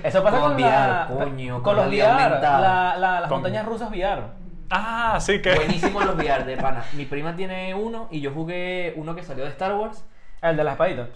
Eso 0.03 0.23
pasa 0.23 0.37
Con 0.39 0.49
con, 0.51 0.55
VR, 0.55 0.69
la- 0.71 1.07
coño, 1.09 1.53
con, 1.55 1.63
con 1.63 1.75
los 1.75 1.87
VR, 1.87 2.09
aumentada. 2.11 2.59
la- 2.59 2.97
la- 2.97 3.19
las 3.21 3.29
Con- 3.29 3.41
montañas 3.41 3.65
rusas 3.65 3.89
VR. 3.91 4.21
Ah, 4.69 5.19
sí, 5.21 5.41
que. 5.41 5.55
Buenísimo 5.55 6.01
los 6.01 6.15
VR 6.15 6.43
de 6.45 6.57
pana. 6.57 6.85
Mi 6.93 7.05
prima 7.05 7.35
tiene 7.35 7.73
uno 7.75 8.07
y 8.11 8.21
yo 8.21 8.31
jugué 8.31 8.93
uno 8.95 9.15
que 9.15 9.23
salió 9.23 9.43
de 9.43 9.51
Star 9.51 9.75
Wars. 9.75 10.03
El 10.41 10.57
de 10.57 10.63
la 10.63 10.71
espadita. 10.71 11.09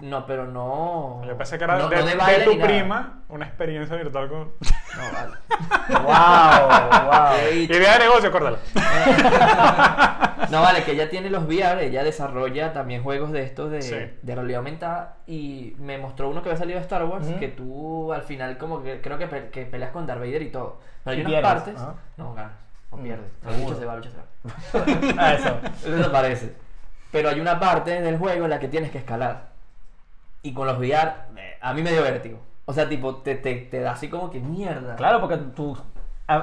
No, 0.00 0.26
pero 0.26 0.46
no. 0.46 1.22
Yo 1.26 1.36
pensé 1.36 1.56
que 1.58 1.64
era 1.64 1.76
no- 1.78 1.88
de, 1.88 1.96
no 1.96 2.04
de 2.06 2.14
baile 2.16 2.44
tu 2.44 2.50
ni 2.50 2.56
nada. 2.56 2.68
prima 2.68 3.20
una 3.28 3.46
experiencia 3.46 3.96
virtual 3.96 4.28
con. 4.28 4.38
No, 4.96 5.12
vale. 5.12 5.36
wow, 6.04 7.04
wow. 7.10 7.54
Idea 7.54 7.92
de 7.94 7.98
negocio, 8.00 8.30
córdala. 8.32 8.58
No, 10.50 10.62
vale, 10.62 10.82
que 10.82 10.92
ella 10.92 11.10
tiene 11.10 11.28
los 11.28 11.44
VR, 11.44 11.84
ella 11.84 12.02
desarrolla 12.02 12.72
también 12.72 13.02
juegos 13.02 13.32
de 13.32 13.42
estos 13.42 13.70
de, 13.70 13.82
Sí. 13.82 13.96
de 14.22 14.34
realidad 14.34 14.58
aumentada 14.58 15.16
y 15.26 15.74
me 15.78 15.98
mostró 15.98 16.30
uno 16.30 16.42
que 16.42 16.48
había 16.48 16.58
salido 16.58 16.78
de 16.78 16.82
Star 16.84 17.04
Wars 17.04 17.26
que 17.38 17.48
tú 17.48 18.12
al 18.14 18.22
final 18.22 18.56
como 18.56 18.82
que 18.82 19.02
creo 19.02 19.18
que, 19.18 19.26
pe- 19.26 19.50
que 19.50 19.66
peleas 19.66 19.90
con 19.90 20.06
Darth 20.06 20.20
Vader 20.20 20.40
y 20.40 20.50
todo. 20.50 20.80
Pero 21.04 21.14
hay 21.16 21.20
unas 21.20 21.32
pierdes, 21.32 21.52
partes... 21.52 21.74
No, 22.16 22.32
ganas. 22.34 22.52
O 22.90 22.96
Mm, 22.96 23.02
pierdes. 23.02 23.26
Bicho 23.58 23.74
se 23.74 23.84
va, 23.84 23.96
bicho 23.96 24.10
se 24.10 24.16
va. 24.16 24.24
Ah, 25.22 25.34
eso. 25.34 25.58
Eso 25.86 26.02
te 26.04 26.10
parece. 26.10 26.54
Pero 27.12 27.28
hay 27.28 27.40
una 27.40 27.60
parte 27.60 28.00
del 28.00 28.16
juego 28.16 28.44
en 28.44 28.50
la 28.50 28.58
que 28.58 28.68
tienes 28.68 28.90
que 28.90 28.98
escalar. 28.98 29.48
Y 30.48 30.54
con 30.54 30.66
los 30.66 30.78
VR, 30.78 31.12
eh, 31.36 31.58
a 31.60 31.74
mí 31.74 31.82
me 31.82 31.90
dio 31.92 32.02
vértigo. 32.02 32.38
O 32.64 32.72
sea, 32.72 32.88
tipo, 32.88 33.16
te, 33.16 33.34
te, 33.34 33.54
te 33.54 33.80
da 33.80 33.92
así 33.92 34.08
como 34.08 34.30
que 34.30 34.40
mierda. 34.40 34.96
Claro, 34.96 35.20
porque 35.20 35.36
tú, 35.54 35.76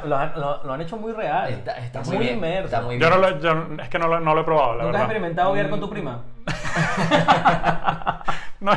lo, 0.06 0.16
han- 0.18 0.34
lo- 0.40 0.64
lo 0.64 0.74
han 0.74 0.82
hecho 0.82 0.98
muy 0.98 1.12
real. 1.12 1.50
Está, 1.52 1.78
está 1.78 2.02
Es 2.02 2.08
muy 2.08 2.18
bien. 2.18 2.36
inmerso. 2.36 2.66
Está 2.66 2.82
muy 2.82 3.00
Yo 3.00 3.10
no 3.10 3.18
lo, 3.18 3.40
yo, 3.40 3.68
es 3.82 3.90
que 3.90 3.98
no 4.00 4.08
lo, 4.08 4.20
no 4.20 4.36
lo 4.36 4.42
he 4.42 4.44
probado, 4.44 4.76
la 4.76 4.84
¿Nunca 4.84 4.98
has 5.00 5.08
verdad. 5.08 5.16
experimentado 5.16 5.52
VR 5.54 5.70
con 5.70 5.80
tu 5.80 5.90
prima? 5.90 6.22
No, 8.62 8.72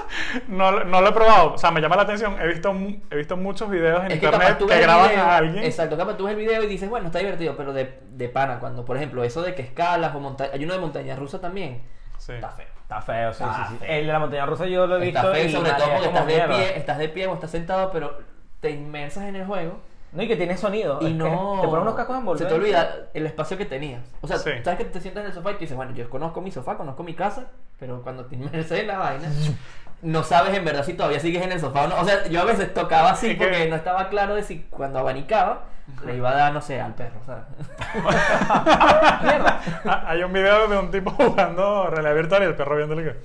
no, 0.48 0.70
lo- 0.70 0.84
no 0.84 1.00
lo 1.00 1.08
he 1.08 1.12
probado. 1.12 1.54
O 1.54 1.58
sea, 1.58 1.70
me 1.70 1.80
llama 1.80 1.96
la 1.96 2.02
atención. 2.02 2.36
He 2.40 2.46
visto, 2.46 2.70
he 3.10 3.16
visto 3.16 3.36
muchos 3.36 3.68
videos 3.68 4.04
en 4.04 4.12
Es 4.12 4.18
que 4.20 4.26
internet 4.26 4.58
que, 4.58 4.80
graban 4.80 5.08
video- 5.10 5.24
a 5.24 5.36
alguien. 5.36 5.64
Exacto, 5.64 5.96
capaz 5.96 6.16
tú 6.16 6.24
ves 6.24 6.32
el 6.34 6.38
video 6.38 6.62
y 6.62 6.66
dices, 6.66 6.88
bueno, 6.88 7.06
está 7.06 7.18
divertido, 7.18 7.56
pero 7.56 7.72
de, 7.72 8.00
de 8.10 8.28
pana, 8.28 8.58
cuando, 8.60 8.84
por 8.84 8.96
ejemplo, 8.96 9.24
eso 9.24 9.42
de 9.42 9.54
que 9.54 9.62
escalas 9.62 10.14
o 10.14 10.20
montaña. 10.20 10.50
Hay 10.54 10.64
uno 10.64 10.72
de 10.74 10.80
montaña 10.80 11.16
rusa 11.16 11.40
también. 11.40 11.82
Sí. 12.18 12.32
Está 12.32 12.50
feo. 12.50 12.66
Está 12.84 13.00
feo, 13.00 13.32
sí, 13.32 13.42
Está 13.42 13.66
sí, 13.66 13.72
sí. 13.72 13.78
feo. 13.78 13.88
El 13.98 14.06
de 14.06 14.12
la 14.12 14.18
montaña 14.18 14.46
rusa 14.46 14.66
yo 14.66 14.86
lo 14.86 14.96
he 14.96 15.00
visto. 15.00 15.18
Está 15.18 15.32
feo, 15.32 15.44
y 15.46 15.50
sobre 15.52 15.70
todo 15.72 15.88
porque 15.90 16.06
estás 16.08 16.26
de, 16.26 16.40
pie, 16.42 16.76
estás 16.78 16.98
de 16.98 17.08
pie 17.08 17.26
o 17.26 17.34
estás 17.34 17.50
sentado, 17.50 17.90
pero 17.92 18.18
te 18.60 18.70
inmersas 18.70 19.24
en 19.24 19.36
el 19.36 19.46
juego 19.46 19.78
No, 20.12 20.22
y 20.22 20.28
que 20.28 20.36
tiene 20.36 20.56
sonido. 20.56 20.98
y 21.02 21.12
no. 21.12 21.58
Te 21.60 21.66
ponen 21.66 21.82
unos 21.82 21.94
cascos 21.94 22.14
Se 22.14 22.20
envolventes. 22.20 22.48
te 22.48 22.54
olvida 22.54 22.96
el 23.14 23.26
espacio 23.26 23.56
que 23.58 23.64
tenías. 23.66 24.02
O 24.20 24.26
sea, 24.28 24.38
Sí. 24.38 24.50
sabes 24.62 24.78
que 24.78 24.84
te 24.84 25.00
sientas 25.00 25.22
en 25.22 25.28
el 25.28 25.34
sofá 25.34 25.50
y 25.50 25.54
tú 25.54 25.60
dices, 25.60 25.76
bueno, 25.76 25.92
yo 25.94 26.08
conozco 26.08 26.40
mi 26.40 26.50
sofá, 26.52 26.76
conozco 26.76 27.02
mi 27.02 27.14
casa, 27.14 27.46
pero 27.78 28.02
cuando 28.02 28.24
te 28.26 28.36
inmerses 28.36 28.80
en 28.80 28.86
la 28.86 28.98
vaina, 28.98 29.28
no 30.04 30.22
sabes 30.22 30.56
en 30.56 30.64
verdad 30.64 30.84
si 30.84 30.94
todavía 30.94 31.18
sigues 31.18 31.42
en 31.42 31.50
el 31.52 31.60
sofá 31.60 31.82
o 31.82 31.88
no. 31.88 31.96
O 32.00 32.04
sea, 32.04 32.24
yo 32.28 32.40
a 32.40 32.44
veces 32.44 32.72
tocaba 32.72 33.10
así 33.10 33.32
Es 33.32 33.38
que- 33.38 33.44
porque 33.44 33.68
no 33.68 33.74
estaba 33.76 34.08
claro 34.08 34.36
de 34.36 34.44
si 34.44 34.60
cuando 34.70 35.00
abanicaba 35.00 35.62
le 36.06 36.16
iba 36.16 36.30
a 36.30 36.34
dar, 36.34 36.52
no 36.52 36.62
sé, 36.62 36.80
al 36.80 36.94
perro, 36.94 37.20
¿sabes? 37.26 37.44
Mierda. 39.22 39.60
Ah, 39.84 40.04
Hay 40.06 40.22
un 40.22 40.32
video 40.32 40.66
de 40.68 40.78
un 40.78 40.90
tipo 40.90 41.10
jugando 41.10 41.88
realidad 41.90 42.14
virtual 42.14 42.42
y 42.42 42.46
el 42.46 42.54
perro 42.54 42.76
viéndole 42.76 43.04
que. 43.04 43.16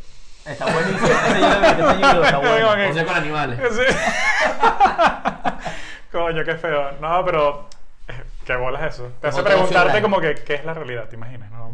Está 0.51 0.65
buenísimo. 0.65 1.07
Ese 1.07 2.01
yo 2.01 2.23
está 2.23 2.37
bueno. 2.39 2.71
Ok. 2.71 2.77
O 2.89 2.93
sea, 2.93 3.05
con 3.05 3.15
animales. 3.15 3.59
Sí. 3.71 3.81
Coño, 6.11 6.43
qué 6.43 6.55
feo. 6.55 6.91
No, 6.99 7.23
pero. 7.23 7.69
eh, 8.07 8.23
¿Qué 8.45 8.55
bolas 8.55 8.95
eso? 8.95 9.11
Te 9.21 9.27
hace 9.27 9.43
preguntarte 9.43 10.01
como 10.01 10.19
que 10.19 10.33
qué 10.35 10.55
es 10.55 10.65
la 10.65 10.73
realidad, 10.73 11.05
¿te 11.05 11.15
imaginas? 11.15 11.51
No, 11.51 11.69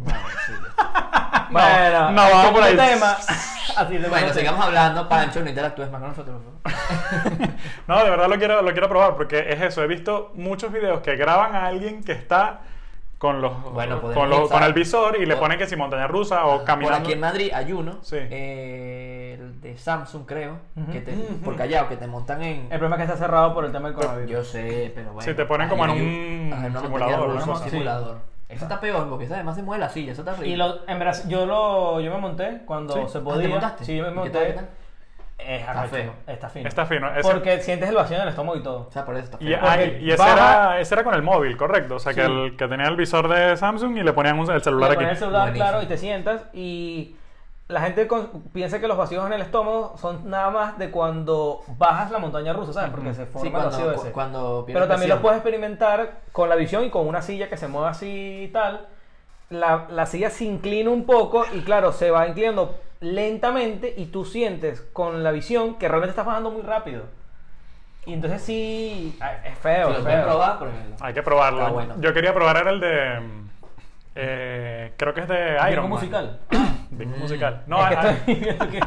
Bueno, 1.50 2.10
no, 2.12 2.26
el 2.26 2.32
vamos 2.32 2.50
por 2.52 2.62
ahí. 2.62 2.76
tema. 2.76 3.16
Así 3.86 3.98
de 3.98 4.08
Bueno, 4.08 4.32
sigamos 4.32 4.64
hablando, 4.64 5.08
Pancho, 5.08 5.40
no 5.42 5.48
interactúes 5.48 5.90
más 5.90 6.00
con 6.00 6.10
nosotros. 6.10 6.40
por. 6.62 6.72
No, 7.86 8.02
de 8.04 8.10
verdad 8.10 8.28
lo 8.28 8.36
quiero, 8.38 8.62
lo 8.62 8.72
quiero 8.72 8.88
probar 8.88 9.14
porque 9.16 9.46
es 9.50 9.60
eso. 9.62 9.82
He 9.82 9.86
visto 9.86 10.32
muchos 10.34 10.72
videos 10.72 11.00
que 11.00 11.16
graban 11.16 11.54
a 11.54 11.66
alguien 11.66 12.02
que 12.02 12.12
está 12.12 12.60
con 13.18 13.40
los 13.40 13.62
Bueno, 13.72 14.00
con, 14.02 14.28
los- 14.28 14.40
pensar- 14.40 14.58
con 14.58 14.62
el 14.64 14.72
visor 14.74 15.16
y 15.18 15.24
le 15.24 15.34
Por- 15.34 15.44
ponen 15.44 15.58
que 15.58 15.66
si 15.66 15.74
montaña 15.76 16.06
rusa 16.06 16.44
o 16.46 16.58
Por 16.58 16.64
caminando. 16.66 16.98
aquí 16.98 17.12
en 17.12 17.20
Madrid 17.20 17.50
hay 17.54 17.72
uno, 17.72 17.98
Sí. 18.02 18.16
eh, 18.20 19.38
el 19.40 19.60
de 19.62 19.78
Samsung 19.78 20.26
creo, 20.26 20.58
que 20.92 21.00
te, 21.00 21.12
por 21.44 21.56
Callao, 21.56 21.88
que 21.88 21.96
te 21.96 22.06
montan 22.06 22.42
en... 22.42 22.62
El 22.70 22.78
problema 22.78 22.96
es 22.96 22.98
que 23.00 23.12
está 23.12 23.16
cerrado 23.16 23.54
por 23.54 23.64
el 23.64 23.72
tema 23.72 23.88
del 23.88 23.94
coronavirus. 23.94 24.30
Yo 24.30 24.44
sé, 24.44 24.92
pero 24.94 25.12
bueno. 25.12 25.22
Sí, 25.22 25.34
te 25.34 25.46
ponen 25.46 25.68
como 25.68 25.84
en 25.86 25.90
un 25.92 26.80
simulador, 26.82 27.28
un 27.30 27.58
Sí. 27.64 27.70
simulador. 27.70 28.18
Eso 28.48 28.64
está 28.64 28.80
peor, 28.80 29.08
porque 29.08 29.24
eso 29.24 29.34
además 29.34 29.56
se 29.56 29.62
mueve 29.62 29.80
la 29.80 29.88
silla, 29.88 30.12
eso 30.12 30.22
está 30.22 30.32
horrible. 30.32 30.48
Y 30.50 30.56
lo, 30.56 30.88
en 30.88 30.98
verdad, 30.98 31.16
yo, 31.26 31.46
lo, 31.46 32.00
yo 32.00 32.12
me 32.12 32.18
monté 32.18 32.60
cuando 32.64 32.94
Sí. 32.94 33.00
se 33.08 33.18
Ah, 33.18 33.20
podía. 33.24 33.42
¿te 33.42 33.48
montaste? 33.48 33.84
Sí, 33.84 33.96
yo 33.96 34.04
me 34.04 34.08
¿Y 34.10 34.12
qué 34.12 34.18
monté. 34.18 34.30
tal, 34.38 34.46
qué 34.46 34.52
tal? 34.52 34.68
Es 35.38 35.60
Está 35.60 35.82
feo. 35.88 36.12
Está 36.26 36.48
fino. 36.48 36.68
Está 36.68 36.86
fino. 36.86 37.14
Ese- 37.14 37.30
Porque 37.30 37.60
sientes 37.60 37.88
el 37.90 37.94
vacío 37.96 38.16
en 38.16 38.22
el 38.22 38.28
estómago 38.28 38.56
y 38.56 38.62
todo. 38.62 38.86
O 38.88 38.90
sea, 38.90 39.04
por 39.04 39.16
eso 39.16 39.24
está 39.24 39.36
y, 39.44 39.52
ah, 39.52 39.60
Porque 39.60 39.98
y 40.00 40.10
ese, 40.10 40.16
baja- 40.22 40.32
era, 40.72 40.80
ese 40.80 40.94
era 40.94 41.04
con 41.04 41.14
el 41.14 41.22
móvil, 41.22 41.56
correcto. 41.56 41.96
O 41.96 41.98
sea, 41.98 42.14
que, 42.14 42.22
el, 42.22 42.56
que 42.56 42.68
tenía 42.68 42.86
el 42.86 42.96
visor 42.96 43.28
de 43.28 43.56
Samsung 43.56 43.98
y 43.98 44.02
le 44.02 44.12
ponían 44.12 44.38
un- 44.38 44.50
el 44.50 44.62
celular 44.62 44.90
Le 44.90 44.94
aquí. 44.94 45.04
pones 45.04 45.10
el 45.12 45.18
celular, 45.18 45.42
Buenísimo. 45.42 45.68
claro, 45.68 45.82
y 45.82 45.86
te 45.86 45.98
sientas 45.98 46.44
y 46.54 47.16
la 47.68 47.80
gente 47.80 48.06
con- 48.06 48.42
piensa 48.52 48.78
que 48.80 48.86
los 48.86 48.96
vacíos 48.96 49.26
en 49.26 49.32
el 49.32 49.40
estómago 49.42 49.94
son 49.98 50.30
nada 50.30 50.50
más 50.50 50.78
de 50.78 50.90
cuando 50.90 51.62
bajas 51.78 52.10
la 52.12 52.18
montaña 52.18 52.52
rusa, 52.52 52.72
¿sabes? 52.72 52.90
Porque 52.90 53.12
se 53.14 53.26
forma 53.26 53.40
Sí, 53.40 53.46
el 53.48 53.52
cuando, 53.52 53.70
vacío 53.70 53.94
cu- 53.94 54.00
ese. 54.00 54.12
cuando 54.12 54.64
Pero 54.66 54.86
también 54.86 55.10
lo 55.10 55.20
puedes 55.20 55.38
experimentar 55.38 56.20
con 56.32 56.48
la 56.48 56.54
visión 56.54 56.84
y 56.84 56.90
con 56.90 57.06
una 57.08 57.22
silla 57.22 57.48
que 57.48 57.56
se 57.56 57.66
mueve 57.68 57.88
así 57.88 58.44
y 58.44 58.48
tal. 58.48 58.86
La, 59.50 59.86
la 59.90 60.06
silla 60.06 60.30
se 60.30 60.44
inclina 60.44 60.90
un 60.90 61.06
poco 61.06 61.44
y 61.54 61.60
claro, 61.62 61.92
se 61.92 62.10
va 62.10 62.26
inclinando 62.28 62.78
lentamente 63.00 63.92
y 63.96 64.06
tú 64.06 64.24
sientes 64.24 64.80
con 64.92 65.22
la 65.22 65.30
visión 65.32 65.74
que 65.74 65.88
realmente 65.88 66.10
estás 66.10 66.26
bajando 66.26 66.50
muy 66.50 66.62
rápido. 66.62 67.02
Y 68.06 68.12
entonces 68.12 68.42
sí, 68.42 69.16
ay, 69.20 69.36
es 69.44 69.58
feo, 69.58 69.86
Si 69.88 69.92
es 69.92 69.98
lo 69.98 70.04
puedes 70.04 70.18
feo. 70.20 70.28
probar, 70.28 70.58
pero... 70.60 70.70
Hay 71.00 71.14
que 71.14 71.22
probarlo. 71.24 71.72
Bueno. 71.72 71.94
Yo 71.98 72.12
quería 72.14 72.32
probar 72.32 72.56
era 72.58 72.70
el 72.70 72.78
de. 72.80 73.45
Mm, 74.16 74.18
eh, 74.18 74.92
creo 74.96 75.14
que 75.14 75.20
es 75.22 75.28
de 75.28 75.52
Iron 75.54 75.68
Bingo 75.68 75.82
Man. 75.82 75.90
musical. 75.90 76.40
Bingo 76.90 77.16
Mm. 77.16 77.20
musical. 77.20 77.62
No, 77.66 77.82
es 77.86 77.88
que 77.90 77.96
ah, 77.96 78.10
estoy 78.10 78.34
que- 78.70 78.80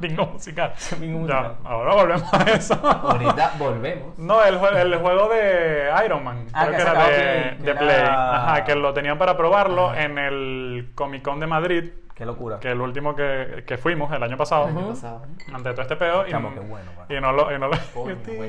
bingo 0.00 0.26
musical. 0.26 0.72
Bingo 1.00 1.28
Ya, 1.28 1.54
ahora 1.64 1.94
volvemos 1.94 2.34
a 2.34 2.42
eso. 2.50 2.74
Ahorita 2.74 3.52
volvemos. 3.58 4.18
No, 4.18 4.42
el, 4.44 4.54
el 4.76 4.96
juego 4.96 5.28
de 5.28 5.90
Iron 6.04 6.24
Man. 6.24 6.46
Ah, 6.52 6.66
creo 6.66 6.76
que 6.76 6.82
era 6.82 6.92
de, 6.92 6.98
Play, 7.06 7.56
que 7.58 7.62
de 7.64 7.70
era- 7.70 7.80
Play. 7.80 8.00
Ajá, 8.08 8.64
que 8.64 8.74
lo 8.74 8.92
tenían 8.92 9.18
para 9.18 9.36
probarlo 9.36 9.94
en 9.94 10.18
el 10.18 10.90
Comic 10.94 11.22
Con 11.22 11.38
de 11.40 11.46
Madrid, 11.46 11.90
Qué 12.14 12.26
locura. 12.26 12.58
que 12.58 12.70
el 12.72 12.80
último 12.80 13.14
que, 13.14 13.64
que 13.66 13.78
fuimos 13.78 14.12
el 14.12 14.22
año 14.22 14.36
pasado. 14.36 14.68
El 14.68 14.76
año 14.78 14.88
pasado. 14.88 15.22
Ante 15.52 15.70
todo 15.72 15.82
este 15.82 15.96
peo. 15.96 16.26
Y, 16.26 16.30
Chamo, 16.30 16.52
qué 16.54 16.60
bueno, 16.60 16.90
y 17.08 17.20
no 17.20 17.32
lo. 17.32 17.54
Y 17.54 17.58
no 17.58 17.68
lo 17.68 17.76
Coño, 17.94 18.16
buenísimo. 18.36 18.44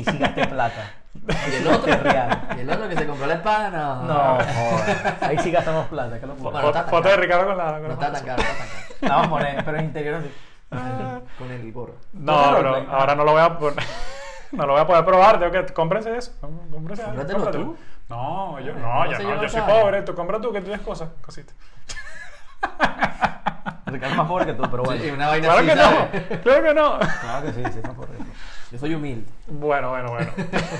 Y 0.00 0.04
si 0.04 0.18
gasté 0.18 0.46
plata. 0.46 0.94
Y 1.50 1.54
el 1.54 1.66
otro, 1.68 1.92
Es 1.92 2.02
real. 2.02 2.48
y 2.56 2.60
el 2.60 2.70
otro 2.70 2.88
que 2.88 2.96
se 2.96 3.06
compró 3.06 3.26
la 3.26 3.34
espada, 3.34 3.70
no. 3.70 4.02
No, 4.02 4.38
joder. 4.44 5.14
Ahí 5.20 5.38
sí 5.38 5.50
gastamos 5.52 5.86
plata, 5.86 6.18
que 6.20 6.26
lo 6.26 6.34
Bueno, 6.34 6.60
no 6.60 6.66
está 6.68 6.80
tan 6.82 6.90
Foto 6.90 7.02
de 7.08 7.10
caro. 7.10 7.22
Ricardo 7.22 7.46
con 7.46 7.56
la. 7.58 7.64
con 7.72 7.82
No 7.82 7.88
la 7.88 7.94
está 7.94 8.12
tan 8.12 8.24
caro, 8.24 8.42
no 8.42 8.48
está 8.48 8.58
tan 8.58 8.68
caro. 8.68 8.96
La 9.00 9.08
vamos 9.08 9.26
a 9.26 9.30
poner, 9.30 9.64
pero 9.64 9.78
en 9.78 9.84
interior 9.84 10.14
así. 10.16 10.32
Con 11.38 11.50
el 11.50 11.72
gorro. 11.72 11.94
No, 12.12 12.32
¿Tú 12.32 12.56
pero 12.56 12.70
roleplay? 12.72 12.96
ahora 12.98 13.14
no 13.14 13.24
lo 13.24 13.32
voy 13.32 13.42
a 13.42 13.58
poner. 13.58 13.84
No 14.52 14.66
lo 14.66 14.74
voy 14.74 14.82
a 14.82 14.86
poder 14.86 15.02
probar, 15.06 15.38
tengo 15.38 15.50
que 15.50 15.72
cómprense 15.72 16.14
eso. 16.14 16.32
Cómprense 16.38 17.02
algo, 17.04 17.14
Cómpratelo 17.16 17.38
cómpratelo. 17.38 17.64
tú. 17.64 17.76
No, 18.10 18.60
yo 18.60 18.74
no, 18.74 19.10
yo 19.10 19.18
no, 19.42 19.48
soy 19.48 19.60
pobre, 19.62 20.02
tú 20.02 20.14
compra 20.14 20.38
tú 20.42 20.52
que 20.52 20.60
tienes 20.60 20.82
cosas, 20.82 21.08
cositas. 21.22 21.54
Ricardo 23.86 24.12
es 24.12 24.16
más 24.18 24.26
pobre 24.28 24.44
que 24.44 24.52
tú, 24.52 24.62
pero 24.70 24.82
bueno. 24.82 25.02
Sí, 25.02 25.10
una 25.10 25.28
vaina 25.28 25.46
Claro 25.48 25.58
así, 25.60 25.68
que 25.68 25.76
¿sabes? 25.76 26.30
no, 26.30 26.40
claro 26.42 26.62
que 26.62 26.74
no. 26.74 26.98
Claro 26.98 27.46
que 27.46 27.52
sí, 27.54 27.62
sí, 27.72 27.78
es 27.78 27.84
más 27.86 27.94
pobre. 27.96 28.08
Yo 28.72 28.78
soy 28.78 28.94
humilde. 28.94 29.30
Bueno, 29.48 29.90
bueno, 29.90 30.10
bueno. 30.12 30.30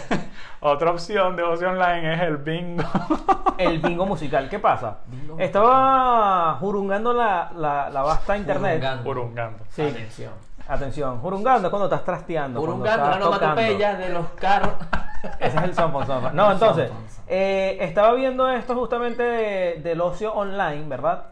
Otra 0.61 0.91
opción 0.93 1.37
de 1.37 1.43
ocio 1.43 1.69
online 1.69 2.15
es 2.15 2.21
el 2.23 2.39
bingo. 2.39 2.85
El 3.59 3.79
bingo 3.81 4.07
musical, 4.07 4.49
¿qué 4.49 4.59
pasa? 4.59 4.99
Bingo 5.07 5.39
Estaba 5.39 6.55
jurungando 6.59 7.13
la, 7.13 7.53
la, 7.55 7.91
la 7.91 8.03
vasta 8.03 8.37
internet. 8.37 8.77
Jurungando. 8.81 9.11
Urungando. 9.11 9.59
Sí. 9.69 9.83
Atención. 9.83 10.33
Atención, 10.67 11.19
jurungando 11.21 11.69
es 11.69 11.71
cuando 11.71 11.87
estás 11.87 12.05
trasteando. 12.05 12.59
Jurungando, 12.61 13.11
la 13.11 13.17
onomatopeya 13.17 13.95
de 13.97 14.09
los 14.09 14.27
carros. 14.31 14.73
Ese 15.39 15.57
es 15.59 15.63
el 15.65 15.75
sonfon 15.75 16.07
sonfon. 16.07 16.35
No, 16.35 16.51
entonces, 16.51 16.91
eh, 17.29 17.77
estaba 17.81 18.15
viendo 18.15 18.49
esto 18.49 18.75
justamente 18.75 19.23
de- 19.23 19.75
del 19.83 20.01
ocio 20.01 20.33
online, 20.33 20.85
¿verdad? 20.89 21.27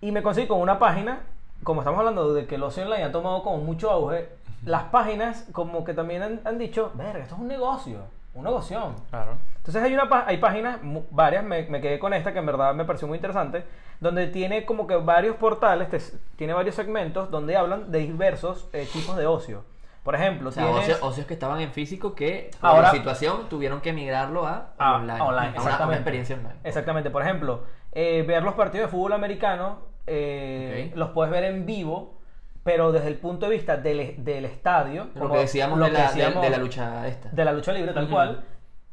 Y 0.00 0.10
me 0.12 0.22
conseguí 0.22 0.46
con 0.48 0.60
una 0.60 0.78
página, 0.78 1.20
como 1.62 1.82
estamos 1.82 1.98
hablando 2.00 2.34
de 2.34 2.46
que 2.46 2.56
el 2.56 2.62
ocio 2.64 2.82
online 2.84 3.04
ha 3.04 3.12
tomado 3.12 3.42
como 3.42 3.58
mucho 3.58 3.90
auge, 3.90 4.28
las 4.64 4.84
páginas 4.84 5.46
como 5.52 5.84
que 5.84 5.94
también 5.94 6.22
han, 6.22 6.40
han 6.44 6.58
dicho, 6.58 6.92
verga, 6.94 7.20
esto 7.22 7.34
es 7.36 7.40
un 7.40 7.48
negocio, 7.48 7.98
un 8.34 8.44
negocio. 8.44 8.94
Claro. 9.10 9.32
Entonces 9.56 9.82
hay, 9.82 9.94
una, 9.94 10.08
hay 10.26 10.36
páginas, 10.38 10.78
varias, 11.10 11.44
me, 11.44 11.62
me 11.64 11.80
quedé 11.80 11.98
con 11.98 12.14
esta 12.14 12.32
que 12.32 12.38
en 12.38 12.46
verdad 12.46 12.74
me 12.74 12.84
pareció 12.84 13.08
muy 13.08 13.16
interesante, 13.18 13.64
donde 14.00 14.26
tiene 14.28 14.64
como 14.64 14.86
que 14.86 14.96
varios 14.96 15.36
portales, 15.36 15.88
te- 15.90 16.18
tiene 16.36 16.52
varios 16.52 16.74
segmentos 16.74 17.30
donde 17.30 17.56
hablan 17.56 17.90
de 17.90 17.98
diversos 18.00 18.68
eh, 18.72 18.86
tipos 18.92 19.16
de 19.16 19.26
ocio. 19.26 19.64
Por 20.04 20.14
ejemplo, 20.14 20.50
O 20.50 20.52
sea, 20.52 20.62
tienes... 20.64 20.82
ocios, 20.84 21.02
ocios 21.02 21.26
que 21.26 21.34
estaban 21.34 21.60
en 21.60 21.72
físico 21.72 22.14
que 22.14 22.50
por 22.60 22.70
Ahora- 22.70 22.82
la 22.82 22.90
situación 22.92 23.48
tuvieron 23.48 23.80
que 23.80 23.92
migrarlo 23.92 24.46
a, 24.46 24.68
Ah, 24.78 24.96
online. 24.96 25.20
online, 25.20 25.52
A 25.56 25.62
una- 25.84 25.94
experiencia 25.94 26.36
online. 26.36 26.54
Exactamente, 26.62 27.10
por 27.10 27.22
ejemplo, 27.22 27.64
eh, 27.90 28.22
ver 28.26 28.44
los 28.44 28.54
partidos 28.54 28.86
de 28.86 28.90
fútbol 28.92 29.14
americano, 29.14 29.78
eh, 30.06 30.92
los 30.94 31.10
puedes 31.10 31.32
ver 31.32 31.42
en 31.44 31.66
vivo, 31.66 32.15
pero 32.66 32.92
desde 32.92 33.08
el 33.08 33.14
punto 33.16 33.46
de 33.48 33.52
vista 33.56 33.78
del, 33.78 34.22
del 34.22 34.44
estadio, 34.44 35.06
Lo 35.14 35.22
como 35.22 35.34
que 35.34 35.40
decíamos, 35.40 35.78
lo 35.78 35.84
de, 35.86 35.92
que 35.92 35.96
la, 35.96 36.02
de- 36.02 36.06
decíamos 36.14 36.42
de 36.42 36.50
la 36.50 36.58
lucha 36.58 37.06
esta. 37.08 37.28
de 37.30 37.44
la 37.46 37.52
lucha 37.52 37.72
libre, 37.72 37.92
tal 37.94 38.04
Ujú. 38.04 38.12
cual, 38.12 38.44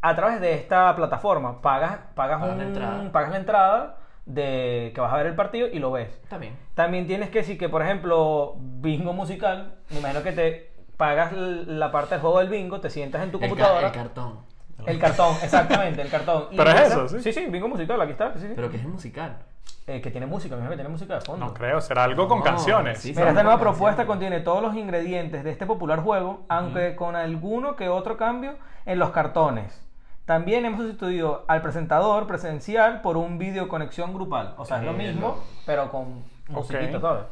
a 0.02 0.16
través 0.16 0.40
de 0.40 0.54
esta 0.54 0.96
plataforma, 0.96 1.62
pagas, 1.62 1.98
pagas, 2.16 2.40
Pagas 2.40 2.54
un- 2.54 2.58
la 2.60 2.64
entrada. 2.64 3.12
pagas 3.12 3.32
la 3.32 3.38
entrada 3.38 3.98
de 4.26 4.92
que 4.96 5.02
vas 5.02 5.12
a 5.12 5.18
ver 5.18 5.26
el 5.28 5.36
partido 5.36 5.68
y 5.68 5.80
lo 5.80 5.92
ves. 5.92 6.22
También. 6.30 6.56
También 6.76 7.08
tienes 7.08 7.30
que 7.30 7.40
decir 7.40 7.58
que, 7.58 7.68
por 7.68 7.82
ejemplo, 7.82 8.56
bingo 8.58 9.12
musical, 9.12 9.76
me 9.90 10.00
imagino 10.00 10.24
que 10.24 10.32
te 10.32 10.74
pagas 10.96 11.34
la 11.34 11.92
parte 11.92 12.16
del 12.16 12.22
juego 12.22 12.40
del 12.40 12.48
bingo, 12.50 12.80
te 12.80 12.90
sientas 12.90 13.24
en 13.24 13.32
tu 13.32 13.38
El, 13.38 13.42
ca- 13.44 13.48
computadora. 13.50 13.88
el 13.88 13.94
cartón. 13.94 14.40
El 14.86 15.00
cartón, 15.00 15.36
exactamente, 15.42 16.02
el 16.02 16.10
cartón. 16.10 16.48
Y 16.52 16.58
Pero 16.58 16.70
es 16.70 16.82
eso, 16.82 17.08
¿sí? 17.10 17.22
Sí, 17.22 17.34
sí, 17.34 17.46
bingo 17.48 17.68
musical, 17.68 18.00
aquí 18.02 18.12
está. 18.12 18.34
sí, 18.36 18.40
sí. 18.48 18.54
Pero 18.56 18.70
que 18.70 18.78
es 18.78 18.86
musical. 18.86 19.38
Eh, 19.86 19.99
que 19.99 20.12
tiene 20.12 20.26
música, 20.26 20.56
me 20.56 20.62
imagino 20.62 20.71
que 20.71 20.78
tiene 20.78 20.89
música 20.89 21.15
de 21.15 21.21
fondo. 21.21 21.45
No 21.47 21.54
creo, 21.54 21.82
será 21.82 22.06
algo 22.06 22.28
con 22.30 22.39
No, 22.39 22.43
canciones. 22.45 22.99
sí. 22.99 23.13
Mira, 23.13 23.30
esta 23.30 23.43
nueva 23.43 23.60
propuesta 23.60 24.06
contiene 24.06 24.39
todos 24.39 24.62
los 24.62 24.76
ingredientes 24.76 25.43
de 25.43 25.52
este 25.52 25.65
popular 25.65 25.99
juego, 25.99 26.43
aunque 26.47 26.95
con 26.95 27.17
alguno 27.17 27.76
que 27.76 27.89
otro 27.89 28.15
cambio 28.15 28.56
en 28.86 28.97
los 28.97 29.10
cartones. 29.10 29.82
También 30.23 30.63
hemos 30.65 30.80
sustituido 30.80 31.43
al 31.49 31.62
presentador 31.62 32.28
presencial 32.28 33.02
por 33.02 33.17
un 33.17 33.38
video 33.38 33.67
conexión 33.67 34.13
grupal. 34.13 34.54
O 34.58 34.63
sea, 34.63 34.78
es 34.78 34.84
lo 34.86 34.93
mismo, 34.93 35.43
pero 35.65 35.89
con 35.91 36.23
musiquita, 36.47 36.97
Ok. 36.97 37.02
¿sabes? 37.02 37.23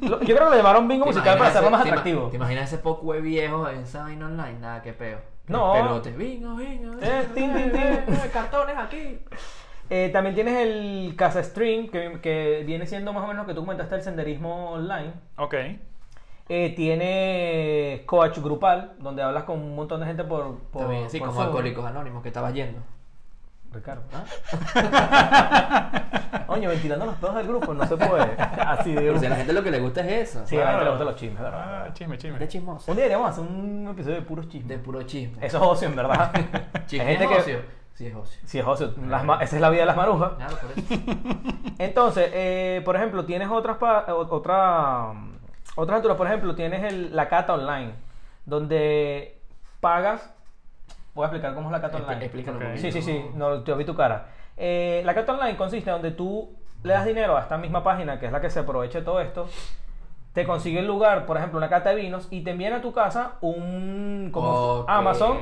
Yo 0.00 0.18
creo 0.18 0.44
que 0.44 0.50
le 0.50 0.56
llamaron 0.56 0.88
bingo 0.88 1.04
¿Te 1.04 1.10
musical 1.10 1.36
para 1.36 1.50
hacerlo 1.50 1.70
más 1.70 1.82
te 1.82 1.90
atractivo. 1.90 2.28
¿Te 2.30 2.36
imaginas 2.36 2.64
ese 2.72 2.78
poco 2.78 3.12
de 3.12 3.20
viejo 3.20 3.68
en 3.68 3.80
esa 3.80 4.04
vaina 4.04 4.26
online? 4.26 4.58
Nada, 4.60 4.80
qué 4.82 4.92
peo. 4.94 5.18
No. 5.48 5.72
Pelote. 5.74 6.10
Bingo, 6.12 6.56
bingo. 6.56 6.94
Eh, 7.02 7.28
tin, 7.34 7.54
tin, 7.54 7.70
tin. 7.70 7.80
eh, 7.82 8.30
cartones 8.32 8.76
aquí. 8.78 9.20
Eh, 9.88 10.10
también 10.12 10.34
tienes 10.34 10.56
el 10.56 11.14
Casa 11.16 11.42
Stream, 11.42 11.88
que, 11.88 12.20
que 12.20 12.64
viene 12.66 12.86
siendo 12.86 13.12
más 13.12 13.22
o 13.24 13.26
menos 13.28 13.44
lo 13.44 13.46
que 13.46 13.54
tú 13.54 13.60
comentaste, 13.60 13.94
el 13.94 14.02
senderismo 14.02 14.72
online. 14.72 15.12
Ok. 15.38 15.54
Eh, 16.48 16.74
tiene 16.76 18.02
coach 18.06 18.38
grupal, 18.38 18.92
donde 18.98 19.22
hablas 19.22 19.44
con 19.44 19.60
un 19.60 19.74
montón 19.74 20.00
de 20.00 20.06
gente 20.06 20.24
por, 20.24 20.58
por 20.70 20.82
También, 20.82 21.10
sí, 21.10 21.18
por 21.18 21.28
como 21.28 21.40
Zoom. 21.40 21.48
alcohólicos 21.48 21.84
anónimos 21.84 22.22
que 22.22 22.28
estabas 22.28 22.52
yendo. 22.54 22.80
Ricardo. 23.72 24.02
¿Ah? 24.12 24.24
Oye, 26.48 26.66
ventilando 26.66 27.04
los 27.06 27.16
pedos 27.16 27.34
del 27.36 27.46
grupo, 27.48 27.74
no 27.74 27.86
se 27.86 27.96
puede. 27.96 28.34
Así 28.38 28.92
de 28.92 29.00
Pero 29.00 29.18
si 29.18 29.26
a 29.26 29.30
la 29.30 29.36
gente 29.36 29.52
lo 29.52 29.62
que 29.62 29.70
le 29.70 29.80
gusta 29.80 30.00
es 30.02 30.30
eso. 30.30 30.46
Sí, 30.46 30.56
a 30.56 30.60
la 30.64 30.70
gente 30.70 30.84
le 30.84 30.90
gustan 30.90 31.06
los 31.08 31.16
chismes, 31.16 31.42
¿verdad? 31.42 31.84
Ah, 31.86 31.92
chisme, 31.92 32.16
chisme. 32.18 32.38
De 32.38 32.48
chismoso. 32.48 32.90
Un 32.90 32.96
día 32.96 33.04
deberíamos 33.06 33.30
hacer 33.30 33.44
un 33.44 33.88
episodio 33.90 34.16
de 34.16 34.22
puros 34.22 34.48
chismes. 34.48 34.68
De 34.68 34.78
puro 34.78 35.02
chisme. 35.02 35.44
Eso 35.44 35.56
es 35.58 35.62
ocio, 35.62 35.88
en 35.88 35.96
verdad. 35.96 36.32
Chisme 36.86 37.06
Hay 37.08 37.16
gente 37.16 37.36
es 37.38 37.44
que- 37.44 37.60
Sí, 37.96 38.06
es 38.06 38.14
ocio. 38.14 38.40
Sí, 38.44 38.58
es 38.58 38.66
ocio. 38.66 38.92
Las 39.08 39.24
ma- 39.24 39.42
esa 39.42 39.56
es 39.56 39.62
la 39.62 39.70
vida 39.70 39.80
de 39.80 39.86
las 39.86 39.96
marujas. 39.96 40.32
Claro, 40.36 40.56
por 40.58 40.70
eso. 40.70 41.02
Entonces, 41.78 42.30
eh, 42.32 42.82
por 42.84 42.94
ejemplo, 42.96 43.24
tienes 43.24 43.48
otras 43.50 43.78
pa- 43.78 44.04
o- 44.14 44.34
otra, 44.34 45.12
otras 45.76 45.94
aventuras. 45.94 46.16
Por 46.16 46.26
ejemplo, 46.26 46.54
tienes 46.54 46.84
el- 46.84 47.16
la 47.16 47.28
cata 47.28 47.54
online, 47.54 47.92
donde 48.44 49.38
pagas. 49.80 50.32
Voy 51.14 51.24
a 51.24 51.26
explicar 51.28 51.54
cómo 51.54 51.68
es 51.68 51.72
la 51.72 51.80
cata 51.80 51.98
Expl- 51.98 52.02
online. 52.02 52.24
Explícalo 52.24 52.58
Ok. 52.58 52.64
Sí, 52.76 52.88
poquito. 52.88 52.92
sí, 52.92 53.02
sí, 53.02 53.24
no, 53.34 53.62
te 53.62 53.74
vi 53.74 53.84
tu 53.84 53.94
cara. 53.94 54.26
Eh, 54.56 55.02
la 55.04 55.14
carta 55.14 55.32
online 55.32 55.56
consiste 55.56 55.90
en 55.90 55.94
donde 55.96 56.10
tú 56.12 56.54
le 56.82 56.92
das 56.92 57.04
dinero 57.06 57.36
a 57.36 57.40
esta 57.40 57.56
misma 57.58 57.82
página, 57.82 58.18
que 58.20 58.26
es 58.26 58.32
la 58.32 58.40
que 58.40 58.50
se 58.50 58.60
aprovecha 58.60 58.98
de 59.00 59.04
todo 59.04 59.20
esto, 59.20 59.48
te 60.36 60.44
consigue 60.44 60.80
el 60.80 60.86
lugar, 60.86 61.24
por 61.24 61.38
ejemplo, 61.38 61.56
una 61.56 61.70
cata 61.70 61.88
de 61.88 61.96
vinos, 61.96 62.28
y 62.30 62.42
te 62.42 62.50
envían 62.50 62.74
a 62.74 62.82
tu 62.82 62.92
casa 62.92 63.36
un, 63.40 64.28
como. 64.30 64.84
Amazon, 64.86 65.38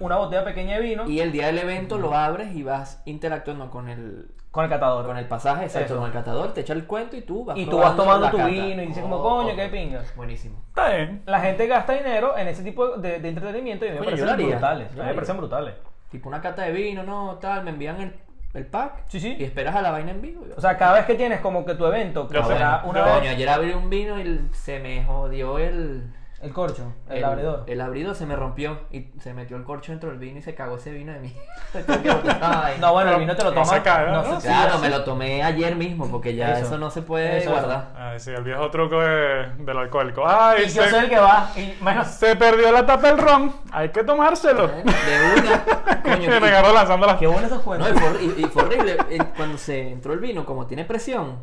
una 0.00 0.18
botella 0.18 0.44
pequeña 0.44 0.76
de 0.76 0.82
vino 0.82 1.08
Y 1.08 1.20
el 1.20 1.32
día 1.32 1.46
del 1.46 1.56
evento 1.60 1.96
lo 1.96 2.14
abres 2.14 2.54
y 2.54 2.62
vas 2.62 3.00
interactuando 3.06 3.70
con 3.70 3.88
el, 3.88 4.26
con 4.50 4.64
el 4.64 4.68
catador. 4.68 5.06
con 5.06 5.16
el 5.16 5.26
pasaje, 5.28 5.64
exacto, 5.64 5.86
Eso. 5.86 5.96
con 5.96 6.04
el 6.08 6.12
catador, 6.12 6.52
te 6.52 6.60
echa 6.60 6.74
el 6.74 6.84
cuento 6.84 7.16
y 7.16 7.22
tú 7.22 7.46
vas 7.46 7.56
Y 7.56 7.64
tú 7.64 7.78
vas 7.78 7.96
tomando 7.96 8.26
la 8.26 8.30
tu 8.30 8.36
cata. 8.36 8.50
vino 8.50 8.82
y 8.82 8.86
dices 8.88 9.02
como, 9.02 9.16
Oh, 9.16 9.22
coño, 9.22 9.48
ok. 9.54 9.56
qué 9.56 9.68
pinga. 9.68 10.02
Buenísimo. 10.14 10.62
Está 10.68 10.90
bien. 10.94 11.22
La 11.24 11.40
gente 11.40 11.66
gasta 11.66 11.94
dinero 11.94 12.36
en 12.36 12.46
ese 12.48 12.62
tipo 12.62 12.98
de, 12.98 13.20
de 13.20 13.28
entretenimiento 13.30 13.86
y 13.86 13.88
a 13.88 13.92
mí 13.92 13.98
me 14.00 14.04
Coño, 14.04 14.26
parecen 14.26 14.50
brutales. 14.50 14.94
Yo 14.94 15.00
A 15.00 15.04
mí 15.04 15.08
me 15.08 15.14
parecen 15.14 15.36
brutales. 15.38 15.74
Tipo 16.10 16.28
una 16.28 16.42
cata 16.42 16.64
de 16.64 16.72
vino, 16.72 17.02
no, 17.02 17.38
tal, 17.40 17.64
me 17.64 17.70
envían 17.70 17.98
el, 18.02 18.14
el 18.54 18.66
pack. 18.66 19.04
Sí, 19.08 19.20
sí. 19.20 19.36
Y 19.38 19.44
esperas 19.44 19.74
a 19.74 19.82
la 19.82 19.90
vaina 19.90 20.12
en 20.12 20.22
vivo. 20.22 20.44
O 20.56 20.60
sea, 20.60 20.78
cada 20.78 20.94
vez 20.94 21.06
que 21.06 21.14
tienes 21.14 21.40
como 21.40 21.64
que 21.64 21.74
tu 21.74 21.84
evento, 21.86 22.28
que 22.28 22.42
será 22.42 22.82
una 22.84 23.02
vez, 23.02 23.14
Coño, 23.14 23.30
ayer 23.30 23.48
abrí 23.48 23.72
un 23.72 23.90
vino 23.90 24.18
y 24.18 24.48
se 24.52 24.78
me 24.78 25.04
jodió 25.04 25.58
el... 25.58 26.04
el 26.44 26.52
corcho, 26.52 26.92
el, 27.08 27.24
abridor. 27.24 27.64
El 27.66 27.80
abridor 27.80 28.14
se 28.14 28.26
me 28.26 28.36
rompió 28.36 28.80
y 28.90 29.08
se 29.20 29.32
metió 29.34 29.56
el 29.56 29.64
corcho 29.64 29.92
dentro 29.92 30.10
del 30.10 30.18
vino 30.18 30.38
y 30.38 30.42
se 30.42 30.54
cagó 30.54 30.76
ese 30.76 30.92
vino 30.92 31.12
de 31.12 31.20
mí. 31.20 31.34
No, 32.80 32.92
bueno, 32.92 33.12
el 33.12 33.20
vino 33.20 33.34
te 33.36 33.42
lo 33.44 33.50
No 33.50 33.54
tomas. 33.62 33.70
se 33.70 33.82
caga, 33.82 34.12
no 34.12 34.22
¿no? 34.22 34.40
se- 34.40 34.46
Claro, 34.48 34.74
sí, 34.76 34.80
me 34.82 34.86
sí. 34.88 34.92
lo 34.92 35.04
tomé 35.04 35.42
ayer 35.42 35.74
mismo 35.76 36.08
porque 36.10 36.34
ya 36.34 36.52
Eso. 36.52 36.66
eso, 36.66 36.78
no 36.78 36.90
se 36.90 37.02
puede 37.02 37.38
Eso, 37.38 37.50
guardar. 37.50 37.88
Ah, 37.96 38.14
sí, 38.18 38.30
el 38.30 38.42
viejo 38.44 38.70
truco 38.70 39.00
de- 39.00 39.48
del 39.58 39.78
alcohólico. 39.78 40.24
Ay, 40.26 40.64
Y 40.66 40.68
yo 40.68 40.82
se, 40.84 40.90
soy 40.90 40.98
el 41.00 41.08
que 41.08 41.18
va. 41.18 41.50
Y, 41.56 41.74
bueno, 41.80 42.04
se 42.04 42.36
perdió 42.36 42.70
la 42.72 42.84
tapa 42.86 43.08
del 43.08 43.18
ron. 43.18 43.52
Hay 43.72 43.88
que 43.90 44.04
tomárselo. 44.04 44.68
De 44.68 44.82
una. 44.82 46.02
Coño, 46.02 46.28
Me 46.40 46.46
y- 46.46 46.50
agarró 46.50 46.72
lanzando 46.72 47.06
las 47.06 47.16
qué 47.18 47.26
bueno 47.26 47.46
esos 47.46 47.58
No, 47.58 47.64
cuentos. 47.64 47.90
y 47.90 47.94
fue, 47.98 48.08
horri- 48.10 48.34
y- 48.38 48.42
y 48.42 48.44
fue 48.46 48.62
horrible. 48.62 48.96
eh, 49.10 49.18
Cuando 49.36 49.58
se 49.58 49.90
entró 49.92 50.12
el 50.12 50.18
vino, 50.20 50.44
como 50.44 50.66
tiene 50.66 50.84
presión, 50.84 51.38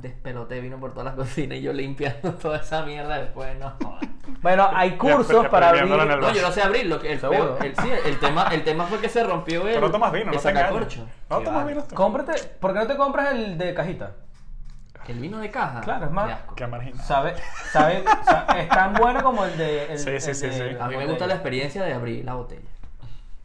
despelote 0.00 0.54
de 0.54 0.60
vino 0.60 0.78
por 0.78 0.92
toda 0.92 1.04
la 1.04 1.12
cocina 1.16 1.54
y 1.56 1.62
yo 1.62 1.72
limpiando 1.72 2.32
toda 2.42 2.58
esa 2.58 2.82
mierda 2.84 3.18
después, 3.18 3.58
no. 3.58 3.74
Bueno, 4.40 4.68
hay 4.72 4.96
cursos 4.96 5.46
para 5.48 5.68
abrir. 5.70 5.86
No, 5.86 6.32
yo 6.32 6.42
no 6.42 6.50
sé 6.52 6.62
abrirlo. 6.62 7.00
que 7.00 7.12
El, 7.12 7.20
peor- 7.20 7.58
el, 7.62 7.76
sí, 7.76 7.90
el, 8.04 8.18
tema, 8.18 8.48
el 8.52 8.62
tema 8.64 8.84
fue 8.84 8.98
que 9.00 9.08
se 9.08 9.22
rompió 9.24 9.62
el. 9.66 9.74
Pero 9.74 9.80
no 9.86 9.90
tomas 9.92 10.12
vino, 10.12 10.30
el 10.30 10.36
no 10.36 10.38
sacacorcho. 10.40 11.06
No 11.30 11.38
Sí, 11.38 11.44
tomas 11.44 11.62
vale. 11.64 11.74
vino. 11.74 11.86
tú. 11.86 11.94
Cómprate, 11.94 12.32
¿por 12.60 12.72
qué 12.72 12.78
no 12.80 12.86
te 12.86 12.96
compras 12.96 13.32
el 13.32 13.56
de 13.58 13.74
cajita? 13.74 14.12
El 15.06 15.18
vino 15.20 15.38
de 15.38 15.50
caja. 15.50 15.82
Claro, 15.82 16.06
es 16.06 16.10
más- 16.12 16.38
Qué 16.56 16.66
marginal. 16.66 16.98
¿Sabe? 17.04 17.34
¿Sabe? 17.70 18.04
sa- 18.24 18.46
es 18.58 18.68
tan 18.70 18.94
bueno 18.94 19.22
como 19.22 19.44
el 19.44 19.56
de. 19.58 19.92
El, 19.92 19.98
Sí, 19.98 20.18
sí, 20.20 20.30
el 20.30 20.34
sí, 20.36 20.46
de- 20.46 20.70
sí. 20.72 20.76
A 20.80 20.88
mí 20.88 20.96
me 20.96 21.06
gusta 21.06 21.26
la 21.26 21.34
experiencia 21.34 21.82
de 21.84 21.92
abrir 21.92 22.24
la 22.24 22.34
botella. 22.34 22.62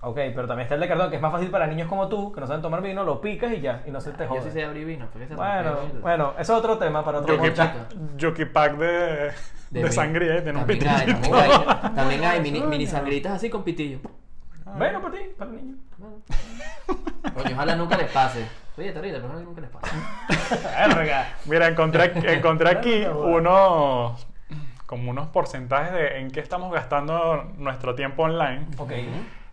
Ok, 0.01 0.15
pero 0.33 0.47
también 0.47 0.62
está 0.62 0.75
el 0.75 0.81
de 0.81 0.88
cartón, 0.88 1.09
que 1.09 1.17
es 1.17 1.21
más 1.21 1.31
fácil 1.31 1.49
para 1.49 1.67
niños 1.67 1.89
como 1.89 2.07
tú, 2.07 2.31
que 2.31 2.39
no 2.39 2.47
saben 2.47 2.62
tomar 2.62 2.81
vino, 2.81 3.03
lo 3.03 3.19
picas 3.19 3.51
y 3.51 3.59
ya, 3.59 3.83
y 3.85 3.91
no 3.91 3.99
se 3.99 4.12
te 4.12 4.23
Yo 4.23 4.29
jode. 4.29 4.43
sí 4.43 4.51
sé 4.51 4.63
abrir 4.63 4.85
vino. 4.85 5.07
porque 5.12 5.27
se 5.27 5.35
Bueno, 5.35 5.73
rompió 5.75 5.99
bueno, 6.01 6.33
eso 6.39 6.54
es 6.54 6.60
otro 6.60 6.77
tema 6.77 7.04
para 7.04 7.19
otro 7.19 7.37
podcast. 7.37 7.75
Yuki 8.15 8.45
Pack 8.45 8.77
de, 8.77 8.87
de, 8.87 9.31
vino. 9.71 9.91
sangría. 9.91 10.35
eh, 10.37 10.41
Tiene 10.41 10.58
un 10.60 10.65
También 10.65 10.87
hay, 10.89 11.06
pitillito. 11.06 11.29
también 11.29 11.52
hay, 11.52 11.91
también 11.95 12.23
hay 12.23 12.41
mini, 12.41 12.62
mini 12.62 12.87
sangritas 12.87 13.33
así 13.33 13.50
con 13.50 13.63
pitillo. 13.63 14.00
Bueno, 14.77 15.02
para 15.02 15.13
ti, 15.15 15.19
para 15.37 15.52
el 15.52 15.58
niño. 15.58 15.75
Coño, 17.33 17.56
ojalá 17.56 17.75
nunca 17.75 17.97
les 17.97 18.10
pase. 18.12 18.45
Oye, 18.77 18.93
ahorita, 18.95 19.17
pero 19.17 19.27
ojalá 19.27 19.41
nunca 19.41 19.60
les 19.62 19.69
pase. 19.69 19.91
Verga. 20.95 21.27
Mira, 21.45 21.67
encontré, 21.67 22.13
encontré 22.35 22.69
aquí 22.69 23.04
unos 23.06 24.25
como 24.85 25.12
unos 25.12 25.27
porcentajes 25.27 25.91
de 25.93 26.19
en 26.19 26.31
qué 26.31 26.39
estamos 26.39 26.71
gastando 26.71 27.43
nuestro 27.58 27.95
tiempo 27.95 28.23
online. 28.23 28.65
Ok. 28.77 28.91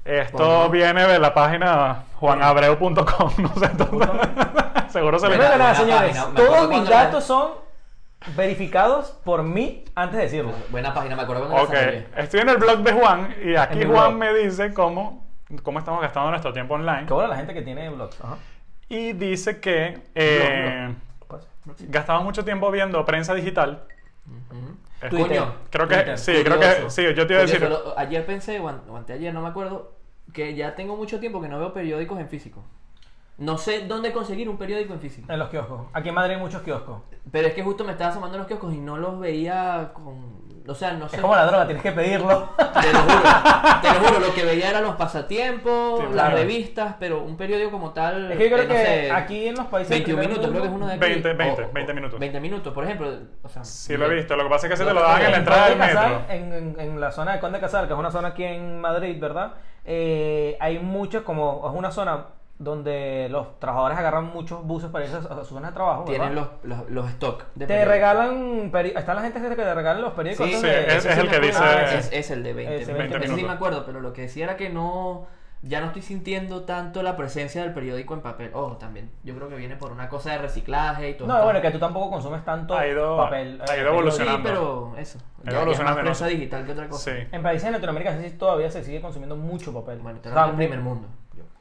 Esto 0.06 0.70
viene 0.70 1.06
de 1.06 1.18
la 1.18 1.34
página 1.34 2.04
juanabreu.com, 2.20 3.30
no 3.38 3.54
sé 3.56 3.68
dónde. 3.76 4.06
Seguro 4.88 5.18
se 5.18 5.26
le 5.28 5.32
Primero 5.32 5.52
que 5.52 5.58
nada, 5.58 5.74
señores, 5.74 6.16
página. 6.16 6.24
Me 6.26 6.30
acuerdo 6.30 6.46
todos 6.54 6.68
mis 6.68 6.76
cuando 6.78 6.90
la- 6.90 7.04
datos 7.04 7.24
son 7.24 7.50
verificados 8.36 9.10
por 9.24 9.42
mí 9.42 9.84
antes 9.94 10.16
de 10.16 10.22
decirlo. 10.24 10.52
Buena 10.70 10.94
página, 10.94 11.16
me 11.16 11.22
acuerdo 11.22 11.48
cuando 11.48 11.64
Ok, 11.64 11.74
estoy 12.16 12.40
en 12.40 12.48
el 12.48 12.56
blog 12.56 12.78
de 12.78 12.92
Juan 12.92 13.34
y 13.44 13.56
aquí 13.56 13.80
En 13.82 13.88
mi 13.88 13.94
Juan 13.94 14.18
blog. 14.18 14.32
me 14.32 14.34
dice 14.38 14.72
cómo, 14.72 15.24
cómo 15.62 15.78
estamos 15.78 16.00
gastando 16.00 16.30
nuestro 16.30 16.52
tiempo 16.52 16.74
online. 16.74 17.06
Qué 17.06 17.12
bueno 17.12 17.28
la 17.28 17.36
gente 17.36 17.52
que 17.52 17.62
tiene 17.62 17.90
blogs. 17.90 18.20
Ajá. 18.22 18.36
Y 18.88 19.12
dice 19.12 19.60
que 19.60 19.98
eh, 20.14 20.94
Pues, 21.26 21.46
gastamos 21.88 22.22
mucho 22.24 22.44
tiempo 22.44 22.70
viendo 22.70 23.04
prensa 23.04 23.34
digital. 23.34 23.82
Coño, 25.10 25.54
Creo 25.70 25.86
que 25.88 25.94
Twitter. 25.96 26.18
sí, 26.18 26.32
creo 26.42 26.58
que 26.58 26.66
Curioso. 26.66 26.90
sí, 26.90 27.02
yo 27.14 27.26
te 27.26 27.32
iba 27.34 27.42
a 27.42 27.46
decir. 27.46 27.60
Curioso, 27.60 27.84
lo- 27.90 27.98
ayer 27.98 28.24
pensé, 28.24 28.58
o, 28.60 28.68
an- 28.68 28.80
o 28.88 28.96
anteayer, 28.96 29.32
no 29.32 29.42
me 29.42 29.48
acuerdo, 29.48 29.92
que 30.32 30.54
ya 30.54 30.74
tengo 30.74 30.96
mucho 30.96 31.20
tiempo 31.20 31.40
que 31.40 31.48
no 31.48 31.58
veo 31.58 31.72
periódicos 31.72 32.18
en 32.18 32.28
físico. 32.28 32.64
No 33.38 33.58
sé 33.58 33.86
dónde 33.86 34.12
conseguir 34.12 34.48
un 34.48 34.56
periódico 34.56 34.94
en 34.94 35.00
físico. 35.00 35.30
en 35.30 35.38
los 35.38 35.50
kioscos. 35.50 35.86
Aquí 35.92 36.08
en 36.08 36.14
Madrid 36.14 36.34
hay 36.34 36.40
muchos 36.40 36.62
kioscos. 36.62 37.02
Pero 37.30 37.48
es 37.48 37.54
que 37.54 37.62
justo 37.62 37.84
me 37.84 37.92
estaba 37.92 38.10
asomando 38.10 38.36
en 38.36 38.40
los 38.40 38.46
kioscos 38.48 38.74
y 38.74 38.78
no 38.78 38.96
los 38.96 39.20
veía 39.20 39.90
con... 39.92 40.45
O 40.68 40.74
sea, 40.74 40.92
no 40.92 41.08
sé... 41.08 41.16
Es 41.16 41.22
como 41.22 41.34
la 41.36 41.46
droga, 41.46 41.64
tienes 41.66 41.82
que 41.82 41.92
pedirlo. 41.92 42.50
Te 42.56 42.92
lo 42.92 42.98
juro, 43.00 43.22
te 43.82 43.88
lo 43.92 44.00
juro, 44.06 44.20
lo 44.28 44.34
que 44.34 44.44
veía 44.44 44.70
eran 44.70 44.82
los 44.84 44.96
pasatiempos, 44.96 46.00
Sí, 46.00 46.04
las 46.06 46.12
claro. 46.12 46.36
revistas, 46.36 46.94
pero 46.98 47.22
un 47.22 47.36
periódico 47.36 47.70
como 47.70 47.90
tal... 47.92 48.32
Es 48.32 48.38
que 48.38 48.50
yo 48.50 48.56
creo 48.56 48.62
eh, 48.64 48.68
no 48.68 48.74
que 48.74 48.84
sé, 48.84 49.10
aquí 49.12 49.46
en 49.48 49.54
los 49.56 49.66
países. 49.66 49.90
del 49.90 49.98
21 50.00 50.18
primer 50.18 50.28
minutos, 50.28 50.50
creo 50.50 50.62
que 50.62 50.68
es 50.68 50.74
uno 50.74 50.86
de 50.86 50.92
aquí. 50.94 51.00
20, 51.00 51.32
20, 51.34 51.62
o- 51.62 51.66
o- 51.66 51.72
20 51.72 51.94
minutos. 51.94 52.20
20 52.20 52.40
minutos, 52.40 52.72
por 52.74 52.84
ejemplo. 52.84 53.12
O 53.42 53.48
sea, 53.48 53.64
Sí, 53.64 53.96
lo 53.96 54.06
he 54.10 54.14
visto. 54.14 54.36
Lo 54.36 54.44
que 54.44 54.50
pasa 54.50 54.66
es 54.66 54.70
que 54.72 54.76
se 54.76 54.84
te 54.84 54.92
lo 54.94 55.02
dan 55.02 55.16
en 55.22 55.22
la 55.22 55.28
en 55.28 55.34
entrada 55.34 55.68
del 55.68 55.78
metro. 55.78 56.22
en, 56.28 56.52
en- 56.52 56.80
en 56.80 57.00
la 57.00 57.12
zona 57.12 57.32
de 57.34 57.40
Conde 57.40 57.60
Casal, 57.60 57.86
que 57.86 57.92
es 57.92 57.98
una 57.98 58.10
zona 58.10 58.28
aquí 58.28 58.44
en 58.44 58.80
Madrid, 58.80 59.16
¿verdad? 59.20 59.54
Eh, 59.84 60.56
hay 60.60 60.78
muchos, 60.80 61.22
como 61.22 61.62
es 61.70 61.78
una 61.78 61.90
zona 61.92 62.26
donde 62.58 63.28
los 63.30 63.58
trabajadores 63.60 63.98
agarran 63.98 64.24
muchos 64.26 64.64
buses 64.64 64.90
para 64.90 65.04
irse 65.04 65.16
a, 65.16 65.20
a 65.20 65.38
sus 65.40 65.48
zonas 65.48 65.70
de 65.70 65.74
trabajo. 65.74 66.04
Tienen 66.04 66.34
los, 66.34 66.48
los, 66.62 66.88
los 66.90 67.08
stock 67.10 67.44
de 67.54 67.66
Te 67.66 67.74
periódicos. 67.74 67.92
regalan. 67.92 68.72
Están 68.96 69.16
la 69.16 69.22
gente 69.22 69.40
que 69.40 69.54
te 69.56 69.74
regalan 69.74 70.02
los 70.02 70.12
periódicos. 70.14 70.46
Sí, 70.48 70.54
sí, 70.56 70.66
de- 70.66 70.86
es- 70.88 70.94
ese 70.96 71.08
es 71.10 71.14
sí 71.14 71.20
el 71.20 71.28
que 71.30 71.40
dice- 71.40 71.58
Ah, 71.62 71.82
Es, 71.94 72.12
es 72.12 72.30
el 72.30 72.42
de 72.42 72.52
20. 72.54 72.76
Ese 72.82 72.92
20 72.92 73.16
Ese 73.24 73.34
sí 73.34 73.42
me 73.44 73.52
acuerdo, 73.52 73.84
pero 73.84 74.00
lo 74.00 74.12
que 74.12 74.22
decía 74.22 74.44
era 74.44 74.56
que 74.56 74.70
no. 74.70 75.26
Ya 75.62 75.80
no 75.80 75.86
estoy 75.86 76.02
sintiendo 76.02 76.62
tanto 76.64 77.02
la 77.02 77.16
presencia 77.16 77.62
del 77.62 77.72
periódico 77.72 78.12
en 78.14 78.20
papel. 78.20 78.50
Ojo, 78.52 78.76
también. 78.76 79.10
Yo 79.24 79.34
creo 79.34 79.48
que 79.48 79.56
viene 79.56 79.74
por 79.74 79.90
una 79.90 80.08
cosa 80.08 80.32
de 80.32 80.38
reciclaje 80.38 81.10
y 81.10 81.14
todo. 81.14 81.26
No, 81.26 81.42
bueno, 81.44 81.60
que 81.62 81.70
tú 81.70 81.78
tampoco 81.78 82.10
consumes 82.10 82.44
tanto 82.44 82.76
Ha 82.76 82.86
ido- 82.86 83.16
papel. 83.16 83.60
ha 83.66 83.74
eh, 83.74 83.80
ido. 83.80 84.10
Sí, 84.10 84.22
pero 84.42 84.94
eso. 84.98 85.18
Ha 85.46 85.50
Ya, 85.50 85.64
ya 85.64 85.72
es 85.72 85.80
más 86.20 86.28
digital 86.28 86.64
que 86.66 86.72
otra 86.72 86.88
cosa. 86.88 87.10
Sí, 87.10 87.26
En 87.32 87.42
países 87.42 87.64
de 87.64 87.70
Latinoamérica 87.72 88.16
sí 88.20 88.30
todavía 88.38 88.70
se 88.70 88.84
sigue 88.84 89.00
consumiendo 89.00 89.34
mucho 89.34 89.72
papel. 89.72 89.98
Bueno, 89.98 90.20
sea, 90.22 90.44
el 90.46 90.54
primer 90.56 90.80
mundo. 90.80 91.08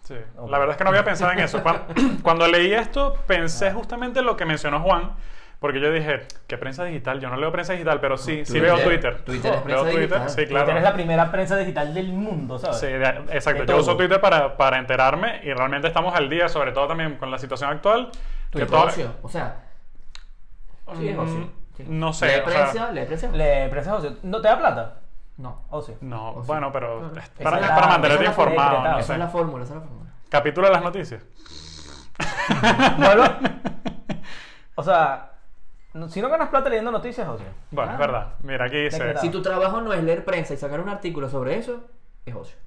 Sí. 0.05 0.15
La 0.47 0.57
verdad 0.57 0.71
es 0.71 0.77
que 0.77 0.83
no 0.85 0.89
había 0.91 1.03
pensado 1.03 1.31
en 1.33 1.39
eso. 1.39 1.61
Cuando, 1.61 1.85
cuando 2.23 2.47
leí 2.47 2.73
esto, 2.73 3.15
pensé 3.27 3.71
justamente 3.71 4.21
lo 4.21 4.35
que 4.37 4.45
mencionó 4.45 4.79
Juan. 4.81 5.11
Porque 5.59 5.79
yo 5.79 5.89
dije, 5.91 6.19
¿qué 6.47 6.57
prensa 6.57 6.83
digital? 6.83 7.19
Yo 7.19 7.29
no 7.29 7.37
leo 7.37 7.51
prensa 7.51 7.73
digital, 7.73 7.99
pero 7.99 8.17
sí, 8.17 8.45
sí 8.45 8.51
Twitter. 8.59 8.61
veo 8.75 8.83
Twitter. 8.83 9.21
Twitter 9.21 9.53
es 9.55 9.63
Veo 9.63 9.63
prensa 9.63 9.83
Twitter, 9.83 9.99
digital. 10.01 10.29
sí, 10.29 10.35
Twitter 10.35 10.49
claro. 10.63 10.77
es 10.77 10.83
la 10.83 10.93
primera 10.93 11.31
prensa 11.31 11.57
digital 11.57 11.93
del 11.93 12.13
mundo, 12.13 12.59
¿sabes? 12.59 12.77
Sí, 12.77 12.87
de- 12.87 13.23
exacto. 13.31 13.61
De 13.61 13.67
Yo 13.67 13.77
uso. 13.79 13.95
Twitter 13.97 14.19
para, 14.21 14.57
para 14.57 14.77
enterarme 14.77 15.39
y 15.43 15.53
realmente 15.53 15.87
estamos 15.87 16.13
al 16.13 16.29
día, 16.29 16.49
sobre 16.49 16.71
todo 16.73 16.87
también 16.87 17.15
con 17.15 17.31
la 17.31 17.37
situación 17.39 17.71
actual. 17.71 18.09
que 18.11 18.19
Twitter 18.59 18.67
todo- 18.69 18.83
ocio. 18.85 19.11
O 19.23 19.29
sea. 19.29 19.61
Sí, 20.97 21.07
es 21.09 21.17
ocio. 21.17 21.49
Sí. 21.77 21.83
Mm, 21.83 21.99
no 21.99 22.13
sé, 22.13 22.25
¿Lee 22.27 22.31
o 22.33 22.35
sea- 22.35 22.43
prensa? 22.71 22.91
¿Lee 22.91 23.05
prensa? 23.05 23.27
Le 23.31 23.69
prensa 23.69 23.95
ocio. 23.95 24.17
¿No 24.23 24.41
te 24.41 24.47
da 24.49 24.57
plata? 24.59 24.93
No. 25.37 25.63
Ocio. 25.69 25.97
No, 26.01 26.29
O 26.31 26.41
sí. 26.41 26.47
bueno, 26.47 26.71
pero 26.71 27.07
es 27.07 27.29
para, 27.29 27.57
es 27.57 27.63
es 27.63 27.69
la- 27.69 27.75
para 27.75 27.87
mantenerte 27.87 28.25
informado. 28.25 28.81
no 28.83 28.97
Esa 28.99 29.07
sé. 29.07 29.13
es 29.13 29.19
la 29.19 29.27
fórmula, 29.27 29.63
esa 29.63 29.73
es 29.75 29.79
la 29.81 29.85
fórmula. 29.87 30.11
Capítulo 30.29 30.67
de 30.67 30.73
las 30.73 30.83
noticias. 30.83 31.23
No, 32.97 33.15
no. 33.15 33.23
O 34.75 34.83
sea, 34.83 35.31
no- 35.93 36.07
si 36.09 36.21
no 36.21 36.29
ganas 36.29 36.49
plata 36.49 36.69
leyendo 36.69 36.91
noticias, 36.91 37.27
ocio. 37.27 37.47
Bueno, 37.71 37.91
es 37.91 37.95
Ah. 37.95 37.99
verdad. 37.99 38.27
Mira, 38.43 38.65
aquí 38.65 38.77
dice. 38.77 39.17
Si 39.17 39.29
tu 39.29 39.41
trabajo 39.41 39.81
no 39.81 39.93
es 39.93 40.03
leer 40.03 40.23
prensa 40.25 40.53
y 40.53 40.57
sacar 40.57 40.79
un 40.79 40.89
artículo 40.89 41.27
sobre 41.29 41.57
eso, 41.57 41.83
es 42.25 42.35
ocio. 42.35 42.57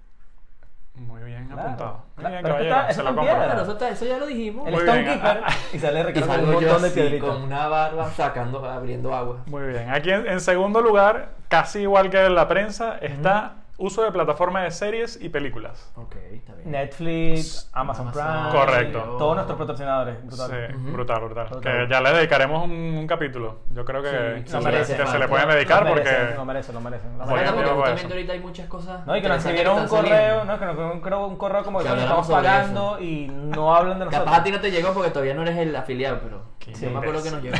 Muy 0.98 1.22
bien 1.22 1.46
Claro. 1.46 1.62
apuntado. 1.62 1.92
Muy 1.92 2.02
Claro, 2.16 2.30
bien, 2.30 2.42
caballero. 2.42 2.74
está- 2.74 2.86
Se 2.86 2.92
eso 2.92 3.02
lo 3.02 3.08
en 3.10 3.14
compro. 3.16 3.34
piedra. 3.34 3.48
Pero 3.50 3.62
eso, 3.62 3.72
está- 3.72 3.88
eso 3.90 4.04
ya 4.04 4.18
lo 4.18 4.26
dijimos. 4.26 4.66
El 4.66 4.72
Muy 4.74 4.80
Stone 4.82 5.02
bien. 5.02 5.14
Keeper 5.20 5.42
Ah, 5.44 5.52
y 5.72 5.78
sale 5.78 6.00
Y 6.00 6.02
Ricardo 6.02 6.26
con 6.28 6.40
un 6.40 6.52
montón 6.54 6.82
de 6.82 6.90
piedritas. 6.90 7.28
con 7.30 7.42
una 7.42 7.68
barba 7.68 8.10
sacando, 8.10 8.64
abriendo 8.68 9.14
agua. 9.14 9.36
Muy 9.46 9.62
bien. 9.68 9.90
Aquí 9.90 10.10
en, 10.10 10.26
en 10.26 10.40
segundo 10.40 10.80
lugar, 10.80 11.30
casi 11.48 11.80
igual 11.80 12.10
que 12.10 12.28
la 12.28 12.48
prensa, 12.48 12.98
está 12.98 13.54
uso 13.78 14.02
de 14.02 14.10
plataforma 14.12 14.62
de 14.62 14.70
series 14.72 15.18
y 15.20 15.28
películas. 15.28 15.90
Ok, 15.94 16.16
está 16.32 16.54
bien. 16.54 16.70
Netflix, 16.72 17.70
Amazon, 17.72 18.08
Amazon. 18.08 18.50
Prime. 18.52 18.60
Correcto. 18.60 19.16
Todos 19.16 19.36
nuestros 19.36 19.58
patrocinadores. 19.58 20.26
brutal. 20.26 20.50
Sí, 20.50 20.74
brutal, 20.92 21.20
brutal. 21.22 21.48
Brutal. 21.48 21.86
Que 21.86 21.92
ya 21.92 22.00
le 22.00 22.12
dedicaremos 22.12 22.64
un, 22.64 22.72
un 22.72 23.06
capítulo. 23.06 23.60
Yo 23.70 23.84
creo 23.84 24.02
que, 24.02 24.08
Sí, 24.08 24.42
que 24.42 24.46
sí, 24.46 24.50
se, 24.50 24.60
merece, 24.60 24.96
que 24.96 25.06
se 25.06 25.18
le 25.18 25.28
pueden 25.28 25.48
dedicar 25.48 25.84
lo 25.84 25.94
merecen, 25.94 26.14
porque... 26.16 26.34
Lo 26.36 26.44
merecen, 26.44 26.74
lo 26.74 26.80
merecen. 26.80 27.18
lo 27.18 27.26
merecen. 27.26 27.54
porque 27.54 27.70
justamente 27.70 28.04
eso. 28.04 28.14
ahorita 28.14 28.32
hay 28.32 28.40
muchas 28.40 28.66
cosas. 28.66 29.06
No, 29.06 29.16
y 29.16 29.22
que 29.22 29.28
nos 29.28 29.38
escribieron 29.38 29.78
un 29.82 29.88
correo, 29.88 30.10
saliendo. 30.10 30.44
no, 30.44 30.58
que 30.58 30.64
nos 30.64 30.74
escribieron 30.74 31.30
un 31.30 31.36
correo, 31.36 31.64
como 31.64 31.78
Que 31.78 31.84
que 31.84 32.00
estamos 32.00 32.28
pagando 32.28 33.00
y 33.00 33.28
no 33.28 33.74
hablan 33.74 33.98
de 34.00 34.04
nosotros. 34.06 34.24
Capaz 34.24 34.40
a 34.40 34.44
ti 34.44 34.50
no 34.50 34.60
te 34.60 34.70
llegó 34.72 34.92
porque 34.92 35.10
todavía 35.10 35.34
no 35.34 35.42
eres 35.42 35.56
el 35.56 35.74
afiliado, 35.76 36.18
pero 36.20 36.42
Qué 36.58 36.72
yo 36.72 36.90
me 36.90 36.98
acuerdo 36.98 37.22
que 37.22 37.30
nos 37.30 37.42
llegó. 37.42 37.56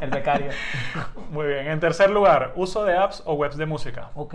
El 0.00 0.10
becario. 0.10 0.50
Muy 1.30 1.46
bien. 1.46 1.68
En 1.68 1.80
tercer 1.80 2.10
lugar, 2.10 2.52
uso 2.56 2.84
de 2.84 2.96
apps 2.96 3.22
o 3.24 3.34
webs 3.34 3.56
de 3.56 3.66
música. 3.66 4.10
Ok. 4.14 4.34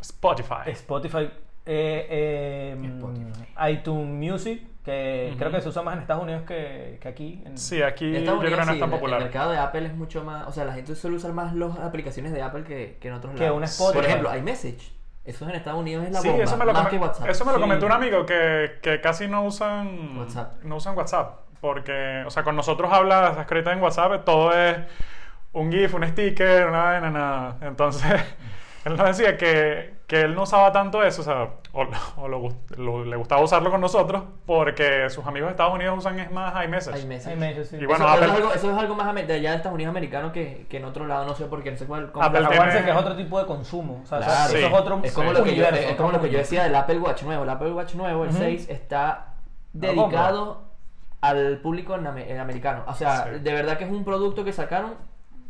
Spotify. 0.00 0.70
Spotify. 0.72 1.30
eh, 1.70 2.06
eh, 2.10 2.76
Spotify. 2.96 3.72
iTunes 3.72 4.06
Music, 4.32 4.62
que 4.84 5.34
creo 5.38 5.50
que 5.50 5.60
se 5.60 5.68
usa 5.68 5.82
más 5.82 5.96
en 5.96 6.00
Estados 6.00 6.22
Unidos 6.22 6.42
que, 6.46 6.98
que 7.00 7.08
aquí. 7.08 7.42
en- 7.44 7.58
Sí, 7.58 7.82
aquí 7.82 8.16
En 8.16 8.24
yo 8.24 8.38
creo 8.38 8.50
que 8.52 8.56
no 8.56 8.64
sí, 8.64 8.72
es 8.72 8.78
tan 8.80 8.88
el- 8.88 8.94
popular. 8.94 9.18
El 9.18 9.24
mercado 9.24 9.50
de 9.52 9.58
Apple 9.58 9.86
es 9.86 9.94
mucho 9.94 10.24
más. 10.24 10.46
O 10.48 10.52
sea, 10.52 10.64
la 10.64 10.72
gente 10.72 10.94
suele 10.94 11.16
usar 11.16 11.32
más 11.32 11.54
las 11.54 11.76
aplicaciones 11.78 12.32
de 12.32 12.40
Apple 12.42 12.64
que, 12.64 12.96
que 13.00 13.08
en 13.08 13.14
otros 13.14 13.34
Que 13.34 13.42
lados. 13.44 13.56
un 13.58 13.64
Spotify. 13.64 13.94
Por 13.98 14.04
ejemplo, 14.06 14.36
iMessage. 14.36 14.92
Eso 15.26 15.46
en 15.46 15.56
Estados 15.56 15.78
Unidos 15.80 16.06
es 16.06 16.12
la 16.12 16.20
Sí, 16.20 16.28
bomba. 16.28 16.44
eso 16.44 16.56
me 16.56 16.64
lo, 16.64 16.72
más 16.72 16.88
que 16.88 16.96
WhatsApp. 16.96 17.28
eso 17.28 17.44
me 17.44 17.50
lo 17.52 17.58
Sí. 17.58 17.62
comentó 17.62 17.84
un 17.84 17.92
amigo 17.92 18.24
que, 18.24 18.78
que 18.80 18.98
casi 19.02 19.28
no 19.28 19.44
usan 19.44 20.16
WhatsApp. 20.16 20.62
no 20.62 20.76
usan 20.76 20.96
WhatsApp. 20.96 21.40
Porque, 21.60 22.22
o 22.26 22.30
sea, 22.30 22.44
con 22.44 22.56
nosotros 22.56 22.90
habla, 22.90 23.28
está 23.30 23.42
escrita 23.42 23.72
en 23.74 23.82
WhatsApp, 23.82 24.24
todo 24.24 24.52
es 24.54 24.78
un 25.52 25.70
GIF, 25.70 25.92
un 25.92 26.06
sticker, 26.08 26.66
una 26.68 26.82
vaina, 26.84 27.10
nada. 27.10 27.56
Entonces, 27.60 28.10
él 28.88 28.96
nos 28.96 29.06
decía 29.06 29.36
que, 29.36 29.94
que 30.06 30.22
él 30.22 30.34
no 30.34 30.42
usaba 30.42 30.72
tanto 30.72 31.02
eso, 31.02 31.20
o 31.22 31.24
sea, 31.24 31.48
o, 31.72 31.86
o 32.16 32.28
lo 32.28 32.48
lo- 32.76 33.04
le 33.04 33.16
gustaba 33.16 33.40
usarlo 33.42 33.70
con 33.70 33.80
nosotros, 33.80 34.22
porque 34.46 35.08
sus 35.10 35.24
amigos 35.26 35.48
de 35.48 35.50
Estados 35.52 35.74
Unidos 35.74 35.96
usan 35.98 36.18
es 36.18 36.30
más 36.30 36.52
iMessage. 36.64 37.02
iMessage. 37.02 37.34
iMessage, 37.36 37.64
sí. 37.66 37.76
Y 37.80 37.86
bueno, 37.86 38.04
eso, 38.06 38.14
eso 38.16 38.24
es 38.24 38.30
algo, 38.32 38.52
eso 38.54 38.70
es 38.72 38.78
algo 38.78 38.94
más 38.94 39.14
de 39.14 39.32
allá 39.34 39.50
de 39.50 39.56
Estados 39.56 39.74
Unidos 39.74 39.90
americano 39.90 40.32
que, 40.32 40.66
que 40.68 40.78
en 40.78 40.84
otro 40.84 41.06
lado, 41.06 41.24
no 41.26 41.34
sé 41.34 41.44
por 41.46 41.62
qué, 41.62 41.70
no 41.72 41.76
sé 41.76 41.86
cuál. 41.86 42.10
Apple 42.20 42.46
tiene- 42.48 42.84
que 42.84 42.90
es 42.90 42.96
otro 42.96 43.16
tipo 43.16 43.38
de 43.38 43.46
consumo. 43.46 44.00
O 44.02 44.06
sea, 44.06 44.18
Claro. 44.18 44.32
eso 44.48 44.56
Sí. 44.56 44.64
es 44.64 44.72
otro 44.72 45.00
Es 45.02 45.12
como, 45.12 45.32
lo 45.32 45.42
que, 45.44 45.50
yo, 45.54 45.62
universo, 45.64 45.80
es 45.80 45.84
otro 45.92 45.96
como 45.96 46.12
lo 46.12 46.18
que 46.20 46.26
yo 46.26 46.32
mundo. 46.32 46.38
decía 46.38 46.62
del 46.64 46.74
Apple 46.74 46.98
Watch 46.98 47.22
nuevo. 47.22 47.42
El 47.44 47.50
Apple 47.50 47.72
Watch 47.72 47.94
nuevo, 47.94 48.24
el 48.24 48.30
Ujú. 48.30 48.38
6, 48.38 48.68
está 48.70 49.34
dedicado 49.72 50.62
al 51.20 51.58
público 51.60 51.94
en 51.96 52.06
en 52.06 52.38
americano. 52.40 52.84
O 52.86 52.94
sea, 52.94 53.24
Sí. 53.24 53.30
de 53.40 53.52
verdad 53.52 53.76
que 53.76 53.84
es 53.84 53.90
un 53.90 54.04
producto 54.04 54.44
que 54.44 54.52
sacaron 54.52 54.94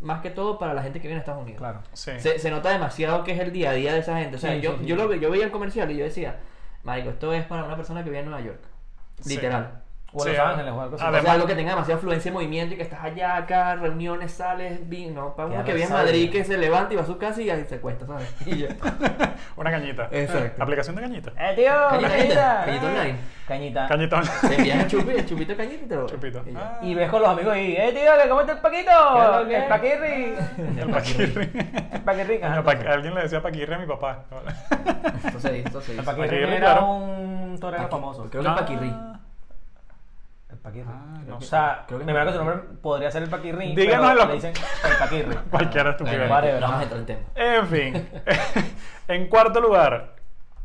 más 0.01 0.21
que 0.21 0.31
todo 0.31 0.59
para 0.59 0.75
la 0.75 0.83
gente 0.83 1.01
que 1.01 1.09
viene 1.09 1.19
a 1.19 1.21
Estados 1.21 1.43
Unidos. 1.43 1.59
Claro. 1.59 1.81
Sí. 1.93 2.13
Se, 2.19 2.39
se 2.39 2.51
nota 2.51 2.71
demasiado 2.71 3.25
que 3.25 3.33
es 3.33 3.41
el 3.41 3.53
día 3.53 3.71
a 3.71 3.73
día 3.75 3.93
de 3.93 3.99
esa 4.01 4.17
gente. 4.19 4.37
O 4.37 4.39
sea, 4.39 4.55
Sí, 4.55 4.61
yo, 4.61 4.73
sí, 4.73 4.79
sí. 4.81 4.87
yo, 4.87 4.97
lo, 4.97 5.09
ve- 5.09 5.19
yo 5.21 5.31
veía 5.31 5.45
el 5.45 5.51
comercial 5.51 5.91
y 5.91 5.97
yo 5.97 6.05
decía, 6.05 6.39
Marico, 6.85 7.11
esto 7.11 7.33
es 7.33 7.45
para 7.47 7.65
una 7.65 7.77
persona 7.77 8.03
que 8.05 8.11
vive 8.11 8.21
en 8.21 8.27
Nueva 8.31 8.41
York. 8.45 8.61
Sí. 9.21 9.31
Literal. 9.35 9.83
O 10.11 10.21
Sí, 10.21 10.31
Los 10.31 10.39
Ángeles 10.39 10.73
o 10.73 10.81
algo 10.81 10.95
así. 10.97 11.05
además- 11.05 11.21
o 11.21 11.25
sea, 11.25 11.33
algo 11.35 11.47
que 11.47 11.55
tenga 11.55 11.71
demasiada 11.73 11.99
afluencia 11.99 12.31
de 12.31 12.35
movimiento 12.35 12.73
y 12.75 12.77
que 12.79 12.83
estás 12.83 13.05
allá, 13.05 13.37
acá, 13.37 13.75
reuniones, 13.77 14.33
sales, 14.33 14.89
vi- 14.89 15.09
no, 15.11 15.35
para 15.37 15.49
uno 15.49 15.65
que 15.65 15.75
vive 15.75 15.85
en. 15.85 15.93
Madrid 15.93 16.33
que 16.33 16.45
se 16.45 16.57
levanta 16.57 16.95
y 16.95 16.97
va 16.97 17.03
a 17.03 17.07
su 17.07 17.19
casa 17.19 17.43
y 17.43 17.51
ahí 17.51 17.65
se 17.69 17.75
acuesta, 17.75 18.07
¿sabes? 18.07 18.35
Y 18.47 18.57
ya. 18.61 18.69
Una 19.57 19.71
cañita. 19.71 20.09
Exacto. 20.11 20.63
Aplicación 20.63 20.97
de 20.97 21.03
cañita. 21.03 21.33
¡Eh, 21.37 21.53
tío! 21.57 21.73
Cañita, 21.91 22.09
¡Cañita! 22.09 22.63
cañita 22.65 22.87
online. 22.87 23.17
Cañita. 23.47 23.89
Cañitón. 23.89 24.23
Te 24.49 24.55
envían 24.57 24.81
el 24.81 24.87
chupito, 24.89 25.11
el 25.19 25.27
chupito 25.27 25.57
cañita 25.57 25.85
y 25.85 25.89
te 25.89 25.97
lo 25.97 26.07
Chupito. 26.07 26.43
y. 26.47 26.55
Ah. 26.57 26.79
Y 26.81 26.95
ves 26.95 27.11
con 27.11 27.21
los 27.21 27.31
amigos 27.31 27.53
ahí, 27.53 27.75
¡eh, 27.79 27.93
tío, 27.93 28.23
que 28.23 28.29
comete 28.31 28.53
el 28.53 28.59
paquito! 28.59 28.91
¿Qué 29.15 29.21
es 29.21 29.43
lo 29.43 29.49
que 29.49 29.57
¡El 29.57 29.65
paquirri! 29.69 30.35
El 30.81 30.91
paquirri. 30.91 31.51
El 31.93 32.01
paquirri. 32.01 32.39
pa-. 32.39 32.93
Alguien 32.93 33.15
le 33.15 33.23
decía 33.23 33.43
paquirri 33.43 33.75
a 33.75 33.79
mi 33.79 33.87
papá. 33.87 34.25
Esto 35.27 35.41
se 35.41 35.53
dice, 35.53 35.67
esto 35.69 35.81
se 35.83 35.91
El 35.93 35.99
dice. 35.99 36.07
paquirri 36.11 36.29
Paquirri, 36.29 36.57
era 36.57 36.81
un 36.81 37.59
torero 37.61 37.89
famoso. 37.89 38.25
Creo 38.31 38.43
que 38.43 38.49
es 38.49 38.55
paquirri. 38.55 38.93
El 40.69 40.85
paquirri. 40.85 40.89
Ah, 40.91 41.21
no 41.27 41.37
o 41.37 41.41
sea, 41.41 41.85
creo 41.87 41.99
que 41.99 42.05
es 42.05 42.15
verdad 42.15 42.33
que 42.33 42.39
su 42.39 42.45
nombre 42.45 42.65
podría 42.83 43.11
ser 43.11 43.23
el 43.23 43.31
paquirri, 43.31 43.75
Díganos 43.75 44.07
pero 44.09 44.19
los- 44.19 44.29
le 44.29 44.35
dicen 44.35 44.53
el 44.91 44.97
paquirri. 44.99 45.37
Cualquier 45.51 45.85
Bueno, 45.85 45.91
estupidez. 45.91 46.29
No 46.29 46.29
vamos 46.31 46.63
a 46.63 46.75
ajá. 46.75 46.83
entrar 46.83 47.01
en 47.01 47.07
tema. 47.07 47.21
En 47.35 47.67
fin. 47.67 48.09
en 49.09 49.29
cuarto 49.29 49.61
lugar, 49.61 50.15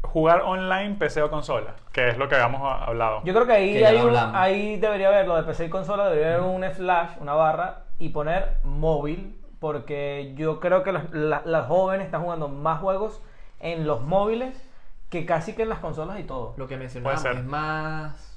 jugar 0.02 0.42
online, 0.42 0.96
PC 0.96 1.22
o 1.22 1.30
consola, 1.30 1.76
que 1.92 2.10
es 2.10 2.18
lo 2.18 2.28
que 2.28 2.36
habíamos 2.36 2.62
a- 2.62 2.86
hablado. 2.86 3.22
Yo 3.24 3.34
creo 3.34 3.46
que 3.46 3.54
ahí, 3.54 3.84
hay 3.84 3.98
lo 4.00 4.08
un- 4.08 4.36
ahí 4.36 4.78
debería 4.78 5.08
haber 5.08 5.28
lo 5.28 5.36
de 5.36 5.44
PC 5.44 5.66
y 5.66 5.70
consola, 5.70 6.10
debería 6.10 6.36
haber 6.36 6.42
un 6.42 6.64
flash, 6.74 7.12
una 7.20 7.34
barra 7.34 7.84
y 8.00 8.10
poner 8.10 8.58
móvil 8.64 9.40
porque 9.60 10.34
yo 10.36 10.60
creo 10.60 10.84
que 10.84 10.92
los- 10.92 11.10
la- 11.12 11.42
las 11.46 11.68
jóvenes 11.68 12.06
están 12.06 12.22
jugando 12.22 12.50
más 12.50 12.80
juegos 12.82 13.22
en 13.60 13.88
los 13.88 14.02
móviles 14.02 14.70
que 15.10 15.26
casi 15.26 15.54
que 15.54 15.62
en 15.64 15.70
las 15.70 15.80
consolas 15.80 16.20
y 16.20 16.24
todo. 16.24 16.54
Lo 16.58 16.68
que 16.68 16.76
ser. 17.18 17.38
es 17.38 17.44
más. 17.46 18.33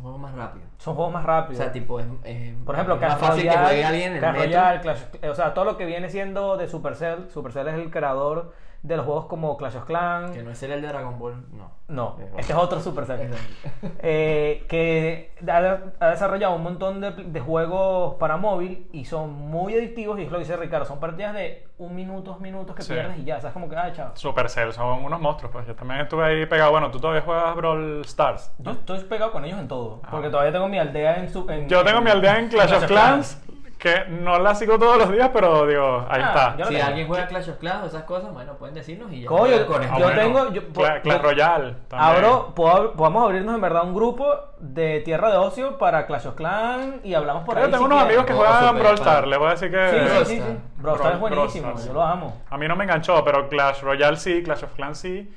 Es 0.00 0.04
un 0.06 0.12
juego 0.12 0.18
más 0.18 0.34
rápido. 0.34 0.64
Son 0.78 0.94
juegos 0.94 1.12
más 1.12 1.24
O 1.24 1.26
rápidos. 1.26 1.58
sea, 1.62 1.72
tipo, 1.72 2.00
es, 2.00 2.06
es 2.24 2.54
Por 2.64 2.74
ejemplo, 2.74 2.94
es 2.94 3.00
Clash 3.00 3.10
más 3.12 3.20
fácil 3.20 3.42
que 3.42 3.48
Royale, 3.50 3.66
juegue 3.66 3.84
alguien 3.84 4.12
en 4.14 4.18
Clash. 4.18 4.36
Royale, 4.36 4.80
Clash- 4.80 5.30
o 5.30 5.34
sea, 5.34 5.52
todo 5.54 5.64
lo 5.66 5.76
que 5.76 5.84
viene 5.84 6.08
siendo 6.08 6.56
de 6.56 6.68
Supercell. 6.68 7.28
Supercell 7.30 7.68
es 7.68 7.74
el 7.74 7.90
creador 7.90 8.52
de 8.82 8.96
los 8.96 9.04
juegos 9.04 9.26
como 9.26 9.56
Clash 9.58 9.76
of 9.76 9.84
Clans. 9.84 10.30
Que 10.36 10.42
no 10.42 10.50
es 10.50 10.62
el 10.62 10.80
de 10.80 10.88
Dragon 10.88 11.18
Ball, 11.18 11.44
no. 11.52 11.70
No, 11.88 12.16
Eh, 12.20 12.30
este 12.38 12.52
es 12.52 12.58
otro 12.58 12.80
Supercell. 12.80 13.20
Exacto. 13.22 13.88
Eh, 13.98 14.64
que 14.68 15.32
ha, 15.50 15.78
ha 15.98 16.10
desarrollado 16.10 16.54
un 16.54 16.62
montón 16.62 17.00
de, 17.00 17.10
de 17.10 17.40
juegos 17.40 18.14
para 18.14 18.36
móvil 18.36 18.88
y 18.92 19.04
son 19.04 19.32
muy 19.32 19.74
adictivos. 19.74 20.18
Y 20.18 20.22
es 20.22 20.30
lo 20.30 20.38
que 20.38 20.44
dice 20.44 20.56
Ricardo: 20.56 20.86
son 20.86 21.00
partidas 21.00 21.34
de 21.34 21.66
un 21.78 21.94
minuto, 21.94 22.30
dos 22.32 22.40
minutos 22.40 22.74
que 22.76 22.82
Sí. 22.82 22.92
pierdes 22.92 23.18
y 23.18 23.24
ya. 23.24 23.36
O 23.38 23.40
sea, 23.40 23.48
es 23.50 23.54
como 23.54 23.68
que, 23.68 23.76
ah, 23.76 23.92
chao. 23.92 24.12
Supercell 24.14 24.72
son 24.72 25.04
unos 25.04 25.20
monstruos, 25.20 25.52
pues 25.52 25.66
yo 25.66 25.74
también 25.74 26.00
estuve 26.00 26.24
ahí 26.24 26.46
pegado. 26.46 26.70
Bueno, 26.70 26.90
tú 26.90 27.00
todavía 27.00 27.22
juegas 27.22 27.56
Brawl 27.56 28.00
Stars. 28.02 28.52
Yo 28.58 28.70
estoy 28.70 29.00
pegado 29.04 29.32
con 29.32 29.44
ellos 29.44 29.58
en 29.58 29.68
todo. 29.68 30.00
Ah. 30.04 30.08
Porque 30.10 30.28
todavía 30.30 30.52
tengo 30.52 30.68
mi 30.68 30.78
aldea 30.78 31.16
en. 31.18 31.28
su- 31.28 31.48
en- 31.50 31.68
Yo 31.68 31.84
tengo 31.84 31.98
en- 31.98 32.04
mi 32.04 32.10
aldea 32.10 32.38
en 32.38 32.48
Clash 32.48 32.72
of 32.72 32.86
Clans, 32.86 33.42
que 33.80 34.04
no 34.10 34.38
la 34.38 34.54
sigo 34.54 34.78
todos 34.78 34.98
los 34.98 35.10
días, 35.10 35.30
pero 35.32 35.66
digo, 35.66 36.06
ahí 36.08 36.20
Ah, 36.22 36.28
está. 36.28 36.56
yo- 36.58 36.66
Si 36.66 36.74
tengo. 36.74 36.86
alguien 36.86 37.06
juega 37.08 37.26
Clash 37.26 37.48
of 37.50 37.56
Clans 37.56 37.82
o 37.82 37.86
esas 37.86 38.02
cosas, 38.04 38.32
bueno, 38.32 38.52
pueden 38.54 38.74
decirnos 38.74 39.10
y 39.12 39.22
ya. 39.22 39.26
Coño, 39.28 39.40
juegan 39.42 39.64
con 39.66 39.82
Ah, 39.82 39.84
esto. 39.86 39.98
yo 39.98 40.04
bueno, 40.04 40.20
tengo- 40.20 40.52
yo- 40.52 40.62
Cla- 40.72 41.00
Clash 41.02 41.16
yo- 41.16 41.22
Royale. 41.22 41.74
también. 41.88 42.10
Abro, 42.16 42.54
puedo- 42.54 42.92
podemos 42.92 43.24
abrirnos 43.24 43.54
en 43.54 43.60
verdad 43.60 43.84
un 43.84 43.94
grupo 43.94 44.26
de 44.58 45.00
tierra 45.00 45.30
de 45.30 45.38
ocio 45.38 45.78
para 45.78 46.06
Clash 46.06 46.26
of 46.26 46.34
Clans 46.34 46.96
y 47.04 47.14
hablamos 47.14 47.44
por 47.44 47.56
Yo 47.56 47.64
ahí. 47.64 47.70
tengo 47.70 47.78
si 47.78 47.84
unos 47.86 47.96
quieren. 48.04 48.06
amigos 48.08 48.26
que 48.26 48.32
O 48.34 48.36
juegan 48.36 48.74
Brawl 48.78 48.94
Star. 48.96 49.08
Stars, 49.14 49.26
les 49.28 49.38
voy 49.38 49.48
a 49.48 49.50
decir 49.52 49.70
que... 49.70 49.88
Sí, 49.88 49.96
sí, 49.96 50.24
sí, 50.36 50.42
sí. 50.42 50.56
Brawl 50.76 50.96
Stars 50.96 51.14
es 51.14 51.20
buenísimo, 51.20 51.74
yo 51.86 51.92
lo 51.94 52.02
amo. 52.02 52.42
A 52.50 52.56
mí 52.58 52.68
no 52.68 52.76
me 52.76 52.84
enganchó, 52.84 53.24
pero 53.24 53.48
Clash 53.48 53.80
Royale 53.82 54.16
sí, 54.18 54.42
Clash 54.42 54.64
of 54.64 54.72
Clans 54.74 54.98
sí. 54.98 55.32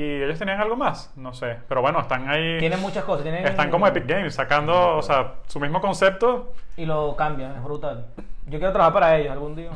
Y 0.00 0.22
ellos 0.22 0.38
tenían 0.38 0.60
algo 0.60 0.76
más, 0.76 1.12
no 1.16 1.34
sé. 1.34 1.56
Pero 1.68 1.80
bueno, 1.82 1.98
están 1.98 2.28
ahí... 2.28 2.56
Tienen 2.60 2.80
muchas 2.80 3.02
cosas. 3.04 3.24
Tienen... 3.24 3.44
Están 3.44 3.68
como 3.68 3.84
Epic 3.84 4.06
Games, 4.06 4.32
sacando, 4.32 4.96
o 4.96 5.02
sea, 5.02 5.34
su 5.48 5.58
mismo 5.58 5.80
concepto. 5.80 6.52
Y 6.76 6.86
lo 6.86 7.16
cambian, 7.16 7.56
es 7.56 7.64
brutal. 7.64 8.06
Yo 8.46 8.58
quiero 8.58 8.70
trabajar 8.72 8.92
para 8.92 9.16
ellos 9.18 9.32
algún 9.32 9.56
día. 9.56 9.70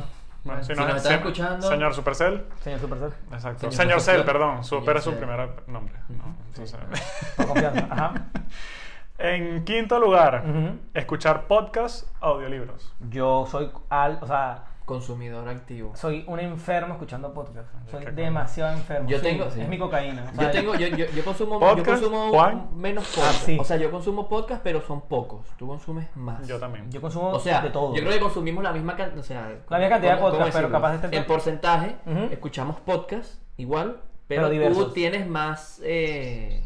Bueno, 0.45 0.63
Si 0.63 0.73
no- 0.73 0.85
nos 0.87 0.95
están 0.95 1.11
se- 1.11 1.17
escuchando- 1.17 1.67
Señor 1.67 1.93
Supercell. 1.93 2.45
Señor 2.61 2.79
Supercell. 2.79 3.11
Exacto. 3.33 3.69
Señor 3.71 3.99
Señor. 3.99 4.01
Cell, 4.01 4.25
perdón. 4.25 4.63
Super 4.63 4.95
es 4.97 5.03
su 5.03 5.13
primer 5.13 5.49
nombre. 5.67 5.95
¿no? 6.07 6.35
Entonces, 6.47 6.77
Por 7.35 7.47
confianza. 7.47 7.87
Ajá. 7.91 8.13
en 9.17 9.63
quinto 9.65 9.99
lugar, 9.99 10.43
Ujú. 10.47 10.79
escuchar 10.93 11.47
podcasts, 11.47 12.09
audiolibros. 12.21 12.93
Yo 13.09 13.45
soy 13.49 13.69
al, 13.89 14.19
o 14.21 14.27
sea, 14.27 14.63
Consumidor 14.85 15.47
activo. 15.47 15.95
soy 15.95 16.25
un 16.27 16.39
enfermo 16.41 16.93
escuchando 16.95 17.33
podcast. 17.33 17.69
Soy 17.89 18.03
demasiado 18.13 18.73
enfermo. 18.73 19.07
Yo 19.09 19.17
Sí, 19.17 19.23
tengo- 19.23 19.49
sí. 19.49 19.61
Es 19.61 19.69
mi 19.69 19.77
cocaína. 19.79 20.25
Yo 20.37 20.51
tengo, 20.51 20.75
yo, 20.75 20.87
yo, 20.87 21.05
yo 21.05 21.23
consumo, 21.23 21.53
yo 21.53 21.59
¿Podcast, 21.59 22.01
consumo 22.01 22.29
Juan? 22.31 22.67
menos 22.75 23.07
podcast. 23.07 23.35
Ah, 23.41 23.43
sí. 23.45 23.57
O 23.59 23.63
sea, 23.63 23.77
yo 23.77 23.89
consumo 23.91 24.27
podcast, 24.27 24.61
pero 24.61 24.81
son 24.81 25.01
pocos. 25.07 25.47
Tú 25.57 25.67
consumes 25.67 26.07
más. 26.15 26.45
Yo 26.47 26.59
también. 26.59 26.91
Yo 26.91 26.99
consumo 26.99 27.29
O 27.29 27.39
sea, 27.39 27.61
de 27.61 27.69
todo. 27.69 27.95
yo 27.95 28.01
creo 28.01 28.11
que 28.13 28.19
consumimos 28.19 28.61
la 28.63 28.73
misma 28.73 28.97
cantidad, 28.97 29.19
o 29.19 29.23
sea, 29.23 29.41
La 29.69 29.77
misma 29.77 29.89
cantidad 29.89 30.13
de 30.15 30.19
¿cómo- 30.19 30.31
cómo 30.31 30.31
podcast, 30.39 30.57
pero 30.57 30.71
capaz 30.71 30.95
este- 30.95 31.15
En 31.17 31.25
porcentaje, 31.25 31.95
escuchamos 32.31 32.79
podcast 32.81 33.35
igual, 33.57 34.01
Pero 34.27 34.49
pero, 34.49 34.73
tú 34.75 34.91
tienes 34.91 35.27
más, 35.27 35.79
eh, 35.85 36.61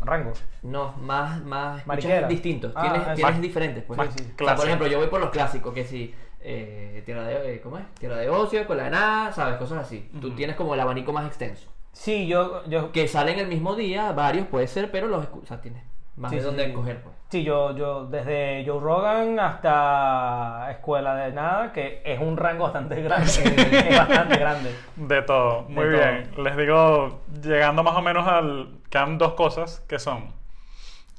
Rango. 0.00 0.32
no, 0.62 0.92
más, 1.00 1.42
más, 1.44 1.82
distintos, 2.28 2.72
Ah, 2.74 3.14
tienes, 3.14 3.40
diferentes, 3.40 3.84
pues. 3.84 3.96
más 3.98 4.08
O 4.08 4.44
sea, 4.44 4.54
por 4.56 4.66
ejemplo, 4.66 4.86
yo 4.86 4.98
voy 4.98 5.08
por 5.08 5.20
los 5.20 5.30
clásicos, 5.30 5.72
que 5.74 5.84
si, 5.84 6.14
eh, 6.44 7.02
tierra 7.04 7.24
de, 7.24 7.54
eh, 7.54 7.60
¿cómo 7.60 7.78
es? 7.78 7.84
Tierra 7.94 8.16
de 8.16 8.28
ocio, 8.30 8.66
con 8.66 8.76
la 8.76 8.84
de 8.84 8.90
nada, 8.90 9.32
sabes, 9.32 9.56
cosas 9.56 9.78
así. 9.78 10.08
Tú 10.20 10.30
tienes 10.34 10.56
como 10.56 10.74
el 10.74 10.80
abanico 10.80 11.12
más 11.12 11.26
extenso. 11.26 11.68
Sí, 11.92 12.26
yo, 12.26 12.64
yo, 12.66 12.92
Que 12.92 13.08
salen 13.08 13.38
el 13.38 13.46
mismo 13.48 13.74
día, 13.76 14.12
varios 14.12 14.46
puede 14.48 14.66
ser, 14.66 14.90
pero 14.90 15.06
los 15.06 15.26
o 15.26 15.46
sea, 15.46 15.60
tienes 15.60 15.82
más 16.16 16.30
Sí, 16.30 16.36
de 16.36 16.42
sí, 16.42 16.46
dónde 16.46 16.64
sí. 16.64 16.70
escoger, 16.70 17.02
pues. 17.02 17.14
sí, 17.30 17.42
yo, 17.44 17.74
yo, 17.76 18.06
desde 18.06 18.64
Joe 18.66 18.80
Rogan 18.80 19.38
hasta 19.40 20.68
Escuela 20.70 21.14
de 21.16 21.32
Nada, 21.32 21.72
que 21.72 22.02
es 22.04 22.20
un 22.20 22.36
rango 22.36 22.64
bastante 22.64 23.00
grande. 23.02 23.30
es 23.90 23.96
bastante 23.98 24.36
grande. 24.36 24.74
De 24.96 25.22
todo. 25.22 25.62
Muy 25.68 25.86
De 25.86 25.90
bien. 25.96 26.30
Les 26.44 26.56
digo, 26.56 27.20
llegando 27.42 27.82
más 27.82 27.96
o 27.96 28.02
menos 28.02 28.26
al... 28.28 28.78
Quedan 28.90 29.18
dos 29.18 29.34
cosas 29.34 29.80
que 29.88 29.98
son... 29.98 30.32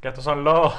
Que 0.01 0.09
estos 0.09 0.23
son 0.23 0.43
los, 0.43 0.73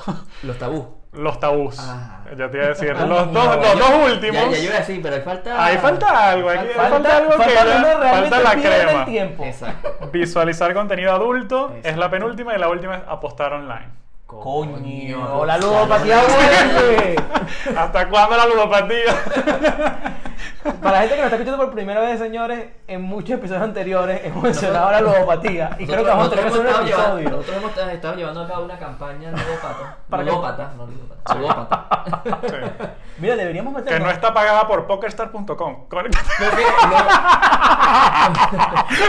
Los 0.45 0.57
tabús. 0.59 0.85
Los 1.17 1.41
tabús. 1.41 1.77
Ah. 1.81 2.21
Yo 2.37 2.51
te 2.51 2.57
iba 2.57 2.67
a 2.67 2.69
decir, 2.71 2.95
Ah, 2.99 3.07
los, 3.07 3.27
no, 3.29 3.45
dos, 3.45 3.57
los 3.57 3.79
dos 3.79 4.13
últimos. 4.13 4.43
Ya, 4.45 4.51
ya 4.51 4.57
yo 4.59 4.63
iba 4.65 4.75
a 4.75 4.79
decir, 4.79 5.01
pero 5.03 5.15
ahí 5.17 5.23
falta. 5.23 5.65
Ahí 5.65 5.79
falta 5.79 6.31
algo, 6.31 6.51
aquí 6.51 6.67
Falta- 6.75 6.91
falta, 6.91 7.17
algo 7.17 7.31
que 7.31 7.37
falta 7.37 7.65
donde 7.65 7.95
realmente 7.97 8.31
falta 8.37 8.41
la 8.41 8.63
crema. 8.63 8.99
el 9.01 9.05
tiempo. 9.07 9.45
Exacto. 9.45 10.09
Visualizar 10.13 10.75
contenido 10.75 11.13
adulto 11.13 11.75
es 11.83 11.97
la 11.97 12.11
penúltima 12.11 12.55
y 12.55 12.59
la 12.59 12.69
última 12.69 12.97
es 12.97 13.03
apostar 13.09 13.53
online. 13.53 13.89
Coño, 14.27 15.45
la 15.47 15.57
ludopatía 15.57 16.19
vuelve. 16.21 17.17
¿Hasta 17.77 18.09
cuándo 18.09 18.37
la 18.37 18.47
ludopatía? 18.47 19.15
Para 20.83 20.93
la 20.93 20.99
gente 21.01 21.15
que 21.15 21.21
nos 21.23 21.27
está 21.33 21.37
escuchando 21.37 21.65
por 21.65 21.73
primera 21.75 22.01
vez, 22.01 22.19
señores, 22.19 22.69
en 22.89 23.03
muchos 23.03 23.31
episodios 23.39 23.63
anteriores 23.63 24.21
hemos 24.25 24.43
mencionado 24.43 24.91
la 24.93 25.01
ludopatía. 25.01 25.71
Y 25.79 25.87
creo 25.87 26.03
que 26.05 26.11
vamos 26.11 26.27
a 26.27 26.31
tener 26.31 26.45
que 26.45 26.51
hacer 26.51 26.61
un 26.61 26.67
episodio. 26.69 26.87
llevando- 26.97 27.31
nosotros 27.31 27.57
hemos 27.57 27.71
estado 27.93 28.15
llevando 28.17 28.43
a 28.43 28.49
cabo 28.49 28.65
una 28.65 28.79
campaña 28.79 29.31
ludópata. 29.31 29.97
¿Para 30.11 30.25
qué? 30.25 30.31
ludópata, 30.31 30.71
no 30.77 30.87
ludópata. 30.87 31.35
Ludópata. 31.35 31.87
Sí. 32.49 32.55
Mira, 33.19 33.35
deberíamos 33.35 33.73
meter. 33.73 33.95
Que 33.95 34.01
no 34.01 34.11
está 34.11 34.33
pagada 34.35 34.67
por 34.69 34.87
PokerStar.com. 34.87 35.89
Conéctate. 35.89 36.27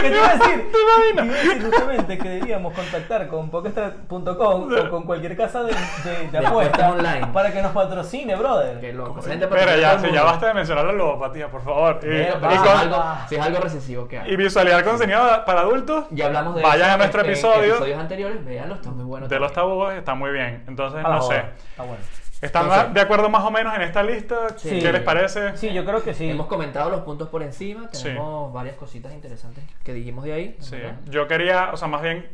te 0.10 0.16
iba 0.16 0.26
a 0.28 0.36
decir? 0.36 0.72
Te 0.72 0.78
iba 0.80 0.94
a 1.22 1.34
decir 1.34 1.62
justamente 1.64 2.18
que 2.18 2.28
deberíamos 2.28 2.72
contactar 2.72 3.28
con 3.28 3.50
Pokestar.com 3.50 4.68
o 4.72 4.90
con 4.90 5.02
cualquier 5.04 5.36
casa 5.36 5.62
de, 5.62 5.74
de, 5.74 6.28
de 6.30 6.38
De 6.40 6.46
apuestas 6.46 6.92
online. 6.92 7.26
para 7.32 7.52
que 7.52 7.60
nos 7.62 7.72
patrocine, 7.72 8.34
brother. 8.36 8.80
que 8.80 8.92
loco. 8.94 9.20
todo 9.20 9.76
ya, 9.76 9.98
si 9.98 10.10
ya 10.12 10.22
basta 10.22 10.46
de 10.48 10.54
mencionar 10.54 10.86
la 10.86 10.92
ludopatía, 10.92 11.47
por 11.50 11.62
favor. 11.62 12.00
Y, 12.02 12.06
Mira, 12.06 12.28
y 12.28 12.32
Pero 12.40 12.50
si, 12.50 12.56
es 12.56 12.60
con- 12.62 12.78
algo, 12.78 13.04
si 13.28 13.34
es 13.36 13.40
algo 13.42 13.60
recesivo 13.60 14.08
que 14.08 14.18
hay. 14.18 14.32
y 14.32 14.36
visualizar 14.36 14.84
contenido 14.84 15.20
para 15.46 15.60
adultos. 15.60 16.06
Ya 16.10 16.26
hablamos 16.26 16.54
de 16.56 16.62
Vayan 16.62 16.86
eso 16.86 16.94
a 16.94 16.96
nuestro 16.98 17.20
en- 17.20 17.26
en 17.26 17.32
episodio 17.32 17.70
episodios 17.74 17.98
anteriores, 18.00 18.44
véanlo, 18.44 18.74
está 18.74 18.90
muy 18.90 19.04
bueno. 19.04 19.28
de 19.28 19.38
los 19.40 19.52
tabúes, 19.52 19.98
está 19.98 20.14
muy 20.14 20.30
bien. 20.30 20.64
Entonces, 20.68 21.02
no 21.02 21.22
sé. 21.22 21.36
Está 21.70 21.82
bueno. 21.84 22.02
¿Están 22.40 22.64
Entonces- 22.66 22.94
de 22.94 23.00
acuerdo 23.00 23.28
más 23.28 23.42
o 23.42 23.50
menos 23.50 23.74
en 23.74 23.82
esta 23.82 24.00
lista? 24.02 24.36
Sí. 24.56 24.78
¿Qué 24.80 24.92
les 24.92 25.02
parece? 25.02 25.56
Sí, 25.56 25.72
yo 25.72 25.84
creo 25.84 26.04
que 26.04 26.14
sí. 26.14 26.30
Hemos 26.30 26.46
comentado 26.46 26.88
los 26.88 27.00
puntos 27.00 27.28
por 27.28 27.42
encima, 27.42 27.88
Sí. 27.92 28.04
tenemos 28.04 28.52
varias 28.52 28.76
cositas 28.76 29.12
interesantes 29.12 29.64
que 29.82 29.92
dijimos 29.92 30.24
de 30.24 30.32
ahí. 30.32 30.56
Sí, 30.60 30.76
¿verdad? 30.76 30.98
yo 31.06 31.26
quería, 31.26 31.70
o 31.72 31.76
sea, 31.76 31.88
más 31.88 32.00
bien 32.00 32.30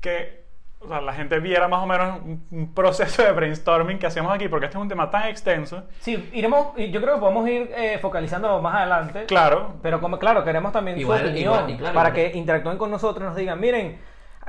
que 0.00 0.46
o 0.80 0.88
sea, 0.88 1.00
la 1.00 1.12
gente 1.12 1.38
viera 1.40 1.66
más 1.68 1.82
o 1.82 1.86
menos 1.86 2.20
un, 2.24 2.46
un 2.50 2.74
proceso 2.74 3.22
de 3.22 3.32
brainstorming 3.32 3.98
que 3.98 4.06
hacíamos 4.06 4.32
aquí, 4.32 4.48
porque 4.48 4.66
este 4.66 4.78
es 4.78 4.82
un 4.82 4.88
tema 4.88 5.10
tan 5.10 5.24
extenso. 5.28 5.82
Sí, 6.00 6.30
iremos, 6.32 6.68
y 6.76 6.90
yo 6.90 7.00
creo 7.00 7.14
que 7.14 7.20
podemos 7.20 7.48
ir 7.48 7.70
eh, 7.76 7.98
focalizándolo 8.00 8.60
más 8.62 8.74
adelante. 8.76 9.24
Claro, 9.26 9.74
Pero 9.82 10.00
como 10.00 10.18
claro, 10.18 10.44
queremos 10.44 10.72
también 10.72 10.98
Igual- 10.98 11.20
su 11.20 11.24
opinión 11.26 11.52
igual, 11.54 11.70
y 11.70 11.76
claro, 11.78 11.94
para 11.94 12.08
igual. 12.10 12.30
que 12.32 12.38
interactúen 12.38 12.78
con 12.78 12.90
nosotros 12.90 13.22
y 13.24 13.26
nos 13.26 13.36
digan, 13.36 13.60
miren, 13.60 13.98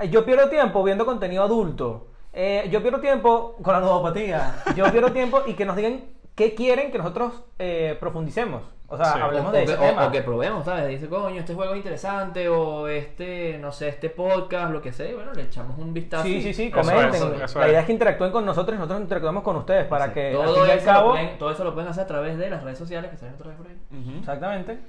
yo 0.09 0.23
pierdo 0.25 0.49
tiempo 0.49 0.83
viendo 0.83 1.05
contenido 1.05 1.43
adulto, 1.43 2.07
eh, 2.31 2.67
yo 2.71 2.81
pierdo 2.81 2.99
tiempo 2.99 3.55
con 3.63 3.73
la 3.73 3.79
ludopatía, 3.79 4.63
yo 4.75 4.89
pierdo 4.91 5.11
tiempo 5.11 5.41
y 5.47 5.55
que 5.55 5.65
nos 5.65 5.75
digan 5.75 6.01
qué 6.35 6.53
quieren 6.55 6.91
que 6.91 6.97
nosotros 6.99 7.43
eh, 7.57 7.97
profundicemos. 7.99 8.61
O 8.91 8.97
sea, 8.97 9.05
Sí. 9.13 9.19
hablemos 9.21 9.49
o, 9.49 9.51
de 9.51 9.59
o 9.59 9.61
ese 9.63 9.73
que, 9.75 9.79
o- 9.79 9.87
tema. 9.89 10.07
o 10.07 10.11
que 10.11 10.21
probemos, 10.23 10.65
¿sabes? 10.65 10.87
Dice, 10.87 11.07
coño, 11.07 11.39
este 11.39 11.53
juego 11.53 11.73
es 11.73 11.77
interesante, 11.77 12.49
o 12.49 12.87
este, 12.87 13.57
no 13.59 13.71
sé, 13.71 13.89
este 13.89 14.09
podcast, 14.09 14.71
lo 14.71 14.81
que 14.81 14.91
sea, 14.91 15.07
y 15.09 15.13
bueno, 15.13 15.31
le 15.33 15.43
echamos 15.43 15.77
un 15.77 15.93
vistazo. 15.93 16.23
Sí, 16.23 16.37
y- 16.37 16.41
sí, 16.41 16.53
sí, 16.53 16.67
Eso 16.67 16.77
comenten. 16.81 17.13
es, 17.35 17.41
eso 17.43 17.59
la 17.59 17.69
idea 17.69 17.79
es 17.81 17.85
que 17.85 17.91
interactúen 17.91 18.31
con 18.31 18.45
nosotros 18.45 18.75
y 18.75 18.79
nosotros 18.79 19.01
interactuemos 19.01 19.43
con 19.43 19.55
ustedes 19.57 19.85
para 19.85 20.05
Exacto. 20.05 20.21
que 20.21 20.31
todo, 20.33 20.63
al 20.63 20.71
al 20.71 20.83
cabo... 20.83 21.07
lo 21.09 21.13
pueden, 21.13 21.37
todo 21.37 21.51
eso 21.51 21.63
lo 21.63 21.73
pueden 21.75 21.89
hacer 21.91 22.03
a 22.03 22.07
través 22.07 22.37
de 22.39 22.49
las 22.49 22.63
redes 22.63 22.77
sociales 22.79 23.09
que 23.09 23.15
están 23.15 23.33
otra 23.35 23.47
vez 23.49 23.57
por 23.57 23.67
ahí. 23.67 23.77
Exactamente. 24.19 24.79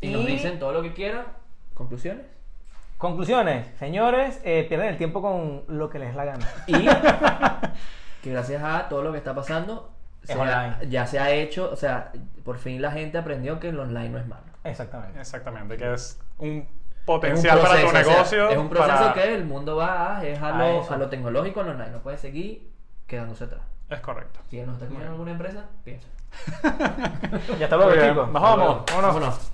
Y, 0.00 0.08
nos 0.08 0.26
dicen 0.26 0.58
todo 0.58 0.72
lo 0.72 0.82
que 0.82 0.92
quieran. 0.92 1.24
¿Conclusiones? 1.74 2.26
Conclusiones, 2.98 3.66
señores, 3.78 4.40
eh, 4.42 4.64
pierden 4.68 4.88
el 4.88 4.96
tiempo 4.96 5.20
con 5.22 5.62
lo 5.68 5.88
que 5.90 5.98
les 5.98 6.14
la 6.14 6.24
gana. 6.24 6.48
Y 6.66 6.72
que 8.22 8.30
gracias 8.30 8.62
a 8.62 8.88
todo 8.88 9.02
lo 9.02 9.12
que 9.12 9.18
está 9.18 9.34
pasando, 9.34 9.90
Es 10.28 10.36
online. 10.36 10.76
ya 10.88 11.06
se 11.06 11.18
ha 11.18 11.30
hecho, 11.30 11.70
o 11.72 11.76
sea, 11.76 12.12
por 12.44 12.58
fin 12.58 12.80
la 12.82 12.90
gente 12.90 13.18
aprendió 13.18 13.58
que 13.60 13.68
el 13.70 13.78
online 13.80 14.08
no 14.10 14.18
es 14.18 14.26
malo. 14.26 14.42
Exactamente. 14.64 15.20
exactamente, 15.20 15.76
que 15.76 15.92
es 15.94 16.18
un 16.38 16.48
Es 16.48 16.54
un 16.68 16.68
potencial 17.04 17.60
para 17.60 17.74
tu 17.76 17.80
proceso, 17.88 17.98
o 17.98 18.04
sea, 18.04 18.12
negocio. 18.14 18.50
es 18.50 18.58
un 18.58 18.68
proceso 18.68 18.96
para- 18.98 19.12
que 19.14 19.34
el 19.34 19.44
mundo 19.44 19.76
va 19.76 20.18
a, 20.18 20.24
es 20.26 20.42
a, 20.42 20.48
A 20.48 20.58
lo, 20.58 20.80
eso. 20.82 20.92
a 20.94 20.96
lo 20.96 21.08
tecnológico, 21.08 21.60
al 21.60 21.68
online. 21.68 21.90
No 21.92 21.98
puede 22.00 22.18
seguir 22.18 22.68
quedándose 23.06 23.44
atrás. 23.44 23.62
Es 23.88 24.00
correcto. 24.00 24.40
Si 24.50 24.60
nos 24.62 24.72
está 24.74 24.86
escuchando 24.86 25.12
alguna 25.12 25.30
empresa, 25.32 25.64
piensa. 25.84 26.08
Ya 27.58 27.68
Muy 27.76 27.92
bien, 27.96 28.08
chicos. 28.10 28.28
Nos 28.32 28.42
vamos. 28.42 28.82
Vámonos. 28.92 29.52